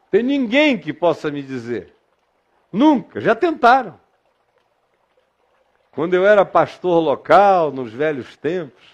Tem 0.08 0.22
ninguém 0.22 0.78
que 0.78 0.92
possa 0.92 1.30
me 1.32 1.42
dizer. 1.42 1.97
Nunca, 2.72 3.20
já 3.20 3.34
tentaram. 3.34 3.98
Quando 5.92 6.14
eu 6.14 6.26
era 6.26 6.44
pastor 6.44 7.02
local, 7.02 7.72
nos 7.72 7.92
velhos 7.92 8.36
tempos, 8.36 8.84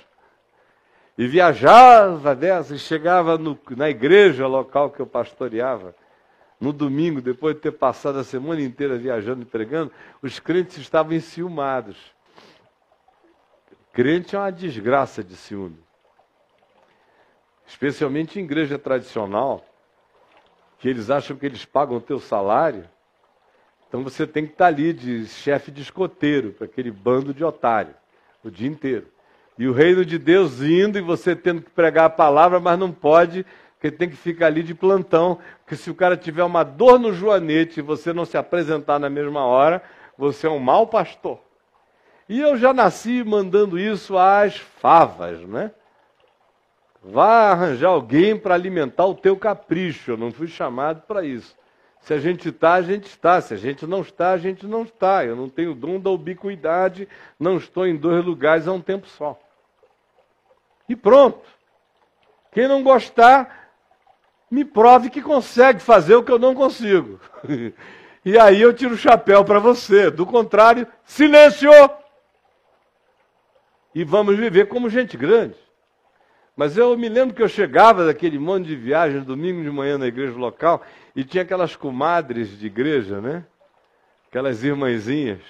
e 1.18 1.26
viajava 1.26 2.34
dessa, 2.34 2.74
e 2.74 2.78
chegava 2.78 3.36
no, 3.36 3.58
na 3.70 3.90
igreja 3.90 4.46
local 4.46 4.90
que 4.90 5.00
eu 5.00 5.06
pastoreava, 5.06 5.94
no 6.60 6.72
domingo, 6.72 7.20
depois 7.20 7.54
de 7.56 7.60
ter 7.60 7.72
passado 7.72 8.18
a 8.18 8.24
semana 8.24 8.62
inteira 8.62 8.96
viajando 8.96 9.42
e 9.42 9.44
pregando, 9.44 9.92
os 10.22 10.40
crentes 10.40 10.78
estavam 10.78 11.12
enciumados. 11.12 11.96
Crente 13.92 14.34
é 14.34 14.38
uma 14.38 14.50
desgraça 14.50 15.22
de 15.22 15.36
ciúme. 15.36 15.78
Especialmente 17.66 18.40
em 18.40 18.44
igreja 18.44 18.78
tradicional, 18.78 19.64
que 20.78 20.88
eles 20.88 21.10
acham 21.10 21.36
que 21.36 21.46
eles 21.46 21.64
pagam 21.64 21.96
o 21.96 22.00
teu 22.00 22.18
salário 22.18 22.88
então 23.94 24.02
você 24.02 24.26
tem 24.26 24.44
que 24.44 24.50
estar 24.50 24.66
ali 24.66 24.92
de 24.92 25.24
chefe 25.24 25.70
de 25.70 25.80
escoteiro 25.80 26.50
para 26.50 26.64
aquele 26.64 26.90
bando 26.90 27.32
de 27.32 27.44
otário 27.44 27.94
o 28.42 28.50
dia 28.50 28.66
inteiro. 28.66 29.06
E 29.56 29.68
o 29.68 29.72
reino 29.72 30.04
de 30.04 30.18
Deus 30.18 30.60
indo 30.60 30.98
e 30.98 31.00
você 31.00 31.36
tendo 31.36 31.62
que 31.62 31.70
pregar 31.70 32.06
a 32.06 32.10
palavra, 32.10 32.58
mas 32.58 32.76
não 32.76 32.90
pode, 32.90 33.46
porque 33.74 33.92
tem 33.92 34.10
que 34.10 34.16
ficar 34.16 34.46
ali 34.46 34.64
de 34.64 34.74
plantão, 34.74 35.38
porque 35.58 35.76
se 35.76 35.90
o 35.90 35.94
cara 35.94 36.16
tiver 36.16 36.42
uma 36.42 36.64
dor 36.64 36.98
no 36.98 37.12
joanete 37.12 37.78
e 37.78 37.84
você 37.84 38.12
não 38.12 38.24
se 38.24 38.36
apresentar 38.36 38.98
na 38.98 39.08
mesma 39.08 39.44
hora, 39.44 39.80
você 40.18 40.48
é 40.48 40.50
um 40.50 40.58
mau 40.58 40.88
pastor. 40.88 41.38
E 42.28 42.40
eu 42.40 42.56
já 42.56 42.74
nasci 42.74 43.22
mandando 43.22 43.78
isso 43.78 44.18
às 44.18 44.56
favas, 44.56 45.38
né? 45.42 45.70
Vá 47.00 47.52
arranjar 47.52 47.90
alguém 47.90 48.36
para 48.36 48.56
alimentar 48.56 49.06
o 49.06 49.14
teu 49.14 49.36
capricho. 49.36 50.10
Eu 50.10 50.16
não 50.16 50.32
fui 50.32 50.48
chamado 50.48 51.02
para 51.02 51.24
isso. 51.24 51.54
Se 52.04 52.12
a 52.12 52.18
gente 52.18 52.50
está, 52.50 52.74
a 52.74 52.82
gente 52.82 53.06
está. 53.06 53.40
Se 53.40 53.54
a 53.54 53.56
gente 53.56 53.86
não 53.86 54.02
está, 54.02 54.32
a 54.32 54.38
gente 54.38 54.66
não 54.66 54.82
está. 54.82 55.24
Eu 55.24 55.34
não 55.34 55.48
tenho 55.48 55.74
dom 55.74 55.98
da 55.98 56.10
ubiquidade, 56.10 57.08
não 57.40 57.56
estou 57.56 57.86
em 57.86 57.96
dois 57.96 58.22
lugares 58.24 58.68
a 58.68 58.72
um 58.72 58.80
tempo 58.80 59.08
só. 59.08 59.40
E 60.86 60.94
pronto. 60.94 61.40
Quem 62.52 62.68
não 62.68 62.82
gostar, 62.82 63.70
me 64.50 64.66
prove 64.66 65.08
que 65.08 65.22
consegue 65.22 65.80
fazer 65.80 66.14
o 66.14 66.22
que 66.22 66.30
eu 66.30 66.38
não 66.38 66.54
consigo. 66.54 67.18
e 68.22 68.38
aí 68.38 68.60
eu 68.60 68.74
tiro 68.74 68.94
o 68.94 68.98
chapéu 68.98 69.42
para 69.42 69.58
você. 69.58 70.10
Do 70.10 70.26
contrário, 70.26 70.86
silêncio! 71.04 71.70
E 73.94 74.04
vamos 74.04 74.36
viver 74.36 74.68
como 74.68 74.90
gente 74.90 75.16
grande. 75.16 75.56
Mas 76.56 76.76
eu 76.76 76.96
me 76.96 77.08
lembro 77.08 77.34
que 77.34 77.42
eu 77.42 77.48
chegava 77.48 78.06
daquele 78.06 78.38
monte 78.38 78.66
de 78.66 78.76
viagens, 78.76 79.24
domingo 79.24 79.62
de 79.62 79.70
manhã 79.70 79.98
na 79.98 80.06
igreja 80.06 80.36
local, 80.38 80.82
e 81.14 81.24
tinha 81.24 81.42
aquelas 81.42 81.74
comadres 81.74 82.56
de 82.58 82.66
igreja, 82.66 83.20
né? 83.20 83.44
Aquelas 84.28 84.62
irmãzinhas, 84.62 85.40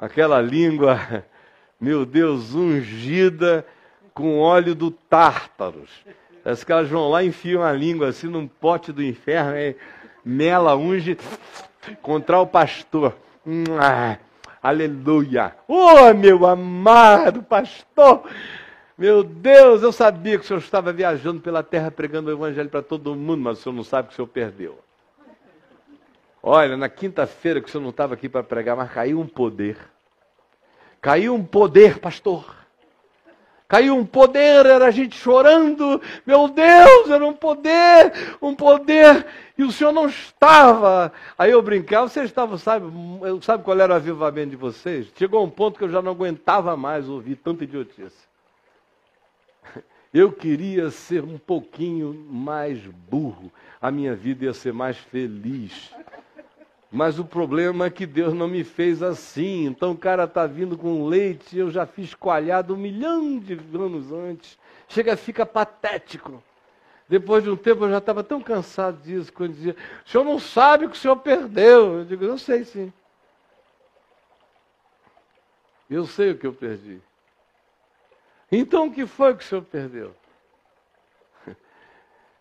aquela 0.00 0.40
língua, 0.40 1.24
meu 1.78 2.06
Deus, 2.06 2.54
ungida 2.54 3.66
com 4.14 4.38
óleo 4.38 4.74
do 4.74 4.90
tártaros. 4.90 5.90
As 6.44 6.64
que 6.64 6.72
elas 6.72 6.88
vão 6.88 7.10
lá 7.10 7.22
e 7.22 7.28
enfiam 7.28 7.62
a 7.62 7.72
língua 7.72 8.08
assim 8.08 8.26
num 8.26 8.48
pote 8.48 8.90
do 8.90 9.02
inferno, 9.02 9.56
e 9.56 9.76
mela, 10.24 10.74
unge, 10.74 11.18
contra 12.00 12.38
o 12.38 12.46
pastor. 12.46 13.14
Aleluia! 14.62 15.54
Oh, 15.68 16.14
meu 16.14 16.46
amado 16.46 17.42
pastor! 17.42 18.24
Meu 19.02 19.24
Deus, 19.24 19.82
eu 19.82 19.90
sabia 19.90 20.38
que 20.38 20.44
o 20.44 20.46
senhor 20.46 20.60
estava 20.60 20.92
viajando 20.92 21.40
pela 21.40 21.60
terra 21.60 21.90
pregando 21.90 22.30
o 22.30 22.32
evangelho 22.32 22.68
para 22.68 22.82
todo 22.82 23.16
mundo, 23.16 23.42
mas 23.42 23.58
o 23.58 23.62
senhor 23.62 23.74
não 23.74 23.82
sabe 23.82 24.06
que 24.06 24.14
o 24.14 24.14
senhor 24.14 24.28
perdeu. 24.28 24.78
Olha, 26.40 26.76
na 26.76 26.88
quinta-feira 26.88 27.60
que 27.60 27.68
o 27.68 27.72
senhor 27.72 27.82
não 27.82 27.90
estava 27.90 28.14
aqui 28.14 28.28
para 28.28 28.44
pregar, 28.44 28.76
mas 28.76 28.92
caiu 28.92 29.18
um 29.18 29.26
poder. 29.26 29.76
Caiu 31.00 31.34
um 31.34 31.42
poder, 31.42 31.98
pastor. 31.98 32.44
Caiu 33.66 33.96
um 33.96 34.06
poder, 34.06 34.66
era 34.66 34.86
a 34.86 34.92
gente 34.92 35.18
chorando. 35.18 36.00
Meu 36.24 36.46
Deus, 36.46 37.10
era 37.10 37.26
um 37.26 37.34
poder, 37.34 38.36
um 38.40 38.54
poder. 38.54 39.26
E 39.58 39.64
o 39.64 39.72
senhor 39.72 39.90
não 39.90 40.06
estava. 40.06 41.12
Aí 41.36 41.50
eu 41.50 41.60
brincava, 41.60 42.08
vocês 42.08 42.26
estavam, 42.26 42.56
sabe, 42.56 42.86
sabe 43.40 43.64
qual 43.64 43.80
era 43.80 43.94
o 43.94 43.96
avivamento 43.96 44.50
de 44.50 44.56
vocês? 44.56 45.08
Chegou 45.16 45.44
um 45.44 45.50
ponto 45.50 45.76
que 45.76 45.82
eu 45.86 45.90
já 45.90 46.00
não 46.00 46.12
aguentava 46.12 46.76
mais 46.76 47.08
ouvir 47.08 47.34
tanta 47.34 47.64
idiotice. 47.64 48.30
Eu 50.12 50.30
queria 50.30 50.90
ser 50.90 51.24
um 51.24 51.38
pouquinho 51.38 52.12
mais 52.30 52.78
burro, 52.78 53.50
a 53.80 53.90
minha 53.90 54.14
vida 54.14 54.44
ia 54.44 54.52
ser 54.52 54.72
mais 54.72 54.98
feliz. 54.98 55.90
Mas 56.90 57.18
o 57.18 57.24
problema 57.24 57.86
é 57.86 57.90
que 57.90 58.04
Deus 58.04 58.34
não 58.34 58.46
me 58.46 58.62
fez 58.62 59.02
assim. 59.02 59.64
Então 59.64 59.92
o 59.92 59.96
cara 59.96 60.24
está 60.24 60.46
vindo 60.46 60.76
com 60.76 61.06
leite, 61.06 61.56
eu 61.56 61.70
já 61.70 61.86
fiz 61.86 62.12
coalhado 62.14 62.74
um 62.74 62.76
milhão 62.76 63.38
de 63.38 63.54
anos 63.74 64.12
antes. 64.12 64.58
Chega, 64.86 65.16
fica 65.16 65.46
patético. 65.46 66.42
Depois 67.08 67.42
de 67.42 67.48
um 67.48 67.56
tempo 67.56 67.84
eu 67.84 67.90
já 67.90 67.98
estava 67.98 68.22
tão 68.22 68.42
cansado 68.42 69.02
disso, 69.02 69.32
quando 69.32 69.54
dizia, 69.54 69.74
o 70.04 70.08
senhor 70.08 70.24
não 70.24 70.38
sabe 70.38 70.84
o 70.84 70.90
que 70.90 70.96
o 70.96 71.00
senhor 71.00 71.16
perdeu. 71.16 72.00
Eu 72.00 72.04
digo, 72.04 72.24
eu 72.24 72.36
sei 72.36 72.64
sim. 72.64 72.92
Eu 75.88 76.06
sei 76.06 76.32
o 76.32 76.38
que 76.38 76.46
eu 76.46 76.52
perdi. 76.52 77.00
Então 78.54 78.88
o 78.88 78.92
que 78.92 79.06
foi 79.06 79.34
que 79.34 79.42
o 79.42 79.46
senhor 79.46 79.62
perdeu? 79.62 80.14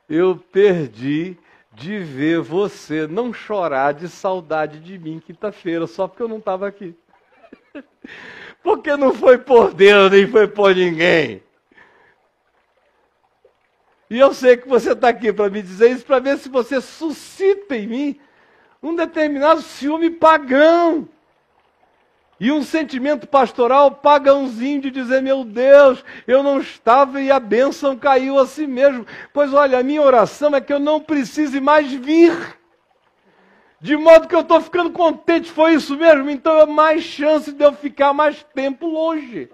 Eu 0.09 0.35
perdi 0.51 1.37
de 1.71 1.99
ver 1.99 2.41
você 2.41 3.07
não 3.07 3.33
chorar 3.33 3.93
de 3.93 4.09
saudade 4.09 4.81
de 4.81 4.99
mim 4.99 5.21
quinta-feira, 5.25 5.87
só 5.87 6.09
porque 6.09 6.21
eu 6.21 6.27
não 6.27 6.39
estava 6.39 6.67
aqui. 6.67 6.93
Porque 8.61 8.95
não 8.95 9.11
foi 9.11 9.39
por 9.39 9.73
Deus, 9.73 10.11
nem 10.11 10.27
foi 10.27 10.47
por 10.47 10.75
ninguém. 10.75 11.41
E 14.07 14.19
eu 14.19 14.33
sei 14.35 14.55
que 14.55 14.67
você 14.67 14.91
está 14.91 15.09
aqui 15.09 15.33
para 15.33 15.49
me 15.49 15.63
dizer 15.63 15.89
isso, 15.89 16.05
para 16.05 16.19
ver 16.19 16.37
se 16.37 16.47
você 16.47 16.79
suscita 16.79 17.75
em 17.75 17.87
mim 17.87 18.19
um 18.83 18.93
determinado 18.93 19.63
ciúme 19.63 20.11
pagão. 20.11 21.09
E 22.41 22.51
um 22.51 22.63
sentimento 22.63 23.27
pastoral 23.27 23.91
pagãozinho 23.91 24.81
de 24.81 24.89
dizer: 24.89 25.21
meu 25.21 25.43
Deus, 25.43 26.03
eu 26.25 26.41
não 26.41 26.59
estava 26.59 27.21
e 27.21 27.29
a 27.29 27.39
bênção 27.39 27.95
caiu 27.95 28.39
a 28.39 28.47
si 28.47 28.65
mesmo. 28.65 29.05
Pois 29.31 29.53
olha, 29.53 29.77
a 29.77 29.83
minha 29.83 30.01
oração 30.01 30.55
é 30.55 30.59
que 30.59 30.73
eu 30.73 30.79
não 30.79 30.99
precise 30.99 31.61
mais 31.61 31.93
vir. 31.93 32.57
De 33.79 33.95
modo 33.95 34.27
que 34.27 34.33
eu 34.33 34.39
estou 34.39 34.59
ficando 34.59 34.89
contente, 34.89 35.51
foi 35.51 35.75
isso 35.75 35.95
mesmo? 35.95 36.31
Então 36.31 36.57
é 36.57 36.65
mais 36.65 37.03
chance 37.03 37.51
de 37.51 37.63
eu 37.63 37.73
ficar 37.73 38.11
mais 38.11 38.43
tempo 38.55 38.87
longe. 38.87 39.47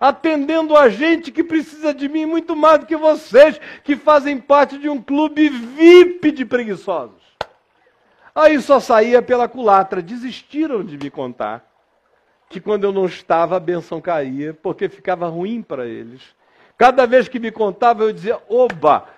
Atendendo 0.00 0.76
a 0.76 0.88
gente 0.88 1.30
que 1.30 1.44
precisa 1.44 1.94
de 1.94 2.08
mim 2.08 2.26
muito 2.26 2.56
mais 2.56 2.80
do 2.80 2.86
que 2.86 2.96
vocês, 2.96 3.60
que 3.84 3.94
fazem 3.94 4.40
parte 4.40 4.76
de 4.76 4.88
um 4.88 5.00
clube 5.00 5.48
VIP 5.48 6.32
de 6.32 6.44
preguiçosos. 6.44 7.22
Aí 8.34 8.60
só 8.60 8.80
saía 8.80 9.22
pela 9.22 9.46
culatra, 9.46 10.02
desistiram 10.02 10.82
de 10.82 10.98
me 10.98 11.10
contar 11.10 11.73
que 12.54 12.60
quando 12.60 12.84
eu 12.84 12.92
não 12.92 13.06
estava 13.06 13.56
a 13.56 13.60
benção 13.60 14.00
caía, 14.00 14.54
porque 14.54 14.88
ficava 14.88 15.26
ruim 15.26 15.60
para 15.60 15.86
eles. 15.86 16.22
Cada 16.78 17.04
vez 17.04 17.26
que 17.26 17.40
me 17.40 17.50
contava, 17.50 18.04
eu 18.04 18.12
dizia: 18.12 18.38
oba! 18.48 19.08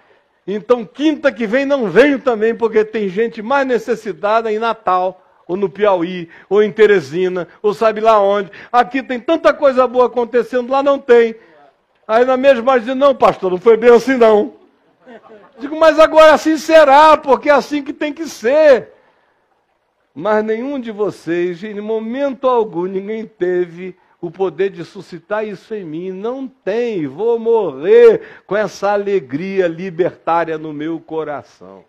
Então, 0.47 0.87
quinta 0.87 1.31
que 1.31 1.47
vem 1.47 1.67
não 1.67 1.91
venho 1.91 2.19
também, 2.19 2.55
porque 2.55 2.83
tem 2.83 3.11
gente 3.11 3.43
mais 3.43 3.67
necessitada 3.67 4.51
em 4.51 4.59
Natal 4.59 5.23
ou 5.47 5.55
no 5.55 5.69
Piauí, 5.69 6.31
ou 6.49 6.63
em 6.63 6.73
Teresina, 6.73 7.47
ou 7.61 7.75
sabe 7.75 8.01
lá 8.01 8.19
onde. 8.19 8.51
Aqui 8.73 9.03
tem 9.03 9.21
tanta 9.21 9.53
coisa 9.53 9.87
boa 9.87 10.07
acontecendo, 10.07 10.73
lá 10.73 10.83
não 10.83 10.99
tem. 10.99 11.37
Aí 12.09 12.25
na 12.25 12.39
mesma 12.39 12.81
diz, 12.81 12.97
não, 12.97 13.15
pastor, 13.15 13.51
não 13.51 13.59
foi 13.59 13.77
bem 13.77 13.95
assim 13.95 14.17
não. 14.17 14.55
Digo, 15.59 15.79
mas 15.79 15.99
agora 15.99 16.33
assim 16.33 16.57
será, 16.57 17.19
porque 17.19 17.51
é 17.51 17.53
assim 17.53 17.83
que 17.83 17.93
tem 17.93 18.15
que 18.15 18.27
ser. 18.27 18.96
Mas 20.19 20.43
nenhum 20.43 20.81
de 20.81 20.91
vocês, 20.91 21.63
em 21.63 21.79
momento 21.79 22.49
algum, 22.49 22.87
ninguém 22.87 23.27
teve 23.27 23.95
o 24.19 24.31
poder 24.31 24.71
de 24.71 24.83
suscitar 24.83 25.47
isso 25.47 25.75
em 25.75 25.85
mim. 25.85 26.11
Não 26.11 26.49
tem, 26.49 27.07
vou 27.07 27.39
morrer 27.39 28.43
com 28.47 28.57
essa 28.57 28.93
alegria 28.93 29.69
libertária 29.69 30.57
no 30.57 30.73
meu 30.73 30.99
coração. 30.99 31.85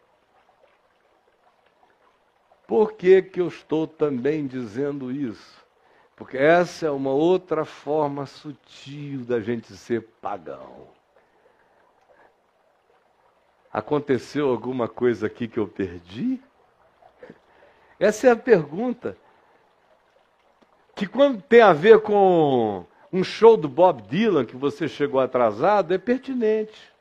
Por 2.67 2.91
que, 2.91 3.21
que 3.21 3.39
eu 3.39 3.47
estou 3.47 3.88
também 3.88 4.45
dizendo 4.45 5.09
isso? 5.09 5.65
Porque 6.13 6.36
essa 6.38 6.88
é 6.88 6.91
uma 6.91 7.11
outra 7.11 7.63
forma 7.63 8.25
sutil 8.25 9.23
da 9.23 9.39
gente 9.39 9.71
ser 9.71 10.01
pagão. 10.21 10.89
Aconteceu 13.71 14.49
alguma 14.49 14.89
coisa 14.89 15.28
aqui 15.28 15.47
que 15.47 15.57
eu 15.57 15.67
perdi? 15.69 16.41
Essa 17.99 18.27
é 18.27 18.31
a 18.31 18.35
pergunta. 18.35 19.17
Que 20.95 21.05
quando 21.05 21.41
tem 21.41 21.61
a 21.61 21.73
ver 21.73 22.01
com 22.01 22.85
um 23.11 23.23
show 23.23 23.55
do 23.55 23.67
Bob 23.67 24.01
Dylan 24.03 24.45
que 24.45 24.55
você 24.55 24.87
chegou 24.87 25.19
atrasado, 25.19 25.93
é 25.93 25.97
pertinente 25.97 26.95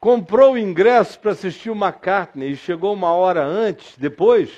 comprou 0.00 0.52
o 0.52 0.58
ingresso 0.58 1.18
para 1.18 1.32
assistir 1.32 1.70
o 1.70 1.76
McCartney 1.76 2.52
e 2.52 2.56
chegou 2.56 2.92
uma 2.92 3.12
hora 3.12 3.44
antes, 3.44 3.96
depois, 3.98 4.50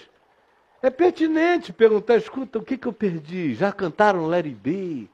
é 0.83 0.91
pertinente 0.91 1.73
perguntar: 1.73 2.17
escuta, 2.17 2.59
o 2.59 2.63
que, 2.63 2.77
que 2.77 2.87
eu 2.87 2.93
perdi? 2.93 3.55
Já 3.55 3.73
cantaram 3.73 4.27
Let 4.27 4.47
It 4.47 4.57
Be, 4.57 5.09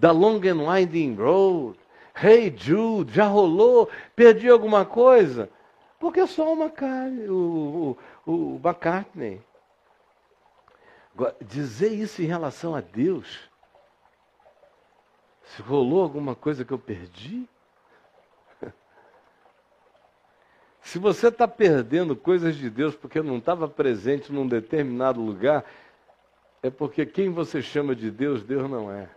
The 0.00 0.10
Long 0.10 0.40
and 0.46 0.68
Winding 0.68 1.16
Road, 1.16 1.78
Hey 2.14 2.54
Jude, 2.56 3.12
já 3.12 3.26
rolou? 3.26 3.88
Perdi 4.14 4.48
alguma 4.48 4.84
coisa? 4.84 5.50
Porque 5.98 6.26
só 6.26 6.52
uma 6.52 6.68
carne, 6.68 7.28
o, 7.28 7.96
o, 8.26 8.60
McCartney. 8.62 9.42
Dizer 11.40 11.92
isso 11.92 12.22
em 12.22 12.26
relação 12.26 12.74
a 12.74 12.80
Deus, 12.80 13.48
se 15.44 15.62
rolou 15.62 16.02
alguma 16.02 16.34
coisa 16.34 16.64
que 16.64 16.72
eu 16.72 16.78
perdi, 16.78 17.48
Se 20.82 20.98
você 20.98 21.28
está 21.28 21.48
perdendo 21.48 22.14
coisas 22.14 22.56
de 22.56 22.68
Deus 22.68 22.94
porque 22.94 23.22
não 23.22 23.38
estava 23.38 23.66
presente 23.66 24.32
num 24.32 24.46
determinado 24.46 25.20
lugar, 25.20 25.64
é 26.62 26.70
porque 26.70 27.06
quem 27.06 27.30
você 27.30 27.62
chama 27.62 27.94
de 27.94 28.10
Deus, 28.10 28.42
Deus 28.42 28.68
não 28.70 28.90
é. 28.90 29.08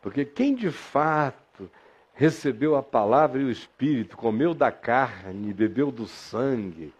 Porque 0.00 0.24
quem 0.24 0.54
de 0.54 0.70
fato 0.70 1.43
recebeu 2.14 2.76
a 2.76 2.82
palavra 2.82 3.40
e 3.40 3.44
o 3.44 3.50
Espírito, 3.50 4.16
comeu 4.16 4.54
da 4.54 4.70
carne, 4.70 5.52
bebeu 5.52 5.90
do 5.90 6.06
sangue, 6.06 6.92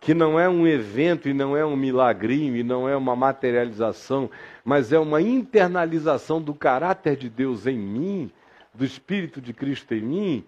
que 0.00 0.14
não 0.14 0.38
é 0.38 0.48
um 0.48 0.66
evento 0.66 1.28
e 1.28 1.34
não 1.34 1.56
é 1.56 1.64
um 1.64 1.74
milagrinho 1.74 2.54
e 2.56 2.62
não 2.62 2.88
é 2.88 2.96
uma 2.96 3.16
materialização, 3.16 4.30
mas 4.64 4.92
é 4.92 4.98
uma 4.98 5.20
internalização 5.20 6.40
do 6.40 6.54
caráter 6.54 7.16
de 7.16 7.28
Deus 7.28 7.66
em 7.66 7.76
mim, 7.76 8.30
do 8.72 8.84
Espírito 8.84 9.40
de 9.40 9.52
Cristo 9.52 9.94
em 9.94 10.02
mim, 10.02 10.46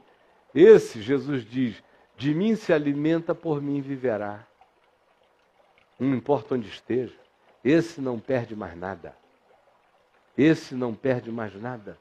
esse, 0.54 1.00
Jesus 1.00 1.44
diz, 1.44 1.82
de 2.16 2.34
mim 2.34 2.56
se 2.56 2.72
alimenta, 2.72 3.34
por 3.34 3.62
mim 3.62 3.80
viverá. 3.80 4.46
Não 5.98 6.14
importa 6.14 6.54
onde 6.54 6.68
esteja, 6.68 7.14
esse 7.64 8.00
não 8.00 8.18
perde 8.18 8.56
mais 8.56 8.76
nada. 8.76 9.14
Esse 10.36 10.74
não 10.74 10.94
perde 10.94 11.30
mais 11.30 11.54
nada. 11.60 11.98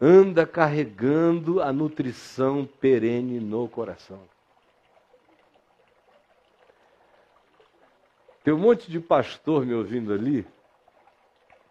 Anda 0.00 0.46
carregando 0.46 1.60
a 1.60 1.72
nutrição 1.72 2.64
perene 2.64 3.40
no 3.40 3.68
coração. 3.68 4.20
Tem 8.44 8.54
um 8.54 8.58
monte 8.58 8.90
de 8.90 9.00
pastor 9.00 9.66
me 9.66 9.74
ouvindo 9.74 10.12
ali 10.12 10.46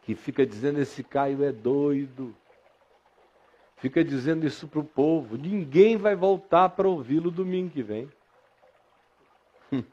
que 0.02 0.14
fica 0.16 0.46
dizendo: 0.46 0.80
esse 0.80 1.04
Caio 1.04 1.44
é 1.44 1.52
doido 1.52 2.36
fica 3.78 4.04
dizendo 4.04 4.46
isso 4.46 4.68
para 4.68 4.80
o 4.80 4.84
povo. 4.84 5.38
Ninguém 5.38 5.98
vai 5.98 6.16
voltar 6.16 6.70
para 6.70 6.88
ouvi-lo 6.88 7.32
domingo 7.32 7.72
que 7.72 7.84
vem. 7.84 8.12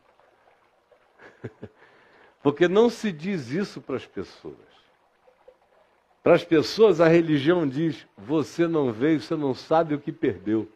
Porque 2.43 2.67
não 2.67 2.91
se 2.91 3.13
diz 3.13 3.49
isso 3.51 3.81
para 3.81 3.97
as 3.97 4.07
pessoas. 4.07 4.74
Para 6.25 6.37
as 6.37 6.43
pessoas, 6.43 7.03
a 7.03 7.07
religião 7.07 7.69
diz: 7.69 8.07
você 8.17 8.67
não 8.67 8.91
veio, 8.91 9.21
você 9.21 9.37
não 9.37 9.55
sabe 9.55 9.95
o 9.95 10.01
que 10.01 10.11
perdeu. 10.11 10.67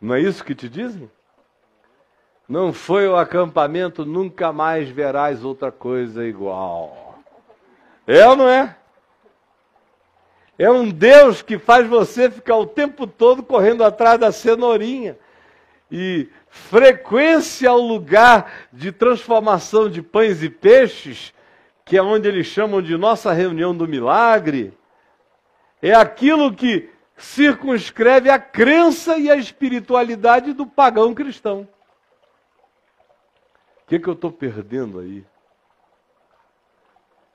Não 0.00 0.14
é 0.14 0.20
isso 0.20 0.42
que 0.42 0.54
te 0.54 0.70
dizem? 0.70 1.10
Não 2.48 2.72
foi 2.72 3.06
o 3.06 3.16
acampamento, 3.16 4.06
nunca 4.06 4.54
mais 4.54 4.88
verás 4.88 5.44
outra 5.44 5.70
coisa 5.70 6.24
igual. 6.24 7.18
É 8.06 8.26
ou 8.26 8.34
não 8.34 8.48
é? 8.48 8.74
É 10.58 10.70
um 10.70 10.90
Deus 10.90 11.42
que 11.42 11.58
faz 11.58 11.86
você 11.86 12.30
ficar 12.30 12.56
o 12.56 12.64
tempo 12.64 13.06
todo 13.06 13.42
correndo 13.42 13.84
atrás 13.84 14.18
da 14.18 14.32
cenourinha. 14.32 15.18
E 15.90 16.28
frequência 16.48 17.68
ao 17.68 17.78
lugar 17.78 18.50
de 18.72 18.90
transformação 18.90 19.90
de 19.90 20.00
pães 20.00 20.42
e 20.42 20.48
peixes, 20.48 21.34
que 21.86 21.96
é 21.96 22.02
onde 22.02 22.26
eles 22.26 22.48
chamam 22.48 22.82
de 22.82 22.96
nossa 22.96 23.32
reunião 23.32 23.74
do 23.74 23.86
milagre, 23.86 24.76
é 25.80 25.94
aquilo 25.94 26.52
que 26.52 26.90
circunscreve 27.16 28.28
a 28.28 28.40
crença 28.40 29.16
e 29.16 29.30
a 29.30 29.36
espiritualidade 29.36 30.52
do 30.52 30.66
pagão 30.66 31.14
cristão. 31.14 31.66
O 33.84 33.86
que, 33.86 34.00
que 34.00 34.08
eu 34.08 34.14
estou 34.14 34.32
perdendo 34.32 34.98
aí? 34.98 35.24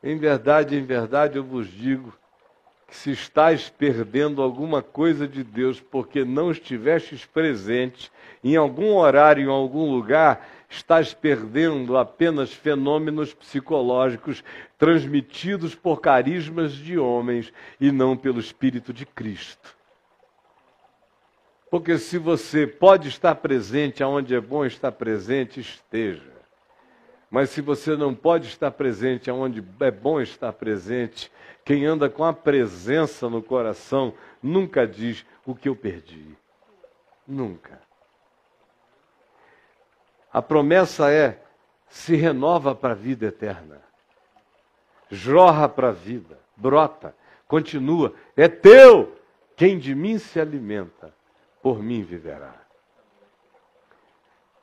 Em 0.04 0.18
verdade, 0.18 0.76
em 0.76 0.84
verdade, 0.84 1.38
eu 1.38 1.46
vos 1.46 1.72
digo 1.72 2.14
que 2.88 2.98
se 2.98 3.12
estás 3.12 3.70
perdendo 3.70 4.42
alguma 4.42 4.82
coisa 4.82 5.26
de 5.26 5.46
Deus 5.46 5.80
porque 5.80 6.26
não 6.26 6.52
estivestes 6.52 7.26
presente 7.26 8.12
em 8.44 8.58
algum 8.58 8.98
horário, 8.98 9.46
em 9.46 9.50
algum 9.50 9.90
lugar, 9.90 10.46
estás 10.72 11.14
perdendo 11.14 11.98
apenas 11.98 12.54
fenômenos 12.54 13.34
psicológicos 13.34 14.42
transmitidos 14.78 15.76
por 15.76 16.00
carismas 16.00 16.72
de 16.72 16.98
homens 16.98 17.54
e 17.80 17.92
não 17.92 18.16
pelo 18.16 18.40
Espírito 18.40 18.94
de 18.94 19.06
Cristo. 19.06 19.76
Porque 21.70 21.98
se 21.98 22.18
você 22.18 22.66
pode 22.66 23.10
estar 23.10 23.36
presente 23.36 24.02
aonde 24.02 24.34
é 24.34 24.40
bom 24.40 24.66
estar 24.66 24.92
presente, 24.94 25.60
esteja. 25.60 26.32
Mas 27.30 27.50
se 27.50 27.62
você 27.62 27.96
não 27.96 28.16
pode 28.16 28.48
estar 28.48 28.72
presente 28.72 29.30
aonde 29.30 29.64
é 29.80 29.92
bom 29.92 30.20
estar 30.20 30.52
presente, 30.54 31.32
quem 31.64 31.86
anda 31.86 32.10
com 32.10 32.24
a 32.24 32.34
presença 32.34 33.30
no 33.30 33.42
coração 33.42 34.14
nunca 34.42 34.88
diz 34.88 35.26
o 35.46 35.54
que 35.54 35.70
eu 35.70 35.76
perdi. 35.76 36.36
Nunca. 37.28 37.91
A 40.32 40.42
promessa 40.42 41.12
é: 41.12 41.42
se 41.90 42.16
renova 42.16 42.74
para 42.74 42.94
a 42.94 42.96
vida 42.96 43.26
eterna. 43.26 43.82
Jorra 45.10 45.68
para 45.68 45.90
a 45.90 45.92
vida, 45.92 46.40
brota, 46.56 47.14
continua. 47.48 48.14
É 48.36 48.48
teu. 48.48 49.18
Quem 49.58 49.78
de 49.78 49.94
mim 49.94 50.18
se 50.18 50.40
alimenta, 50.40 51.14
por 51.62 51.84
mim 51.84 52.02
viverá. 52.02 52.56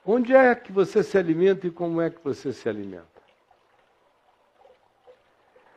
Onde 0.04 0.34
é 0.34 0.54
que 0.54 0.72
você 0.72 1.02
se 1.02 1.18
alimenta 1.18 1.66
e 1.66 1.70
como 1.70 2.00
é 2.00 2.08
que 2.08 2.18
você 2.24 2.52
se 2.52 2.66
alimenta? 2.68 3.06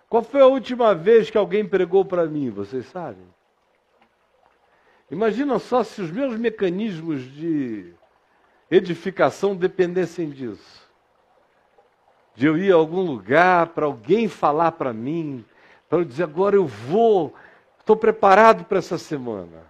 Qual 0.10 0.24
foi 0.24 0.42
a 0.42 0.48
última 0.48 0.96
vez 0.96 1.30
que 1.30 1.38
alguém 1.38 1.68
pregou 1.68 2.04
para 2.06 2.26
mim? 2.26 2.50
Vocês 2.50 2.86
sabem? 2.88 3.28
Imagina 5.12 5.60
só 5.60 5.84
se 5.84 6.02
os 6.02 6.10
meus 6.10 6.38
mecanismos 6.38 7.22
de 7.34 7.94
edificação 8.72 9.54
dependessem 9.54 10.30
disso. 10.30 10.90
De 12.34 12.48
eu 12.48 12.58
ir 12.58 12.72
a 12.72 12.76
algum 12.76 13.02
lugar 13.02 13.68
para 13.68 13.86
alguém 13.86 14.30
falar 14.30 14.72
para 14.72 14.94
mim, 14.94 15.46
para 15.90 16.00
eu 16.00 16.06
dizer 16.06 16.24
agora 16.24 16.56
eu 16.56 16.66
vou, 16.66 17.36
estou 17.78 17.98
preparado 17.98 18.64
para 18.64 18.80
essa 18.80 18.98
semana. 18.98 19.70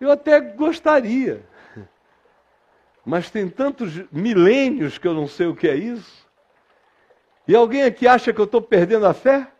Eu 0.00 0.10
até 0.12 0.40
gostaria, 0.40 1.44
mas 3.04 3.28
tem 3.28 3.48
tantos 3.48 4.00
milênios 4.12 4.96
que 4.96 5.08
eu 5.08 5.12
não 5.12 5.26
sei 5.26 5.48
o 5.48 5.56
que 5.56 5.68
é 5.68 5.74
isso. 5.74 6.26
E 7.48 7.56
alguém 7.56 7.82
aqui 7.82 8.06
acha 8.06 8.32
que 8.32 8.40
eu 8.40 8.44
estou 8.44 8.62
perdendo 8.62 9.06
a 9.06 9.12
fé? 9.12 9.50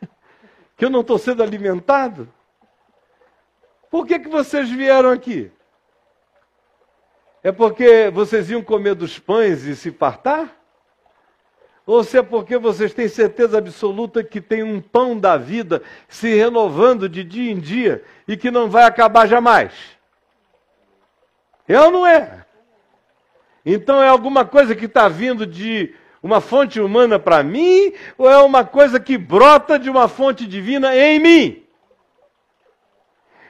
Que 0.76 0.84
eu 0.84 0.90
não 0.90 1.00
estou 1.00 1.18
sendo 1.18 1.42
alimentado? 1.42 2.32
Por 3.90 4.06
que, 4.06 4.20
que 4.20 4.28
vocês 4.28 4.70
vieram 4.70 5.10
aqui? 5.10 5.50
É 7.48 7.52
porque 7.52 8.10
vocês 8.12 8.50
iam 8.50 8.62
comer 8.62 8.94
dos 8.94 9.18
pães 9.18 9.64
e 9.64 9.74
se 9.74 9.90
fartar? 9.90 10.54
Ou 11.86 12.04
se 12.04 12.18
é 12.18 12.22
porque 12.22 12.58
vocês 12.58 12.92
têm 12.92 13.08
certeza 13.08 13.56
absoluta 13.56 14.22
que 14.22 14.38
tem 14.38 14.62
um 14.62 14.82
pão 14.82 15.18
da 15.18 15.38
vida 15.38 15.82
se 16.10 16.34
renovando 16.34 17.08
de 17.08 17.24
dia 17.24 17.50
em 17.50 17.58
dia 17.58 18.04
e 18.28 18.36
que 18.36 18.50
não 18.50 18.68
vai 18.68 18.84
acabar 18.84 19.26
jamais? 19.26 19.72
É 21.66 21.80
ou 21.80 21.90
não 21.90 22.06
é? 22.06 22.44
Então 23.64 24.02
é 24.02 24.08
alguma 24.08 24.44
coisa 24.44 24.76
que 24.76 24.84
está 24.84 25.08
vindo 25.08 25.46
de 25.46 25.94
uma 26.22 26.42
fonte 26.42 26.78
humana 26.78 27.18
para 27.18 27.42
mim 27.42 27.94
ou 28.18 28.30
é 28.30 28.36
uma 28.42 28.62
coisa 28.62 29.00
que 29.00 29.16
brota 29.16 29.78
de 29.78 29.88
uma 29.88 30.06
fonte 30.06 30.46
divina 30.46 30.94
em 30.94 31.18
mim? 31.18 31.66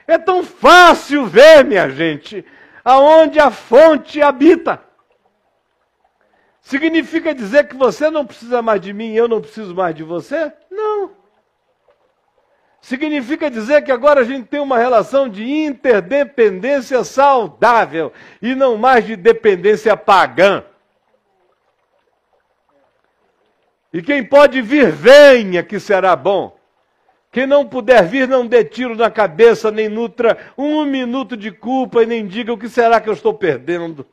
É 0.07 0.17
tão 0.17 0.41
fácil 0.41 1.25
ver, 1.25 1.65
minha 1.65 1.89
gente, 1.89 2.45
aonde 2.89 3.39
a 3.39 3.51
fonte 3.51 4.19
habita. 4.19 4.81
Significa 6.59 7.35
dizer 7.35 7.67
que 7.67 7.75
você 7.75 8.09
não 8.09 8.25
precisa 8.25 8.61
mais 8.61 8.81
de 8.81 8.91
mim 8.93 9.11
e 9.11 9.17
eu 9.17 9.27
não 9.27 9.41
preciso 9.41 9.75
mais 9.75 9.93
de 9.93 10.03
você? 10.03 10.51
Não. 10.71 11.11
Significa 12.81 13.49
dizer 13.49 13.83
que 13.83 13.91
agora 13.91 14.21
a 14.21 14.23
gente 14.23 14.47
tem 14.47 14.59
uma 14.59 14.79
relação 14.79 15.29
de 15.29 15.43
interdependência 15.43 17.03
saudável 17.03 18.11
e 18.41 18.55
não 18.55 18.75
mais 18.75 19.05
de 19.05 19.15
dependência 19.15 19.95
pagã. 19.95 20.63
E 23.93 24.01
quem 24.01 24.23
pode 24.23 24.61
vir, 24.61 24.91
venha, 24.91 25.61
que 25.61 25.79
será 25.79 26.15
bom. 26.15 26.58
Quem 27.31 27.45
não 27.45 27.65
puder 27.65 28.03
vir, 28.07 28.27
não 28.27 28.45
dê 28.45 28.63
tiro 28.63 28.95
na 28.95 29.11
cabeça, 29.11 29.69
nem 29.69 29.87
nutra 29.87 30.37
um 30.57 30.83
minuto 30.83 31.37
de 31.37 31.51
culpa 31.51 32.01
e 32.01 32.05
nem 32.05 32.25
diga 32.25 32.51
o 32.51 32.57
que 32.57 32.67
será 32.67 32.99
que 32.99 33.07
eu 33.07 33.13
estou 33.13 33.33
perdendo. 33.33 34.05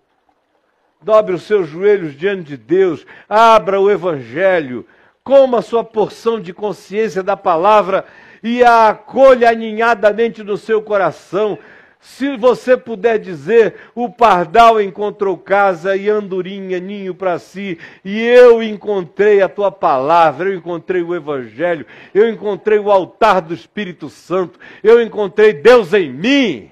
Dobre 1.00 1.34
os 1.34 1.44
seus 1.44 1.68
joelhos 1.68 2.14
diante 2.14 2.44
de 2.44 2.56
Deus, 2.56 3.06
abra 3.28 3.80
o 3.80 3.90
Evangelho, 3.90 4.86
coma 5.24 5.58
a 5.58 5.62
sua 5.62 5.82
porção 5.82 6.38
de 6.40 6.52
consciência 6.52 7.22
da 7.22 7.36
palavra 7.36 8.04
e 8.42 8.62
a 8.62 8.88
acolha 8.88 9.50
aninhadamente 9.50 10.42
no 10.42 10.56
seu 10.56 10.82
coração. 10.82 11.58
Se 12.00 12.36
você 12.36 12.76
puder 12.76 13.18
dizer, 13.18 13.90
o 13.94 14.08
pardal 14.08 14.80
encontrou 14.80 15.36
casa 15.36 15.96
e 15.96 16.08
andorinha 16.08 16.78
ninho 16.78 17.14
para 17.14 17.38
si, 17.38 17.78
e 18.04 18.20
eu 18.20 18.62
encontrei 18.62 19.42
a 19.42 19.48
tua 19.48 19.72
palavra, 19.72 20.50
eu 20.50 20.54
encontrei 20.54 21.02
o 21.02 21.14
evangelho, 21.14 21.86
eu 22.14 22.28
encontrei 22.28 22.78
o 22.78 22.90
altar 22.90 23.40
do 23.40 23.54
Espírito 23.54 24.08
Santo, 24.08 24.58
eu 24.82 25.02
encontrei 25.02 25.52
Deus 25.52 25.92
em 25.92 26.12
mim. 26.12 26.70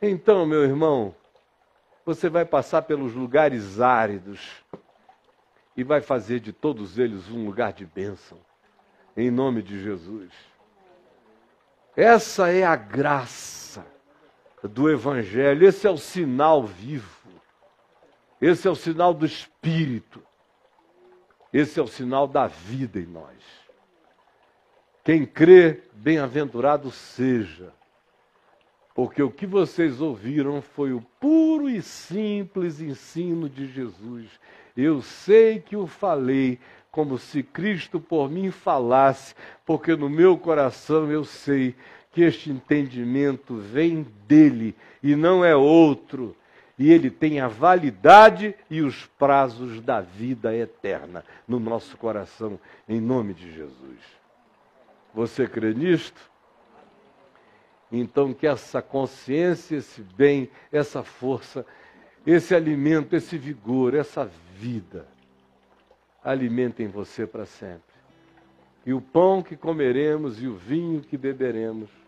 Então, 0.00 0.44
meu 0.44 0.64
irmão, 0.64 1.14
você 2.04 2.28
vai 2.28 2.44
passar 2.44 2.82
pelos 2.82 3.14
lugares 3.14 3.80
áridos 3.80 4.40
e 5.76 5.84
vai 5.84 6.00
fazer 6.00 6.40
de 6.40 6.52
todos 6.52 6.98
eles 6.98 7.30
um 7.30 7.44
lugar 7.46 7.72
de 7.72 7.86
bênção, 7.86 8.38
em 9.16 9.30
nome 9.30 9.62
de 9.62 9.82
Jesus. 9.82 10.30
Essa 11.96 12.50
é 12.50 12.64
a 12.64 12.74
graça 12.74 13.63
do 14.68 14.90
Evangelho, 14.90 15.66
esse 15.66 15.86
é 15.86 15.90
o 15.90 15.98
sinal 15.98 16.64
vivo, 16.64 17.28
esse 18.40 18.66
é 18.66 18.70
o 18.70 18.74
sinal 18.74 19.14
do 19.14 19.26
Espírito, 19.26 20.22
esse 21.52 21.78
é 21.78 21.82
o 21.82 21.86
sinal 21.86 22.26
da 22.26 22.46
vida 22.46 22.98
em 22.98 23.06
nós. 23.06 23.42
Quem 25.04 25.26
crê, 25.26 25.82
bem-aventurado 25.92 26.90
seja 26.90 27.72
porque 28.94 29.20
o 29.20 29.30
que 29.30 29.44
vocês 29.44 30.00
ouviram 30.00 30.62
foi 30.62 30.92
o 30.92 31.04
puro 31.18 31.68
e 31.68 31.82
simples 31.82 32.80
ensino 32.80 33.48
de 33.48 33.66
Jesus. 33.66 34.28
Eu 34.76 35.02
sei 35.02 35.58
que 35.58 35.76
o 35.76 35.88
falei 35.88 36.60
como 36.92 37.18
se 37.18 37.42
Cristo 37.42 37.98
por 37.98 38.30
mim 38.30 38.52
falasse, 38.52 39.34
porque 39.66 39.96
no 39.96 40.08
meu 40.08 40.38
coração 40.38 41.10
eu 41.10 41.24
sei 41.24 41.74
que 42.14 42.22
este 42.22 42.48
entendimento 42.48 43.56
vem 43.56 44.06
dele 44.26 44.74
e 45.02 45.16
não 45.16 45.44
é 45.44 45.54
outro. 45.54 46.36
E 46.78 46.90
ele 46.92 47.10
tem 47.10 47.40
a 47.40 47.48
validade 47.48 48.54
e 48.70 48.80
os 48.80 49.04
prazos 49.18 49.80
da 49.80 50.00
vida 50.00 50.54
eterna 50.56 51.24
no 51.46 51.58
nosso 51.58 51.96
coração, 51.96 52.58
em 52.88 53.00
nome 53.00 53.34
de 53.34 53.52
Jesus. 53.52 53.98
Você 55.12 55.46
crê 55.46 55.74
nisto? 55.74 56.20
Então, 57.90 58.32
que 58.32 58.46
essa 58.46 58.80
consciência, 58.80 59.76
esse 59.76 60.00
bem, 60.00 60.50
essa 60.72 61.02
força, 61.02 61.66
esse 62.26 62.54
alimento, 62.54 63.14
esse 63.14 63.36
vigor, 63.36 63.94
essa 63.94 64.28
vida, 64.56 65.06
alimentem 66.24 66.88
você 66.88 67.26
para 67.26 67.44
sempre. 67.44 67.94
E 68.86 68.92
o 68.92 69.00
pão 69.00 69.42
que 69.42 69.56
comeremos 69.56 70.42
e 70.42 70.46
o 70.46 70.56
vinho 70.56 71.00
que 71.00 71.16
beberemos 71.16 72.03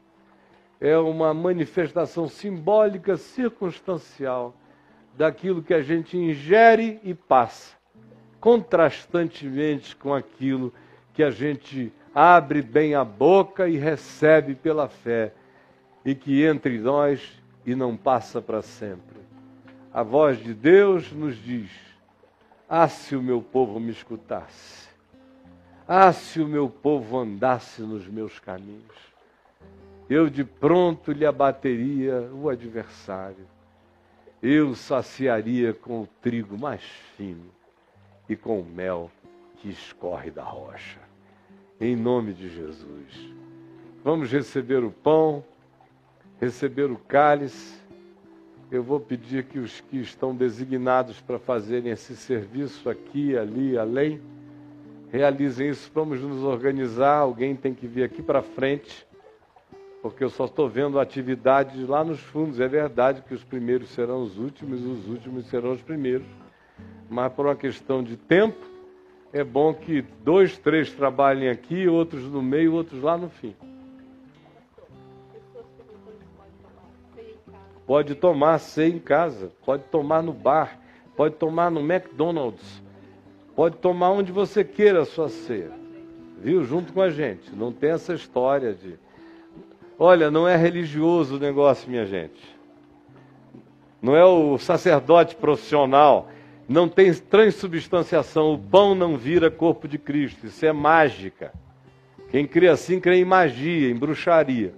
é 0.80 0.96
uma 0.96 1.32
manifestação 1.32 2.28
simbólica, 2.28 3.16
circunstancial, 3.16 4.54
daquilo 5.16 5.62
que 5.62 5.72
a 5.72 5.82
gente 5.82 6.16
ingere 6.16 7.00
e 7.02 7.14
passa, 7.14 7.74
contrastantemente 8.38 9.96
com 9.96 10.14
aquilo 10.14 10.72
que 11.14 11.22
a 11.22 11.30
gente 11.30 11.92
abre 12.14 12.60
bem 12.60 12.94
a 12.94 13.04
boca 13.04 13.68
e 13.68 13.76
recebe 13.76 14.54
pela 14.54 14.88
fé 14.88 15.32
e 16.04 16.14
que 16.14 16.44
entre 16.44 16.78
nós 16.78 17.42
e 17.64 17.74
não 17.74 17.96
passa 17.96 18.40
para 18.40 18.62
sempre. 18.62 19.16
A 19.92 20.02
voz 20.02 20.38
de 20.38 20.52
Deus 20.52 21.10
nos 21.10 21.36
diz: 21.42 21.70
Ah, 22.68 22.86
se 22.86 23.16
o 23.16 23.22
meu 23.22 23.40
povo 23.40 23.80
me 23.80 23.90
escutasse, 23.90 24.88
ah, 25.88 26.12
se 26.12 26.40
o 26.40 26.46
meu 26.46 26.68
povo 26.68 27.18
andasse 27.18 27.80
nos 27.80 28.06
meus 28.06 28.38
caminhos, 28.38 29.15
eu 30.08 30.30
de 30.30 30.44
pronto 30.44 31.12
lhe 31.12 31.26
abateria 31.26 32.30
o 32.32 32.48
adversário, 32.48 33.46
eu 34.42 34.74
saciaria 34.74 35.72
com 35.72 36.02
o 36.02 36.08
trigo 36.20 36.58
mais 36.58 36.82
fino 37.16 37.50
e 38.28 38.36
com 38.36 38.60
o 38.60 38.64
mel 38.64 39.10
que 39.56 39.68
escorre 39.68 40.30
da 40.30 40.44
rocha. 40.44 41.00
Em 41.80 41.96
nome 41.96 42.32
de 42.32 42.48
Jesus. 42.48 43.34
Vamos 44.04 44.30
receber 44.30 44.84
o 44.84 44.90
pão 44.90 45.44
receber 46.40 46.90
o 46.90 46.96
cálice. 46.96 47.76
Eu 48.70 48.82
vou 48.82 48.98
pedir 48.98 49.44
que 49.44 49.58
os 49.58 49.80
que 49.80 49.98
estão 49.98 50.34
designados 50.34 51.20
para 51.20 51.38
fazerem 51.38 51.92
esse 51.92 52.16
serviço 52.16 52.90
aqui, 52.90 53.36
ali, 53.36 53.78
além, 53.78 54.20
realizem 55.10 55.68
isso. 55.70 55.90
Vamos 55.94 56.20
nos 56.20 56.42
organizar. 56.42 57.18
Alguém 57.18 57.54
tem 57.54 57.72
que 57.72 57.86
vir 57.86 58.02
aqui 58.02 58.22
para 58.22 58.42
frente, 58.42 59.06
porque 60.10 60.24
eu 60.24 60.30
só 60.30 60.46
estou 60.46 60.68
vendo 60.68 60.98
atividades 60.98 61.88
lá 61.88 62.04
nos 62.04 62.20
fundos. 62.20 62.60
É 62.60 62.68
verdade 62.68 63.22
que 63.22 63.34
os 63.34 63.44
primeiros 63.44 63.88
serão 63.90 64.22
os 64.22 64.38
últimos, 64.38 64.84
os 64.84 65.08
últimos 65.08 65.46
serão 65.46 65.72
os 65.72 65.82
primeiros. 65.82 66.26
Mas 67.08 67.32
por 67.32 67.46
uma 67.46 67.56
questão 67.56 68.02
de 68.02 68.16
tempo, 68.16 68.58
é 69.32 69.44
bom 69.44 69.72
que 69.72 70.02
dois, 70.24 70.58
três 70.58 70.92
trabalhem 70.92 71.48
aqui, 71.48 71.86
outros 71.86 72.24
no 72.24 72.42
meio, 72.42 72.74
outros 72.74 73.02
lá 73.02 73.16
no 73.16 73.28
fim. 73.28 73.54
pode 77.86 78.14
tomar 78.16 78.58
ceia 78.58 78.92
em 78.92 78.98
casa, 78.98 79.52
pode 79.64 79.84
tomar 79.84 80.22
no 80.22 80.32
bar, 80.32 80.78
pode 81.16 81.36
tomar 81.36 81.70
no 81.70 81.80
McDonald's, 81.80 82.82
pode 83.54 83.76
tomar 83.76 84.10
onde 84.10 84.32
você 84.32 84.64
queira 84.64 85.02
a 85.02 85.04
sua 85.04 85.28
ceia, 85.28 85.70
viu? 86.38 86.64
Junto 86.64 86.92
com 86.92 87.00
a 87.00 87.08
gente. 87.08 87.54
Não 87.54 87.72
tem 87.72 87.90
essa 87.90 88.12
história 88.12 88.74
de. 88.74 88.98
Olha, 89.98 90.30
não 90.30 90.46
é 90.46 90.56
religioso 90.56 91.36
o 91.36 91.40
negócio, 91.40 91.88
minha 91.88 92.04
gente. 92.04 92.56
Não 94.00 94.14
é 94.14 94.24
o 94.24 94.58
sacerdote 94.58 95.34
profissional. 95.34 96.28
Não 96.68 96.88
tem 96.88 97.12
transubstanciação. 97.14 98.52
O 98.52 98.58
pão 98.58 98.94
não 98.94 99.16
vira 99.16 99.50
corpo 99.50 99.88
de 99.88 99.96
Cristo. 99.96 100.46
Isso 100.46 100.66
é 100.66 100.72
mágica. 100.72 101.52
Quem 102.30 102.46
crê 102.46 102.68
assim 102.68 103.00
crê 103.00 103.16
em 103.16 103.24
magia, 103.24 103.90
em 103.90 103.96
bruxaria. 103.96 104.74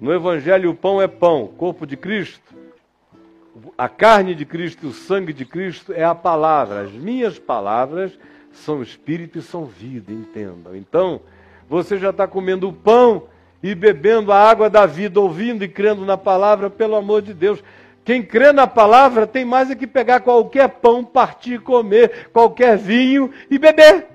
No 0.00 0.12
Evangelho, 0.12 0.70
o 0.70 0.74
pão 0.74 1.00
é 1.00 1.08
pão, 1.08 1.46
corpo 1.46 1.86
de 1.86 1.96
Cristo. 1.96 2.54
A 3.76 3.88
carne 3.88 4.34
de 4.34 4.44
Cristo 4.44 4.88
o 4.88 4.92
sangue 4.92 5.32
de 5.32 5.44
Cristo 5.44 5.92
é 5.92 6.04
a 6.04 6.14
palavra. 6.14 6.82
As 6.82 6.92
minhas 6.92 7.38
palavras 7.38 8.18
são 8.52 8.82
espírito 8.82 9.38
e 9.38 9.42
são 9.42 9.64
vida, 9.64 10.12
entendam. 10.12 10.74
Então, 10.76 11.20
você 11.68 11.98
já 11.98 12.10
está 12.10 12.26
comendo 12.26 12.68
o 12.68 12.72
pão 12.72 13.24
e 13.62 13.74
bebendo 13.74 14.32
a 14.32 14.38
água 14.38 14.70
da 14.70 14.86
vida, 14.86 15.20
ouvindo 15.20 15.64
e 15.64 15.68
crendo 15.68 16.04
na 16.04 16.16
palavra, 16.16 16.70
pelo 16.70 16.96
amor 16.96 17.22
de 17.22 17.34
Deus. 17.34 17.62
Quem 18.04 18.22
crê 18.22 18.52
na 18.52 18.66
palavra 18.66 19.26
tem 19.26 19.44
mais 19.44 19.70
é 19.70 19.74
que 19.74 19.86
pegar 19.86 20.20
qualquer 20.20 20.68
pão, 20.68 21.04
partir 21.04 21.60
comer, 21.60 22.28
qualquer 22.32 22.76
vinho 22.78 23.30
e 23.50 23.58
beber. 23.58 24.06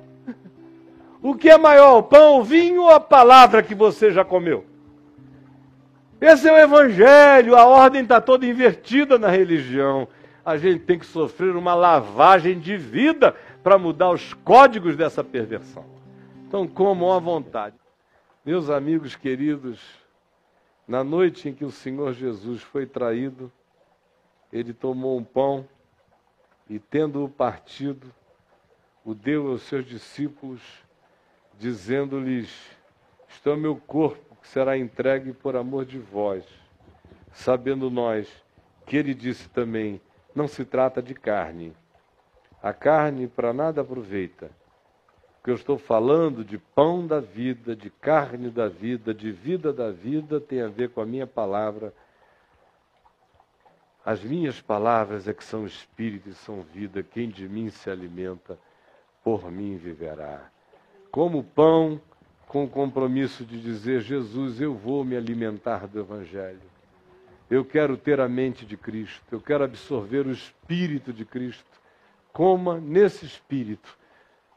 O 1.22 1.36
que 1.36 1.50
é 1.50 1.58
maior, 1.58 1.98
o 1.98 2.04
pão, 2.04 2.40
o 2.40 2.44
vinho 2.44 2.84
ou 2.84 2.92
a 2.92 3.00
palavra 3.00 3.64
que 3.64 3.74
você 3.74 4.12
já 4.12 4.26
comeu? 4.26 4.66
Esse 6.20 6.48
é 6.48 6.52
o 6.52 6.58
Evangelho, 6.58 7.56
a 7.56 7.66
ordem 7.66 8.02
está 8.02 8.20
toda 8.20 8.46
invertida 8.46 9.18
na 9.18 9.30
religião. 9.30 10.08
a 10.44 10.58
gente 10.58 10.82
tem 10.82 11.00
que 11.00 11.06
sofrer 11.06 11.56
uma 11.56 11.74
lavagem 11.74 12.60
de 12.60 12.78
vida 12.78 13.36
para 13.64 13.80
mudar 13.80 14.12
os 14.12 14.34
códigos 14.34 14.96
dessa 14.96 15.24
perversão. 15.24 15.84
Então, 16.48 16.68
comam 16.68 17.12
à 17.12 17.20
vontade. 17.20 17.76
Meus 18.46 18.70
amigos 18.70 19.16
queridos, 19.16 19.82
na 20.88 21.04
noite 21.04 21.50
em 21.50 21.54
que 21.56 21.66
o 21.66 21.72
Senhor 21.72 22.14
Jesus 22.14 22.62
foi 22.62 22.86
traído, 22.86 23.52
ele 24.54 24.72
tomou 24.72 25.18
um 25.18 25.24
pão 25.24 25.68
e, 26.70 26.78
tendo-o 26.78 27.28
partido, 27.28 28.14
o 29.04 29.16
deu 29.16 29.48
aos 29.48 29.64
seus 29.64 29.84
discípulos, 29.84 30.62
dizendo-lhes: 31.58 32.70
Isto 33.28 33.50
é 33.50 33.56
meu 33.56 33.78
corpo 33.78 34.36
que 34.36 34.48
será 34.48 34.78
entregue 34.78 35.34
por 35.34 35.56
amor 35.56 35.84
de 35.84 35.98
vós. 35.98 36.46
Sabendo 37.34 37.90
nós 37.90 38.30
que 38.86 38.96
ele 38.96 39.16
disse 39.16 39.50
também: 39.50 40.00
Não 40.36 40.48
se 40.48 40.64
trata 40.64 41.02
de 41.02 41.16
carne. 41.16 41.76
A 42.62 42.72
carne 42.72 43.28
para 43.28 43.52
nada 43.52 43.82
aproveita 43.82 44.52
que 45.46 45.52
eu 45.52 45.56
estou 45.56 45.78
falando 45.78 46.44
de 46.44 46.58
pão 46.58 47.06
da 47.06 47.20
vida, 47.20 47.76
de 47.76 47.92
carne 47.92 48.50
da 48.50 48.68
vida, 48.68 49.14
de 49.14 49.32
vida 49.32 49.72
da 49.72 49.92
vida, 49.92 50.42
tem 50.42 50.60
a 50.60 50.68
ver 50.68 50.90
com 50.90 51.02
a 51.02 51.06
minha 51.06 51.28
palavra. 51.28 51.94
As 54.04 54.24
minhas 54.24 54.60
palavras 54.60 55.28
é 55.28 55.36
que 55.36 55.44
são 55.44 55.64
espírito 55.64 56.30
e 56.30 56.34
são 56.34 56.64
vida. 56.74 57.04
Quem 57.04 57.30
de 57.30 57.48
mim 57.48 57.70
se 57.70 57.92
alimenta, 57.92 58.58
por 59.24 59.52
mim 59.52 59.78
viverá. 59.78 60.50
Como 61.12 61.44
pão, 61.44 62.02
com 62.48 62.64
o 62.64 62.68
compromisso 62.68 63.46
de 63.46 63.62
dizer: 63.62 64.02
Jesus, 64.02 64.60
eu 64.60 64.74
vou 64.74 65.04
me 65.04 65.16
alimentar 65.16 65.86
do 65.86 66.00
Evangelho. 66.00 66.60
Eu 67.52 67.64
quero 67.64 67.98
ter 67.98 68.20
a 68.20 68.28
mente 68.28 68.66
de 68.66 68.76
Cristo, 68.76 69.24
eu 69.32 69.40
quero 69.40 69.64
absorver 69.64 70.26
o 70.26 70.32
Espírito 70.32 71.14
de 71.14 71.24
Cristo. 71.24 71.70
Coma 72.34 72.80
nesse 72.80 73.28
Espírito 73.28 73.96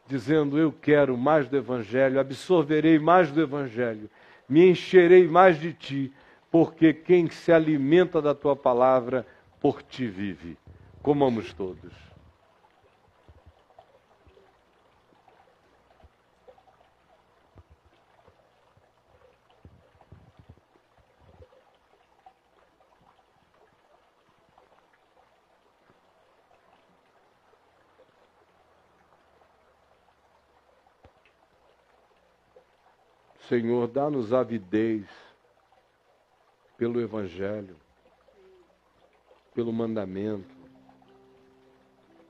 dizendo: 0.08 0.58
Eu 0.58 0.72
quero 0.72 1.16
mais 1.16 1.46
do 1.48 1.56
Evangelho, 1.56 2.18
absorverei 2.18 2.98
mais 2.98 3.30
do 3.30 3.42
Evangelho, 3.42 4.10
me 4.48 4.70
encherei 4.70 5.28
mais 5.28 5.60
de 5.60 5.72
ti, 5.72 6.12
porque 6.50 6.92
quem 6.94 7.28
se 7.30 7.52
alimenta 7.52 8.20
da 8.22 8.34
tua 8.34 8.56
palavra, 8.56 9.26
por 9.60 9.82
ti 9.82 10.06
vive. 10.06 10.56
Comamos 11.02 11.52
todos. 11.52 12.07
Senhor, 33.48 33.88
dá-nos 33.88 34.34
avidez 34.34 35.06
pelo 36.76 37.00
Evangelho, 37.00 37.76
pelo 39.54 39.72
mandamento, 39.72 40.54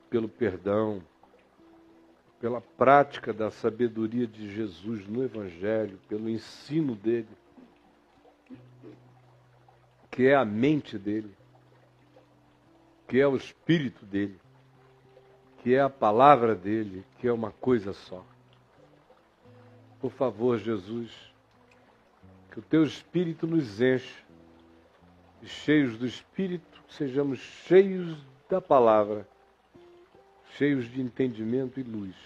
pelo 0.09 0.29
perdão, 0.29 1.03
pela 2.41 2.61
prática 2.61 3.33
da 3.33 3.51
sabedoria 3.51 4.29
de 4.29 4.55
Jesus 4.55 5.09
no 5.09 5.25
Evangelho, 5.25 5.99
pelo 6.09 6.29
ensino 6.29 6.95
dele, 6.95 7.29
que 10.09 10.29
é 10.29 10.37
a 10.37 10.45
mente 10.45 10.97
dele, 10.97 11.35
que 13.09 13.21
é 13.21 13.27
o 13.27 13.37
espírito 13.37 14.07
dele, 14.07 14.39
que 15.65 15.75
é 15.75 15.81
a 15.81 15.91
palavra 15.91 16.55
dele, 16.55 17.05
que 17.19 17.27
é 17.27 17.33
uma 17.33 17.51
coisa 17.51 17.93
só. 17.93 18.25
Por 20.01 20.11
favor, 20.13 20.59
Jesus, 20.59 21.11
que 22.53 22.59
o 22.59 22.63
teu 22.63 22.85
Espírito 22.85 23.47
nos 23.47 23.81
enche, 23.81 24.25
e 25.43 25.47
cheios 25.47 25.97
do 25.97 26.07
Espírito, 26.07 26.83
sejamos 26.89 27.39
cheios 27.39 28.17
da 28.49 28.61
palavra, 28.61 29.29
cheios 30.57 30.91
de 30.91 31.01
entendimento 31.01 31.79
e 31.79 31.83
luz. 31.83 32.17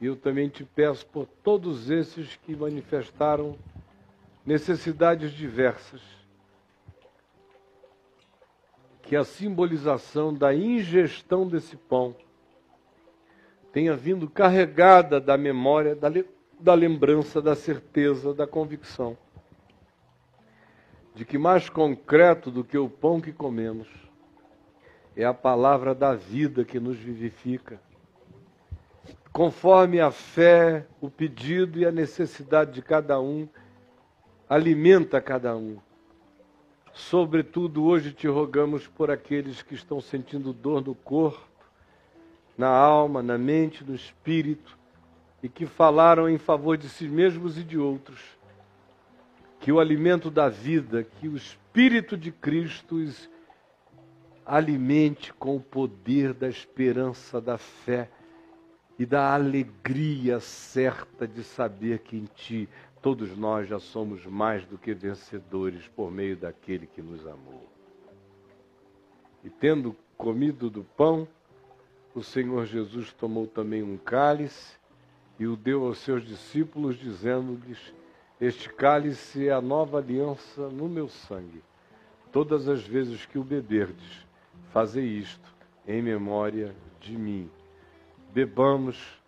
E 0.00 0.06
eu 0.06 0.16
também 0.16 0.48
te 0.48 0.64
peço 0.64 1.06
por 1.06 1.26
todos 1.42 1.90
esses 1.90 2.36
que 2.36 2.56
manifestaram 2.56 3.56
necessidades 4.44 5.32
diversas, 5.32 6.00
que 9.02 9.14
a 9.14 9.24
simbolização 9.24 10.32
da 10.32 10.54
ingestão 10.54 11.46
desse 11.46 11.76
pão 11.76 12.16
tenha 13.72 13.94
vindo 13.94 14.28
carregada 14.28 15.20
da 15.20 15.36
memória, 15.36 15.94
da, 15.94 16.08
da 16.62 16.74
lembrança, 16.74 17.42
da 17.42 17.54
certeza, 17.54 18.32
da 18.32 18.46
convicção 18.46 19.16
de 21.14 21.24
que 21.24 21.36
mais 21.36 21.68
concreto 21.68 22.50
do 22.50 22.64
que 22.64 22.78
o 22.78 22.88
pão 22.88 23.20
que 23.20 23.32
comemos 23.32 23.88
é 25.14 25.24
a 25.24 25.34
palavra 25.34 25.94
da 25.94 26.14
vida 26.14 26.64
que 26.64 26.80
nos 26.80 26.96
vivifica. 26.96 27.80
Conforme 29.30 30.00
a 30.00 30.10
fé, 30.10 30.86
o 31.00 31.10
pedido 31.10 31.78
e 31.78 31.86
a 31.86 31.92
necessidade 31.92 32.72
de 32.72 32.82
cada 32.82 33.20
um, 33.20 33.46
alimenta 34.48 35.20
cada 35.20 35.54
um. 35.54 35.78
Sobretudo, 36.94 37.84
hoje 37.84 38.12
te 38.12 38.26
rogamos 38.26 38.86
por 38.86 39.10
aqueles 39.10 39.62
que 39.62 39.74
estão 39.74 40.00
sentindo 40.00 40.52
dor 40.52 40.84
no 40.84 40.94
corpo, 40.94 41.46
na 42.56 42.68
alma, 42.68 43.22
na 43.22 43.38
mente, 43.38 43.84
no 43.84 43.94
espírito, 43.94 44.78
e 45.42 45.48
que 45.48 45.66
falaram 45.66 46.28
em 46.28 46.38
favor 46.38 46.76
de 46.76 46.88
si 46.88 47.08
mesmos 47.08 47.58
e 47.58 47.64
de 47.64 47.76
outros. 47.76 48.20
Que 49.58 49.72
o 49.72 49.80
alimento 49.80 50.30
da 50.30 50.48
vida, 50.48 51.02
que 51.02 51.28
o 51.28 51.36
Espírito 51.36 52.16
de 52.16 52.30
Cristo 52.30 52.96
os 52.96 53.28
alimente 54.44 55.32
com 55.32 55.56
o 55.56 55.60
poder 55.60 56.32
da 56.32 56.48
esperança, 56.48 57.40
da 57.40 57.56
fé 57.56 58.08
e 58.98 59.06
da 59.06 59.32
alegria 59.34 60.40
certa 60.40 61.26
de 61.26 61.42
saber 61.42 62.00
que 62.00 62.16
em 62.16 62.24
Ti 62.24 62.68
todos 63.00 63.36
nós 63.36 63.68
já 63.68 63.80
somos 63.80 64.26
mais 64.26 64.64
do 64.66 64.78
que 64.78 64.94
vencedores 64.94 65.88
por 65.88 66.10
meio 66.10 66.36
daquele 66.36 66.86
que 66.86 67.02
nos 67.02 67.26
amou. 67.26 67.68
E 69.44 69.50
tendo 69.50 69.96
comido 70.16 70.70
do 70.70 70.84
pão, 70.84 71.26
o 72.14 72.22
Senhor 72.22 72.66
Jesus 72.66 73.12
tomou 73.12 73.46
também 73.46 73.82
um 73.82 73.96
cálice 73.96 74.81
e 75.42 75.46
o 75.48 75.56
deu 75.56 75.84
aos 75.84 75.98
seus 75.98 76.24
discípulos, 76.24 76.96
dizendo-lhes: 76.96 77.92
Este 78.40 78.68
cálice 78.68 79.48
é 79.48 79.52
a 79.52 79.60
nova 79.60 79.98
aliança 79.98 80.68
no 80.68 80.88
meu 80.88 81.08
sangue. 81.08 81.64
Todas 82.30 82.68
as 82.68 82.82
vezes 82.82 83.26
que 83.26 83.40
o 83.40 83.42
beberdes, 83.42 84.24
fazei 84.70 85.04
isto 85.04 85.52
em 85.84 86.00
memória 86.00 86.72
de 87.00 87.18
mim. 87.18 87.50
Bebamos 88.32 89.20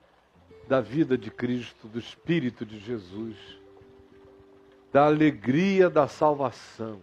da 0.69 0.81
vida 0.81 1.19
de 1.19 1.33
Cristo, 1.33 1.89
do 1.89 1.99
Espírito 1.99 2.65
de 2.65 2.79
Jesus, 2.79 3.37
da 4.93 5.07
alegria 5.07 5.91
da 5.91 6.07
salvação, 6.07 7.01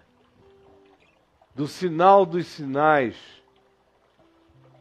do 1.53 1.67
sinal 1.67 2.25
dos 2.25 2.47
sinais. 2.47 3.17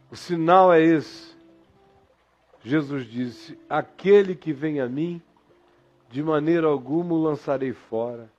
O 0.08 0.14
sinal 0.14 0.72
é 0.72 0.80
esse 0.80 1.34
Jesus 2.62 3.06
disse: 3.06 3.58
Aquele 3.68 4.34
que 4.34 4.52
vem 4.52 4.80
a 4.80 4.88
mim, 4.88 5.20
de 6.10 6.22
maneira 6.22 6.66
alguma 6.66 7.14
o 7.14 7.22
lançarei 7.22 7.72
fora. 7.72 8.30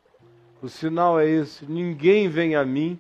O 0.62 0.70
sinal 0.70 1.20
é 1.20 1.28
esse: 1.28 1.66
ninguém 1.66 2.30
vem 2.30 2.56
a 2.56 2.64
mim 2.64 3.00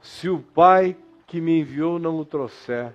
se 0.00 0.28
o 0.28 0.38
Pai 0.38 0.96
que 1.26 1.40
me 1.40 1.60
enviou 1.60 1.98
não 1.98 2.18
o 2.18 2.24
trouxer. 2.24 2.94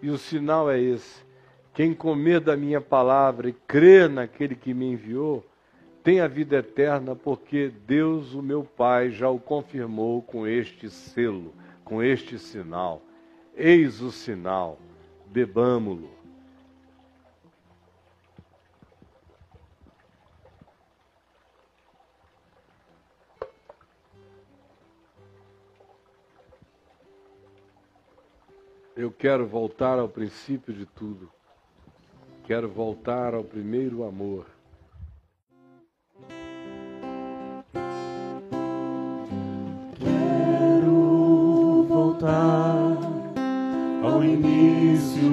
E 0.00 0.10
o 0.10 0.18
sinal 0.18 0.70
é 0.70 0.80
esse: 0.80 1.24
quem 1.72 1.94
comer 1.94 2.40
da 2.40 2.56
minha 2.56 2.80
palavra 2.80 3.48
e 3.48 3.52
crer 3.52 4.08
naquele 4.08 4.56
que 4.56 4.74
me 4.74 4.92
enviou, 4.92 5.46
tem 6.02 6.20
a 6.20 6.26
vida 6.26 6.56
eterna, 6.56 7.14
porque 7.14 7.72
Deus, 7.86 8.34
o 8.34 8.42
meu 8.42 8.64
Pai, 8.64 9.10
já 9.10 9.30
o 9.30 9.38
confirmou 9.38 10.20
com 10.20 10.46
este 10.46 10.90
selo, 10.90 11.54
com 11.84 12.02
este 12.02 12.38
sinal. 12.38 13.00
Eis 13.56 14.00
o 14.00 14.10
sinal, 14.10 14.78
bebamo-lo. 15.26 16.21
Eu 29.02 29.10
quero 29.10 29.44
voltar 29.48 29.98
ao 29.98 30.08
princípio 30.08 30.72
de 30.72 30.86
tudo. 30.86 31.28
Quero 32.44 32.68
voltar 32.68 33.34
ao 33.34 33.42
primeiro 33.42 34.04
amor. 34.04 34.46
Quero 39.98 41.84
voltar 41.88 42.96
ao 44.04 44.22
início 44.22 45.32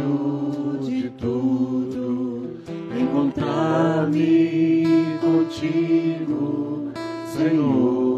de 0.81 1.11
tudo, 1.11 2.63
encontrar-me 2.99 4.83
contigo, 5.21 6.91
Senhor. 7.37 8.08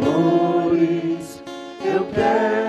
Valores. 0.00 1.42
Eu 1.84 2.06
quero 2.06 2.67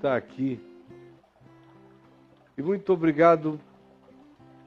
está 0.00 0.16
aqui. 0.16 0.58
E 2.56 2.62
muito 2.62 2.90
obrigado 2.90 3.60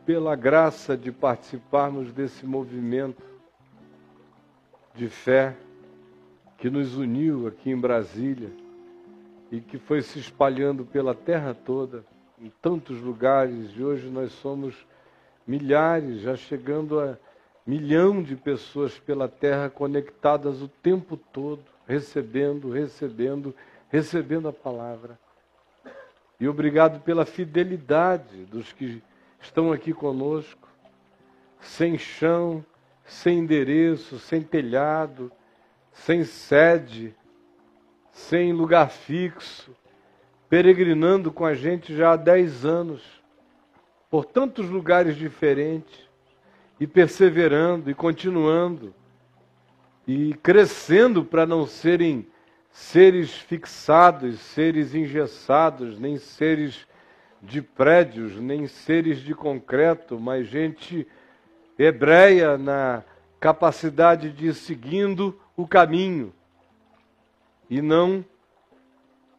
pela 0.06 0.36
graça 0.36 0.96
de 0.96 1.12
participarmos 1.12 2.14
desse 2.14 2.46
movimento 2.46 3.24
de 4.94 5.10
fé 5.10 5.56
que 6.60 6.70
nos 6.70 6.96
uniu 6.96 7.48
aqui 7.48 7.72
em 7.72 7.76
Brasília 7.76 8.52
e 9.52 9.60
que 9.60 9.80
foi 9.80 10.04
se 10.04 10.20
espalhando 10.20 10.86
pela 10.86 11.16
terra 11.16 11.56
toda, 11.56 12.06
em 12.40 12.52
tantos 12.62 13.02
lugares, 13.02 13.72
e 13.76 13.84
hoje 13.84 14.10
nós 14.10 14.32
somos 14.34 14.86
milhares, 15.48 16.22
já 16.22 16.36
chegando 16.36 17.00
a 17.00 17.18
milhão 17.66 18.22
de 18.22 18.36
pessoas 18.36 19.00
pela 19.00 19.28
terra 19.28 19.68
conectadas 19.68 20.62
o 20.62 20.68
tempo 20.68 21.18
todo, 21.18 21.64
recebendo, 21.88 22.70
recebendo, 22.70 23.56
recebendo 23.90 24.48
a 24.48 24.54
palavra. 24.54 25.23
E 26.44 26.48
obrigado 26.50 27.00
pela 27.00 27.26
fidelidade 27.26 28.44
dos 28.44 28.74
que 28.74 29.02
estão 29.40 29.72
aqui 29.72 29.94
conosco, 29.94 30.68
sem 31.62 31.98
chão, 31.98 32.66
sem 33.06 33.40
endereço, 33.40 34.20
sem 34.20 34.42
telhado, 34.42 35.32
sem 35.94 36.26
sede, 36.26 37.16
sem 38.12 38.52
lugar 38.52 38.90
fixo, 38.90 39.74
peregrinando 40.50 41.32
com 41.32 41.46
a 41.46 41.54
gente 41.54 41.96
já 41.96 42.12
há 42.12 42.18
dez 42.18 42.66
anos, 42.66 43.24
por 44.10 44.26
tantos 44.26 44.70
lugares 44.70 45.16
diferentes, 45.16 46.10
e 46.78 46.86
perseverando 46.86 47.90
e 47.90 47.94
continuando, 47.94 48.94
e 50.06 50.34
crescendo 50.44 51.24
para 51.24 51.46
não 51.46 51.66
serem 51.66 52.28
seres 52.74 53.32
fixados, 53.32 54.40
seres 54.40 54.96
engessados, 54.96 56.00
nem 56.00 56.18
seres 56.18 56.88
de 57.40 57.62
prédios, 57.62 58.36
nem 58.36 58.66
seres 58.66 59.20
de 59.20 59.36
concreto, 59.36 60.20
mas 60.20 60.48
gente 60.48 61.08
hebreia 61.78 62.58
na 62.58 63.04
capacidade 63.40 64.32
de 64.32 64.48
ir 64.48 64.56
seguindo 64.56 65.40
o 65.56 65.68
caminho 65.68 66.34
e 67.70 67.80
não 67.80 68.26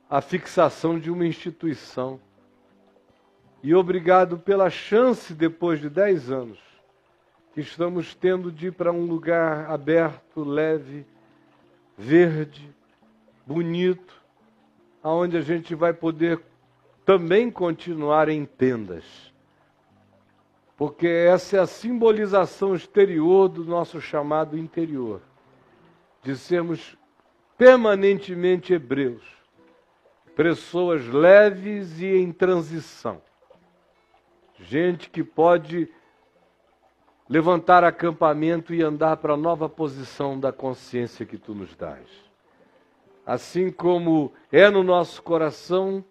a 0.09 0.21
fixação 0.21 0.99
de 0.99 1.11
uma 1.11 1.27
instituição. 1.27 2.21
E 3.65 3.75
obrigado 3.75 4.39
pela 4.39 4.71
chance, 4.71 5.35
depois 5.35 5.81
de 5.81 5.89
dez 5.89 6.31
anos, 6.31 6.61
que 7.53 7.63
estamos 7.63 8.15
tendo 8.15 8.53
de 8.53 8.69
ir 8.69 8.73
para 8.73 8.93
um 8.93 9.07
lugar 9.07 9.69
aberto, 9.71 10.45
leve, 10.45 11.05
verde, 11.97 12.73
bonito, 13.47 14.23
aonde 15.03 15.37
a 15.37 15.41
gente 15.41 15.75
vai 15.75 15.93
poder 15.93 16.41
também 17.05 17.51
continuar 17.51 18.29
em 18.29 18.45
tendas. 18.45 19.05
Porque 20.77 21.07
essa 21.07 21.57
é 21.57 21.61
a 21.61 21.67
simbolização 21.67 22.75
exterior 22.75 23.49
do 23.49 23.65
nosso 23.65 24.01
chamado 24.01 24.59
interior, 24.59 25.21
de 26.23 26.37
sermos 26.37 26.97
permanentemente 27.57 28.73
hebreus, 28.73 29.23
pessoas 30.35 31.07
leves 31.07 32.01
e 32.01 32.17
em 32.17 32.33
transição. 32.33 33.23
Gente 34.59 35.11
que 35.11 35.23
pode 35.23 35.89
levantar 37.29 37.85
acampamento 37.85 38.75
e 38.75 38.83
andar 38.83 39.17
para 39.19 39.35
a 39.35 39.37
nova 39.37 39.69
posição 39.69 40.39
da 40.39 40.53
consciência 40.53 41.25
que 41.25 41.39
tu 41.39 41.55
nos 41.55 41.75
dás. 41.77 42.24
Assim 43.27 43.71
como 43.71 44.33
é 44.53 44.69
no 44.69 44.83
nosso 44.83 45.23
coração, 45.23 46.05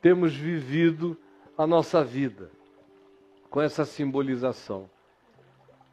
temos 0.00 0.34
vivido 0.34 1.16
a 1.56 1.66
nossa 1.66 2.04
vida 2.04 2.50
com 3.50 3.60
essa 3.60 3.84
simbolização. 3.84 4.88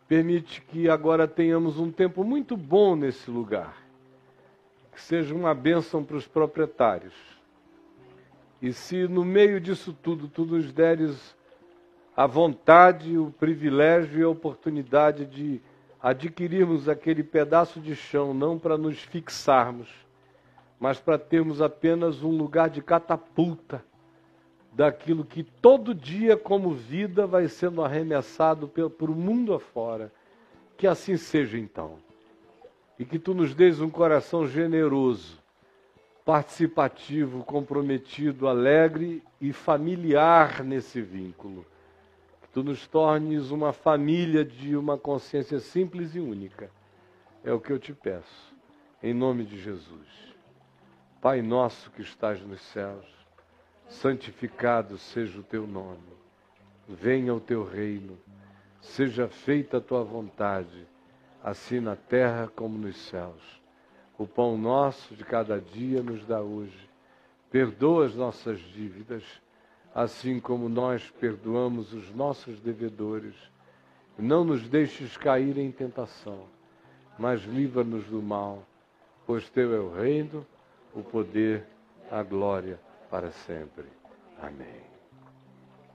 Permite 0.07 0.61
que 0.61 0.89
agora 0.89 1.27
tenhamos 1.27 1.79
um 1.79 1.91
tempo 1.91 2.23
muito 2.23 2.57
bom 2.57 2.95
nesse 2.95 3.31
lugar, 3.31 3.77
que 4.91 5.01
seja 5.01 5.33
uma 5.33 5.53
bênção 5.53 6.03
para 6.03 6.17
os 6.17 6.27
proprietários. 6.27 7.13
E 8.61 8.73
se 8.73 9.07
no 9.07 9.23
meio 9.23 9.59
disso 9.59 9.93
tudo 9.93 10.27
tu 10.27 10.45
nos 10.45 10.71
deres 10.71 11.35
a 12.15 12.27
vontade, 12.27 13.17
o 13.17 13.31
privilégio 13.31 14.19
e 14.19 14.23
a 14.23 14.29
oportunidade 14.29 15.25
de 15.25 15.61
adquirirmos 16.01 16.89
aquele 16.89 17.23
pedaço 17.23 17.79
de 17.79 17.95
chão, 17.95 18.33
não 18.33 18.59
para 18.59 18.77
nos 18.77 18.99
fixarmos, 18.99 19.89
mas 20.81 20.99
para 20.99 21.17
termos 21.17 21.61
apenas 21.61 22.21
um 22.21 22.35
lugar 22.35 22.69
de 22.69 22.81
catapulta 22.81 23.85
daquilo 24.73 25.23
que 25.23 25.43
todo 25.43 25.95
dia, 25.95 26.35
como 26.35 26.71
vida, 26.71 27.25
vai 27.25 27.47
sendo 27.47 27.81
arremessado 27.81 28.67
para 28.67 29.11
o 29.11 29.15
mundo 29.15 29.53
afora. 29.53 30.11
Que 30.75 30.87
assim 30.87 31.15
seja 31.15 31.57
então. 31.57 31.99
E 32.97 33.05
que 33.05 33.17
tu 33.17 33.33
nos 33.33 33.53
dês 33.53 33.79
um 33.79 33.89
coração 33.89 34.47
generoso, 34.47 35.39
participativo, 36.25 37.43
comprometido, 37.43 38.47
alegre 38.47 39.23
e 39.39 39.53
familiar 39.53 40.63
nesse 40.63 41.01
vínculo 41.01 41.65
tu 42.51 42.63
nos 42.63 42.85
tornes 42.85 43.49
uma 43.49 43.71
família 43.71 44.43
de 44.43 44.75
uma 44.75 44.97
consciência 44.97 45.59
simples 45.59 46.15
e 46.15 46.19
única. 46.19 46.69
É 47.43 47.53
o 47.53 47.59
que 47.59 47.71
eu 47.71 47.79
te 47.79 47.93
peço, 47.93 48.53
em 49.01 49.13
nome 49.13 49.45
de 49.45 49.59
Jesus. 49.59 50.30
Pai 51.21 51.41
nosso 51.41 51.91
que 51.91 52.01
estás 52.01 52.41
nos 52.41 52.61
céus, 52.61 53.05
santificado 53.87 54.97
seja 54.97 55.39
o 55.39 55.43
teu 55.43 55.67
nome. 55.67 55.99
Venha 56.89 57.33
o 57.33 57.39
teu 57.39 57.63
reino, 57.63 58.17
seja 58.81 59.27
feita 59.27 59.77
a 59.77 59.81
tua 59.81 60.03
vontade, 60.03 60.87
assim 61.43 61.79
na 61.79 61.95
terra 61.95 62.51
como 62.55 62.77
nos 62.77 62.97
céus. 62.97 63.61
O 64.17 64.25
pão 64.25 64.57
nosso 64.57 65.15
de 65.15 65.23
cada 65.23 65.61
dia 65.61 66.01
nos 66.01 66.25
dá 66.25 66.41
hoje. 66.41 66.89
Perdoa 67.51 68.07
as 68.07 68.15
nossas 68.15 68.59
dívidas 68.59 69.23
assim 69.93 70.39
como 70.39 70.69
nós 70.69 71.09
perdoamos 71.19 71.93
os 71.93 72.13
nossos 72.13 72.59
devedores. 72.59 73.35
Não 74.17 74.43
nos 74.43 74.67
deixes 74.67 75.17
cair 75.17 75.57
em 75.57 75.71
tentação, 75.71 76.45
mas 77.17 77.41
livra-nos 77.43 78.05
do 78.05 78.21
mal, 78.21 78.65
pois 79.25 79.49
teu 79.49 79.73
é 79.73 79.79
o 79.79 79.93
reino, 79.93 80.45
o 80.93 81.03
poder, 81.03 81.65
a 82.09 82.21
glória 82.23 82.79
para 83.09 83.31
sempre. 83.31 83.85
Amém. 84.41 84.81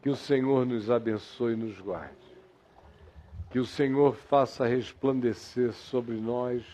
Que 0.03 0.11
o 0.11 0.17
Senhor 0.17 0.65
nos 0.65 0.91
abençoe 0.91 1.55
e 1.55 1.57
nos 1.57 1.81
guarde. 1.81 2.15
Que 3.51 3.59
o 3.59 3.67
Senhor 3.67 4.15
faça 4.15 4.67
resplandecer 4.67 5.73
sobre 5.73 6.15
nós 6.17 6.65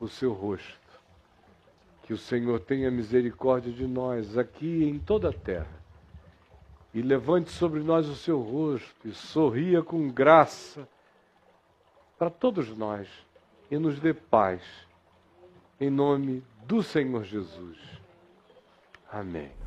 o 0.00 0.08
seu 0.08 0.32
rosto. 0.32 0.78
Que 2.02 2.12
o 2.12 2.18
Senhor 2.18 2.60
tenha 2.60 2.90
misericórdia 2.90 3.72
de 3.72 3.86
nós 3.86 4.38
aqui 4.38 4.84
em 4.84 4.98
toda 4.98 5.30
a 5.30 5.32
terra 5.32 5.76
e 6.96 7.02
levante 7.02 7.50
sobre 7.50 7.80
nós 7.80 8.08
o 8.08 8.14
seu 8.14 8.40
rosto 8.40 9.06
e 9.06 9.12
sorria 9.12 9.82
com 9.82 10.08
graça 10.08 10.88
para 12.18 12.30
todos 12.30 12.74
nós 12.74 13.06
e 13.70 13.76
nos 13.78 14.00
dê 14.00 14.14
paz. 14.14 14.62
Em 15.78 15.90
nome 15.90 16.42
do 16.66 16.82
Senhor 16.82 17.24
Jesus. 17.24 17.78
Amém. 19.10 19.65